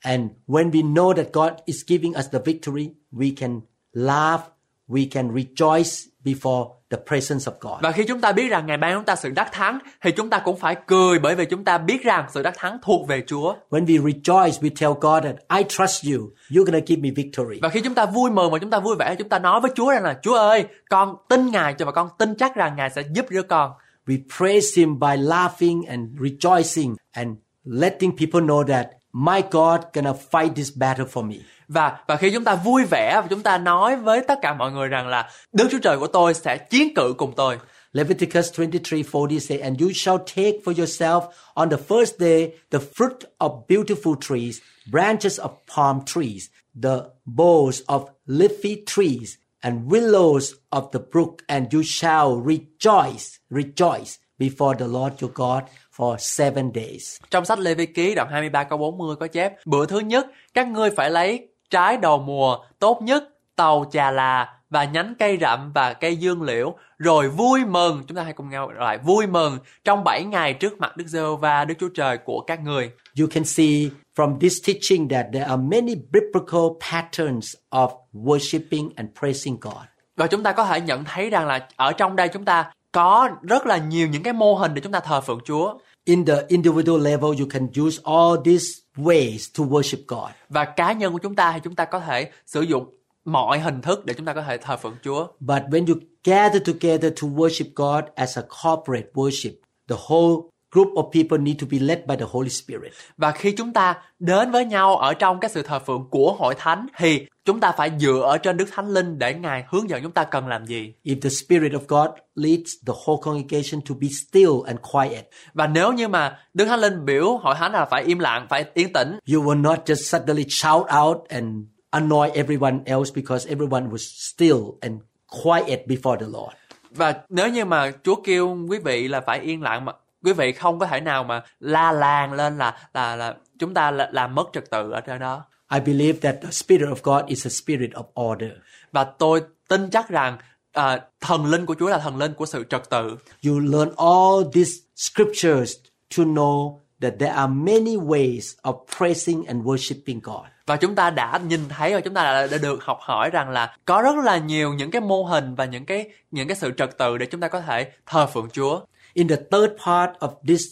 And 0.01 0.31
when 0.47 0.71
we 0.71 0.93
know 0.93 1.13
that 1.13 1.27
God 1.33 1.51
is 1.65 1.75
giving 1.87 2.13
us 2.13 2.25
the 2.31 2.39
victory, 2.45 2.89
we 3.11 3.33
can 3.37 3.61
laugh, 3.93 4.41
we 4.87 5.07
can 5.11 5.35
rejoice 5.35 6.09
before 6.23 6.69
the 6.91 6.97
presence 7.07 7.51
of 7.51 7.53
God. 7.61 7.83
Và 7.83 7.91
khi 7.91 8.03
chúng 8.03 8.21
ta 8.21 8.31
biết 8.31 8.49
rằng 8.49 8.65
Ngài 8.65 8.77
ban 8.77 8.95
chúng 8.95 9.05
ta 9.05 9.15
sự 9.15 9.29
đắc 9.29 9.51
thắng 9.51 9.79
thì 10.01 10.11
chúng 10.11 10.29
ta 10.29 10.39
cũng 10.39 10.57
phải 10.57 10.75
cười 10.87 11.19
bởi 11.19 11.35
vì 11.35 11.45
chúng 11.45 11.63
ta 11.63 11.77
biết 11.77 12.03
rằng 12.03 12.25
sự 12.33 12.43
đắc 12.43 12.53
thắng 12.57 12.77
thuộc 12.81 13.07
về 13.07 13.23
Chúa. 13.27 13.55
When 13.69 13.85
we 13.85 14.03
rejoice, 14.03 14.51
we 14.51 14.69
tell 14.79 14.91
God 15.01 15.23
that 15.23 15.35
I 15.57 15.63
trust 15.69 16.05
you. 16.05 16.29
You're 16.49 16.65
going 16.65 16.81
to 16.81 16.85
give 16.87 17.01
me 17.01 17.09
victory. 17.15 17.59
Và 17.61 17.69
khi 17.69 17.81
chúng 17.81 17.95
ta 17.95 18.05
vui 18.05 18.31
mừng 18.31 18.51
và 18.51 18.59
chúng 18.59 18.69
ta 18.69 18.79
vui 18.79 18.95
vẻ 18.99 19.15
chúng 19.15 19.29
ta 19.29 19.39
nói 19.39 19.61
với 19.61 19.71
Chúa 19.75 19.91
rằng 19.91 20.03
là 20.03 20.19
Chúa 20.21 20.35
ơi, 20.35 20.65
con 20.89 21.15
tin 21.29 21.51
Ngài 21.51 21.73
cho 21.73 21.85
và 21.85 21.91
con 21.91 22.09
tin 22.17 22.35
chắc 22.35 22.55
rằng 22.55 22.75
Ngài 22.75 22.89
sẽ 22.89 23.03
giúp 23.13 23.25
đỡ 23.29 23.41
con. 23.41 23.71
We 24.07 24.17
praise 24.37 24.81
him 24.81 24.99
by 24.99 25.17
laughing 25.17 25.81
and 25.87 26.09
rejoicing 26.19 26.95
and 27.11 27.29
letting 27.63 28.17
people 28.17 28.41
know 28.41 28.63
that 28.63 28.87
my 29.15 29.41
God 29.51 29.81
gonna 29.93 30.13
fight 30.31 30.55
this 30.55 30.71
battle 30.75 31.05
for 31.05 31.23
me. 31.23 31.35
và 31.67 31.97
và 32.07 32.15
khi 32.15 32.31
chúng 32.31 32.43
ta 32.43 32.55
vui 32.55 32.83
vẻ 32.83 33.21
và 33.21 33.27
chúng 33.29 33.41
ta 33.41 33.57
nói 33.57 33.95
với 33.95 34.21
tất 34.27 34.39
cả 34.41 34.53
mọi 34.53 34.71
người 34.71 34.87
rằng 34.87 35.07
là 35.07 35.29
Đức 35.53 35.67
Chúa 35.71 35.79
Trời 35.79 35.97
của 35.97 36.07
tôi 36.07 36.33
sẽ 36.33 36.57
chiến 36.57 36.93
cự 36.95 37.13
cùng 37.17 37.33
tôi 37.35 37.57
Leviticus 37.95 38.51
23:40 38.53 39.39
say, 39.39 39.57
And 39.59 39.81
you 39.81 39.91
shall 39.93 40.17
take 40.17 40.63
for 40.65 40.73
yourself 40.73 41.21
on 41.53 41.69
the 41.69 41.77
first 41.77 42.19
day 42.19 42.51
the 42.69 42.79
fruit 42.79 43.19
of 43.39 43.67
beautiful 43.67 44.15
trees, 44.15 44.59
branches 44.91 45.39
of 45.39 45.51
palm 45.75 46.01
trees, 46.05 46.49
the 46.81 47.03
boughs 47.25 47.81
of 47.87 48.09
leafy 48.27 48.83
trees, 48.85 49.37
and 49.63 49.89
willows 49.89 50.55
of 50.69 50.91
the 50.91 50.99
brook, 50.99 51.43
and 51.47 51.73
you 51.73 51.83
shall 51.83 52.35
rejoice, 52.35 53.39
rejoice 53.49 54.19
before 54.37 54.75
the 54.75 54.87
Lord 54.87 55.21
your 55.21 55.31
God 55.31 55.63
for 55.97 56.17
seven 56.17 56.71
days. 56.75 57.17
Trong 57.29 57.45
sách 57.45 57.59
Lê 57.59 57.73
Vi 57.73 57.85
Ký 57.85 58.15
đoạn 58.15 58.27
23 58.31 58.63
câu 58.63 58.77
40 58.77 59.15
có 59.15 59.27
chép 59.27 59.53
Bữa 59.65 59.85
thứ 59.85 59.99
nhất 59.99 60.25
các 60.53 60.67
ngươi 60.67 60.89
phải 60.89 61.09
lấy 61.09 61.47
trái 61.69 61.97
đầu 61.97 62.19
mùa 62.19 62.57
tốt 62.79 63.01
nhất 63.01 63.23
tàu 63.55 63.85
trà 63.91 64.11
là 64.11 64.55
và 64.69 64.83
nhánh 64.83 65.13
cây 65.19 65.37
rậm 65.41 65.71
và 65.73 65.93
cây 65.93 66.15
dương 66.15 66.41
liễu 66.41 66.75
rồi 66.97 67.29
vui 67.29 67.65
mừng 67.65 68.03
chúng 68.07 68.17
ta 68.17 68.23
hãy 68.23 68.33
cùng 68.33 68.49
nhau 68.49 68.71
lại 68.71 68.97
vui 68.97 69.27
mừng 69.27 69.57
trong 69.83 70.03
7 70.03 70.23
ngày 70.23 70.53
trước 70.53 70.79
mặt 70.79 70.97
Đức 70.97 71.07
Giê-hô-va 71.07 71.65
Đức 71.65 71.75
Chúa 71.79 71.89
Trời 71.95 72.17
của 72.17 72.43
các 72.47 72.59
người 72.59 72.91
You 73.19 73.27
can 73.31 73.45
see 73.45 73.89
from 74.15 74.39
this 74.39 74.53
teaching 74.67 75.09
that 75.09 75.25
there 75.33 75.45
are 75.45 75.61
many 75.61 75.95
biblical 76.11 76.91
patterns 76.91 77.55
of 77.69 77.89
worshiping 78.13 78.89
and 78.95 79.09
praising 79.19 79.57
God. 79.61 79.83
và 80.15 80.27
chúng 80.27 80.43
ta 80.43 80.51
có 80.51 80.65
thể 80.65 80.81
nhận 80.81 81.03
thấy 81.03 81.29
rằng 81.29 81.47
là 81.47 81.67
ở 81.75 81.91
trong 81.91 82.15
đây 82.15 82.27
chúng 82.27 82.45
ta 82.45 82.71
có 82.91 83.29
rất 83.41 83.65
là 83.65 83.77
nhiều 83.77 84.07
những 84.07 84.23
cái 84.23 84.33
mô 84.33 84.55
hình 84.55 84.73
để 84.73 84.81
chúng 84.81 84.91
ta 84.91 84.99
thờ 84.99 85.21
phượng 85.21 85.39
Chúa 85.45 85.73
In 86.05 86.25
the 86.25 86.45
individual 86.49 87.01
level, 87.01 87.29
you 87.39 87.47
can 87.49 87.67
use 87.85 87.99
all 88.03 88.37
these 88.45 88.81
ways 88.97 89.47
to 89.57 89.63
worship 89.63 89.97
God. 90.07 90.31
và 90.49 90.65
cá 90.65 90.93
nhân 90.93 91.13
của 91.13 91.19
chúng 91.19 91.35
ta 91.35 91.51
thì 91.53 91.59
chúng 91.63 91.75
ta 91.75 91.85
có 91.85 91.99
thể 91.99 92.31
sử 92.45 92.61
dụng 92.61 92.93
mọi 93.25 93.59
hình 93.59 93.81
thức 93.81 94.05
để 94.05 94.13
chúng 94.13 94.25
ta 94.25 94.33
có 94.33 94.41
thể 94.41 94.57
thờ 94.57 94.77
phượng 94.77 94.95
Chúa 95.03 95.27
But 95.39 95.61
when 95.69 95.87
you 95.87 95.95
gather 96.23 96.63
together 96.65 97.13
to 97.21 97.27
worship 97.27 97.65
God 97.75 98.03
as 98.15 98.37
a 98.37 98.41
corporate 98.63 99.07
worship, 99.13 99.51
the 99.87 99.95
whole 100.07 100.41
group 100.75 100.87
of 100.93 101.11
people 101.11 101.37
need 101.37 101.61
to 101.61 101.67
be 101.71 101.79
led 101.79 101.99
by 102.07 102.15
the 102.15 102.25
Holy 102.29 102.49
Spirit. 102.49 102.93
Và 103.17 103.31
khi 103.31 103.51
chúng 103.51 103.73
ta 103.73 103.95
đến 104.19 104.51
với 104.51 104.65
nhau 104.65 104.97
ở 104.97 105.13
trong 105.13 105.39
cái 105.39 105.49
sự 105.53 105.61
thờ 105.61 105.79
phượng 105.79 106.07
của 106.09 106.35
hội 106.39 106.55
thánh 106.57 106.87
thì 106.97 107.25
chúng 107.45 107.59
ta 107.59 107.71
phải 107.71 107.91
dựa 107.99 108.21
ở 108.25 108.37
trên 108.37 108.57
Đức 108.57 108.65
Thánh 108.71 108.87
Linh 108.89 109.19
để 109.19 109.33
Ngài 109.33 109.65
hướng 109.69 109.89
dẫn 109.89 110.03
chúng 110.03 110.11
ta 110.11 110.23
cần 110.23 110.47
làm 110.47 110.65
gì. 110.65 110.93
If 111.03 111.21
the 111.21 111.29
Spirit 111.29 111.71
of 111.71 111.79
God 111.87 112.09
leads 112.35 112.71
the 112.87 112.93
whole 113.05 113.21
congregation 113.21 113.81
to 113.89 113.95
be 114.01 114.07
still 114.07 114.53
and 114.65 114.79
quiet, 114.91 115.29
Và 115.53 115.67
nếu 115.67 115.93
như 115.93 116.07
mà 116.07 116.39
Đức 116.53 116.65
Thánh 116.65 116.79
Linh 116.79 117.05
biểu 117.05 117.37
hội 117.37 117.55
thánh 117.55 117.71
là 117.71 117.85
phải 117.85 118.03
im 118.03 118.19
lặng, 118.19 118.47
phải 118.49 118.65
yên 118.73 118.93
tĩnh 118.93 119.19
you 119.33 119.43
will 119.43 119.61
not 119.61 119.79
just 119.85 120.19
suddenly 120.19 120.45
shout 120.49 120.85
out 121.03 121.17
and 121.29 121.47
annoy 121.89 122.29
everyone 122.33 122.77
else 122.85 123.11
because 123.15 123.49
everyone 123.49 123.85
was 123.85 124.31
still 124.33 124.61
and 124.81 125.01
quiet 125.43 125.87
before 125.87 126.17
the 126.17 126.25
Lord. 126.25 126.55
và 126.95 127.13
nếu 127.29 127.49
như 127.49 127.65
mà 127.65 127.91
Chúa 128.03 128.15
kêu 128.15 128.57
quý 128.69 128.79
vị 128.79 129.07
là 129.07 129.21
phải 129.21 129.39
yên 129.39 129.61
lặng 129.61 129.85
mà 129.85 129.93
quý 130.25 130.33
vị 130.33 130.51
không 130.51 130.79
có 130.79 130.85
thể 130.85 130.99
nào 130.99 131.23
mà 131.23 131.43
la 131.59 131.91
làng 131.91 132.33
lên 132.33 132.57
là 132.57 132.77
là 132.93 133.15
là 133.15 133.35
chúng 133.59 133.73
ta 133.73 133.91
là, 133.91 134.09
làm 134.11 134.35
mất 134.35 134.45
trật 134.53 134.69
tự 134.69 134.91
ở 134.91 135.01
trên 135.01 135.19
đó. 135.19 135.45
I 135.73 135.79
believe 135.79 136.19
that 136.19 136.35
the 136.41 136.51
Spirit 136.51 136.89
of 136.89 136.95
God 137.03 137.25
is 137.25 137.47
a 137.47 137.49
spirit 137.49 137.91
of 137.91 138.31
order. 138.31 138.51
Và 138.91 139.03
tôi 139.03 139.41
tin 139.67 139.89
chắc 139.89 140.09
rằng 140.09 140.37
à, 140.73 140.99
thần 141.21 141.45
linh 141.45 141.65
của 141.65 141.75
Chúa 141.79 141.87
là 141.87 141.97
thần 141.97 142.17
linh 142.17 142.33
của 142.33 142.45
sự 142.45 142.63
trật 142.69 142.89
tự. 142.89 143.17
You 143.45 143.59
learn 143.59 143.89
all 143.97 144.51
these 144.53 144.71
scriptures 144.95 145.73
to 146.17 146.23
know 146.23 146.79
that 147.01 147.13
there 147.19 147.31
are 147.31 147.53
many 147.53 147.95
ways 147.95 148.55
of 148.61 148.85
praising 148.97 149.45
and 149.45 149.63
worshiping 149.63 150.19
God. 150.23 150.45
và 150.65 150.75
chúng 150.75 150.95
ta 150.95 151.09
đã 151.09 151.39
nhìn 151.47 151.69
thấy 151.69 151.93
và 151.93 152.01
chúng 152.01 152.13
ta 152.13 152.23
đã, 152.23 152.47
đã 152.47 152.57
được 152.57 152.83
học 152.83 152.97
hỏi 153.01 153.29
rằng 153.29 153.49
là 153.49 153.77
có 153.85 154.01
rất 154.01 154.15
là 154.15 154.37
nhiều 154.37 154.73
những 154.73 154.91
cái 154.91 155.01
mô 155.01 155.23
hình 155.23 155.55
và 155.55 155.65
những 155.65 155.85
cái 155.85 156.09
những 156.31 156.47
cái 156.47 156.57
sự 156.57 156.71
trật 156.77 156.97
tự 156.97 157.17
để 157.17 157.25
chúng 157.25 157.41
ta 157.41 157.47
có 157.47 157.61
thể 157.61 157.91
thờ 158.05 158.27
phượng 158.27 158.49
Chúa. 158.49 158.79
In 159.17 159.27
the 159.27 159.37
third 159.51 159.77
part 159.85 160.19
of 160.19 160.29
this 160.47 160.63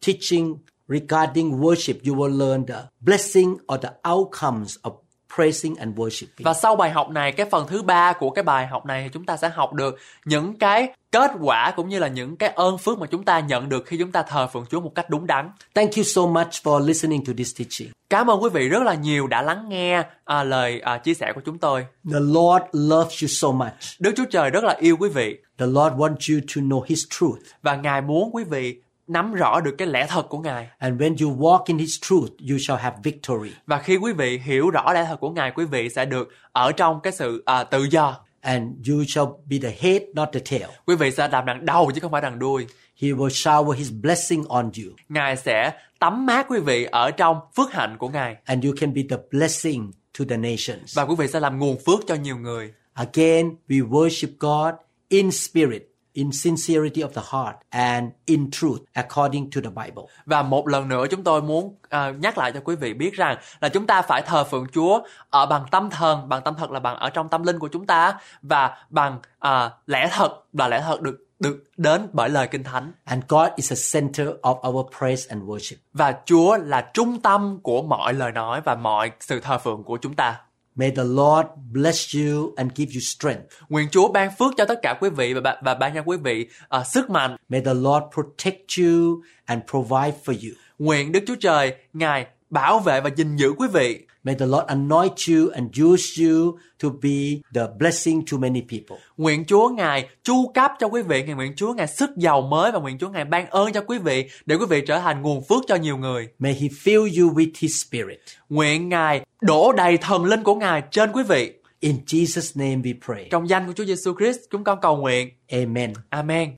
teaching 0.00 0.58
regarding 0.88 1.60
worship, 1.60 1.96
you 2.06 2.14
will 2.14 2.38
learn 2.38 2.66
the 2.66 2.88
blessing 3.00 3.56
or 3.66 3.78
the 3.80 3.90
outcomes 4.02 4.76
of 4.82 4.92
praising 5.36 5.76
and 5.76 5.98
worshiping. 5.98 6.44
Và 6.44 6.54
sau 6.54 6.76
bài 6.76 6.90
học 6.90 7.10
này, 7.10 7.32
cái 7.32 7.46
phần 7.50 7.66
thứ 7.68 7.82
ba 7.82 8.12
của 8.12 8.30
cái 8.30 8.42
bài 8.42 8.66
học 8.66 8.86
này 8.86 9.02
thì 9.02 9.08
chúng 9.12 9.24
ta 9.24 9.36
sẽ 9.36 9.48
học 9.48 9.72
được 9.72 9.98
những 10.24 10.58
cái 10.58 10.92
kết 11.10 11.30
quả 11.40 11.72
cũng 11.76 11.88
như 11.88 11.98
là 11.98 12.08
những 12.08 12.36
cái 12.36 12.48
ơn 12.48 12.78
phước 12.78 12.98
mà 12.98 13.06
chúng 13.06 13.24
ta 13.24 13.40
nhận 13.40 13.68
được 13.68 13.86
khi 13.86 13.96
chúng 13.98 14.12
ta 14.12 14.22
thờ 14.22 14.46
phượng 14.46 14.66
Chúa 14.70 14.80
một 14.80 14.94
cách 14.94 15.10
đúng 15.10 15.26
đắn. 15.26 15.50
Thank 15.74 15.96
you 15.96 16.02
so 16.02 16.26
much 16.26 16.50
for 16.62 16.86
listening 16.86 17.24
to 17.24 17.32
this 17.36 17.58
teaching. 17.58 17.88
Cảm 18.10 18.30
ơn 18.30 18.42
quý 18.42 18.48
vị 18.52 18.68
rất 18.68 18.82
là 18.82 18.94
nhiều 18.94 19.26
đã 19.26 19.42
lắng 19.42 19.68
nghe 19.68 20.02
à, 20.24 20.44
lời 20.44 20.80
à, 20.80 20.98
chia 20.98 21.14
sẻ 21.14 21.32
của 21.34 21.40
chúng 21.44 21.58
tôi. 21.58 21.86
The 22.12 22.20
Lord 22.20 22.64
loves 22.72 23.22
you 23.22 23.28
so 23.28 23.50
much. 23.50 23.72
Đức 23.98 24.12
Chúa 24.16 24.24
Trời 24.30 24.50
rất 24.50 24.64
là 24.64 24.76
yêu 24.80 24.96
quý 25.00 25.08
vị 25.08 25.38
The 25.60 25.66
Lord 25.66 25.94
wants 25.94 26.34
you 26.34 26.40
to 26.54 26.60
know 26.60 26.84
His 26.86 27.04
truth. 27.10 27.38
và 27.62 27.76
Ngài 27.76 28.00
muốn 28.00 28.34
quý 28.34 28.44
vị 28.44 28.80
nắm 29.06 29.34
rõ 29.34 29.60
được 29.60 29.74
cái 29.78 29.88
lẽ 29.88 30.06
thật 30.08 30.28
của 30.28 30.38
Ngài. 30.38 30.68
And 30.78 31.02
when 31.02 31.16
you 31.26 31.36
walk 31.36 31.62
in 31.66 31.78
His 31.78 32.00
truth, 32.00 32.30
you 32.50 32.58
shall 32.58 32.80
have 32.80 32.96
victory. 33.02 33.50
Và 33.66 33.78
khi 33.78 33.96
quý 33.96 34.12
vị 34.12 34.38
hiểu 34.38 34.70
rõ 34.70 34.92
lẽ 34.92 35.04
thật 35.08 35.16
của 35.20 35.30
Ngài, 35.30 35.50
quý 35.50 35.64
vị 35.64 35.88
sẽ 35.88 36.04
được 36.04 36.28
ở 36.52 36.72
trong 36.72 37.00
cái 37.00 37.12
sự 37.12 37.42
à, 37.46 37.64
tự 37.64 37.84
do. 37.84 38.20
And 38.40 38.88
you 38.88 39.04
shall 39.08 39.28
be 39.46 39.58
the 39.62 39.74
head, 39.80 40.02
not 40.14 40.28
the 40.32 40.40
tail. 40.50 40.70
Quý 40.86 40.96
vị 40.96 41.10
sẽ 41.10 41.28
làm 41.28 41.46
đằng 41.46 41.66
đầu 41.66 41.90
chứ 41.94 42.00
không 42.00 42.12
phải 42.12 42.22
đằng 42.22 42.38
đuôi. 42.38 42.66
He 43.02 43.08
will 43.08 43.28
shower 43.28 43.72
His 43.72 43.92
blessing 44.02 44.44
on 44.48 44.64
you. 44.64 44.92
Ngài 45.08 45.36
sẽ 45.36 45.72
tắm 45.98 46.26
mát 46.26 46.46
quý 46.48 46.60
vị 46.60 46.84
ở 46.84 47.10
trong 47.10 47.40
phước 47.56 47.72
hạnh 47.72 47.96
của 47.98 48.08
Ngài. 48.08 48.36
And 48.44 48.64
you 48.64 48.72
can 48.80 48.94
be 48.94 49.02
the 49.10 49.16
blessing 49.30 49.92
to 50.18 50.24
the 50.28 50.36
nations. 50.36 50.96
Và 50.96 51.04
quý 51.04 51.14
vị 51.18 51.28
sẽ 51.28 51.40
làm 51.40 51.58
nguồn 51.58 51.76
phước 51.86 52.00
cho 52.06 52.14
nhiều 52.14 52.36
người. 52.36 52.72
Again, 52.94 53.56
we 53.68 53.88
worship 53.88 54.28
God 54.38 54.74
in 55.10 55.30
spirit, 55.30 55.82
in 56.12 56.32
sincerity 56.32 57.02
of 57.02 57.08
the 57.08 57.22
heart, 57.32 57.56
and 57.70 58.04
in 58.26 58.50
truth, 58.50 58.80
according 58.92 59.50
to 59.50 59.60
the 59.60 59.70
Bible. 59.70 60.04
Và 60.26 60.42
một 60.42 60.68
lần 60.68 60.88
nữa 60.88 61.06
chúng 61.10 61.24
tôi 61.24 61.42
muốn 61.42 61.76
à, 61.88 62.10
nhắc 62.10 62.38
lại 62.38 62.52
cho 62.52 62.60
quý 62.64 62.76
vị 62.76 62.94
biết 62.94 63.14
rằng 63.14 63.38
là 63.60 63.68
chúng 63.68 63.86
ta 63.86 64.02
phải 64.02 64.22
thờ 64.22 64.44
phượng 64.44 64.66
Chúa 64.72 65.00
ở 65.30 65.46
bằng 65.46 65.64
tâm 65.70 65.90
thần, 65.90 66.28
bằng 66.28 66.42
tâm 66.44 66.54
thật 66.58 66.70
là 66.70 66.80
bằng 66.80 66.96
ở 66.96 67.10
trong 67.10 67.28
tâm 67.28 67.42
linh 67.42 67.58
của 67.58 67.68
chúng 67.68 67.86
ta 67.86 68.14
và 68.42 68.84
bằng 68.90 69.18
à, 69.38 69.70
lẽ 69.86 70.08
thật 70.12 70.32
và 70.52 70.68
lẽ 70.68 70.82
thật 70.86 71.00
được 71.00 71.26
được 71.40 71.64
đến 71.76 72.08
bởi 72.12 72.28
lời 72.28 72.48
kinh 72.50 72.64
thánh. 72.64 72.92
And 73.04 73.24
God 73.28 73.48
is 73.56 73.72
a 73.72 73.80
center 73.92 74.28
of 74.42 74.70
our 74.70 74.86
praise 74.98 75.28
and 75.28 75.42
worship. 75.42 75.76
Và 75.92 76.14
Chúa 76.24 76.56
là 76.56 76.90
trung 76.94 77.20
tâm 77.20 77.58
của 77.62 77.82
mọi 77.82 78.14
lời 78.14 78.32
nói 78.32 78.60
và 78.64 78.74
mọi 78.74 79.10
sự 79.20 79.40
thờ 79.40 79.58
phượng 79.58 79.84
của 79.84 79.96
chúng 79.96 80.14
ta. 80.14 80.40
May 80.80 80.90
the 80.90 81.04
Lord 81.04 81.46
bless 81.72 82.14
you 82.14 82.54
and 82.56 82.70
give 82.74 82.92
you 82.94 83.00
strength. 83.00 83.42
Nguyện 83.68 83.88
Chúa 83.90 84.12
ban 84.12 84.30
phước 84.38 84.52
cho 84.56 84.64
tất 84.64 84.78
cả 84.82 84.98
quý 85.00 85.10
vị 85.10 85.34
và 85.34 85.60
và 85.62 85.74
ban 85.74 85.94
cho 85.94 86.02
quý 86.06 86.16
vị 86.16 86.46
à, 86.68 86.84
sức 86.84 87.10
mạnh. 87.10 87.36
May 87.48 87.60
the 87.60 87.74
Lord 87.74 88.04
protect 88.14 88.78
you 88.78 89.22
and 89.44 89.62
provide 89.70 90.18
for 90.24 90.32
you. 90.32 90.54
Nguyện 90.78 91.12
Đức 91.12 91.20
Chúa 91.26 91.34
Trời 91.40 91.74
Ngài 91.92 92.26
bảo 92.50 92.78
vệ 92.78 93.00
và 93.00 93.10
gìn 93.16 93.36
giữ 93.36 93.52
quý 93.58 93.68
vị. 93.72 94.06
May 94.24 94.34
the 94.34 94.46
Lord 94.46 94.66
anoint 94.66 95.28
you 95.28 95.50
and 95.54 95.78
use 95.78 96.24
you 96.24 96.58
to 96.82 96.88
be 97.02 97.40
the 97.54 97.66
blessing 97.78 98.22
to 98.32 98.38
many 98.38 98.60
people. 98.60 98.96
Nguyện 99.16 99.44
Chúa 99.44 99.68
Ngài 99.68 100.08
chu 100.22 100.52
cấp 100.54 100.72
cho 100.78 100.86
quý 100.86 101.02
vị, 101.02 101.22
Ngài 101.22 101.34
nguyện 101.34 101.52
Chúa 101.56 101.72
Ngài 101.72 101.86
sức 101.86 102.10
giàu 102.16 102.42
mới 102.42 102.72
và 102.72 102.78
nguyện 102.78 102.98
Chúa 102.98 103.08
Ngài 103.08 103.24
ban 103.24 103.50
ơn 103.50 103.72
cho 103.72 103.80
quý 103.80 103.98
vị 103.98 104.24
để 104.46 104.56
quý 104.56 104.66
vị 104.70 104.80
trở 104.86 104.98
thành 104.98 105.22
nguồn 105.22 105.44
phước 105.44 105.64
cho 105.68 105.76
nhiều 105.76 105.96
người. 105.96 106.28
May 106.38 106.54
He 106.54 106.68
fill 106.68 107.22
you 107.22 107.34
with 107.34 107.50
His 107.58 107.84
Spirit. 107.84 108.18
Nguyện 108.48 108.88
Ngài 108.88 109.20
đổ 109.40 109.72
đầy 109.72 109.96
thần 109.96 110.24
linh 110.24 110.42
của 110.42 110.54
Ngài 110.54 110.82
trên 110.90 111.12
quý 111.12 111.22
vị. 111.22 111.52
In 111.80 111.96
Jesus' 112.06 112.60
name 112.60 112.82
we 112.82 112.94
pray. 113.06 113.28
Trong 113.30 113.48
danh 113.48 113.66
của 113.66 113.72
Chúa 113.72 113.84
Giêsu 113.84 114.14
Christ, 114.18 114.38
chúng 114.50 114.64
con 114.64 114.78
cầu 114.82 114.96
nguyện. 114.96 115.28
Amen. 115.48 115.92
Amen. 116.08 116.50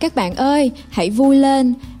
Các 0.00 0.14
bạn 0.14 0.34
ơi, 0.34 0.72
hãy 0.90 1.10
vui 1.10 1.36
lên, 1.36 1.74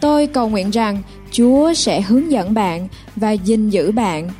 Tôi 0.00 0.26
cầu 0.26 0.48
nguyện 0.48 0.70
rằng 0.70 1.02
Chúa 1.30 1.74
sẽ 1.74 2.00
hướng 2.00 2.30
dẫn 2.30 2.54
bạn 2.54 2.88
và 3.16 3.32
gìn 3.32 3.70
giữ 3.70 3.92
bạn. 3.92 4.30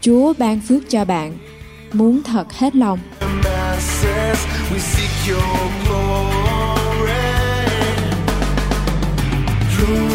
Chúa 0.00 0.32
ban 0.38 0.60
phước 0.60 0.90
cho 0.90 1.04
bạn. 1.04 1.32
Muốn 1.92 2.22
thật 2.22 2.52
hết 2.52 2.76
lòng. 2.76 2.98
we 4.72 4.78
seek 4.78 5.10
your 5.26 5.42
glory. 5.84 6.40
Lord, 9.78 10.09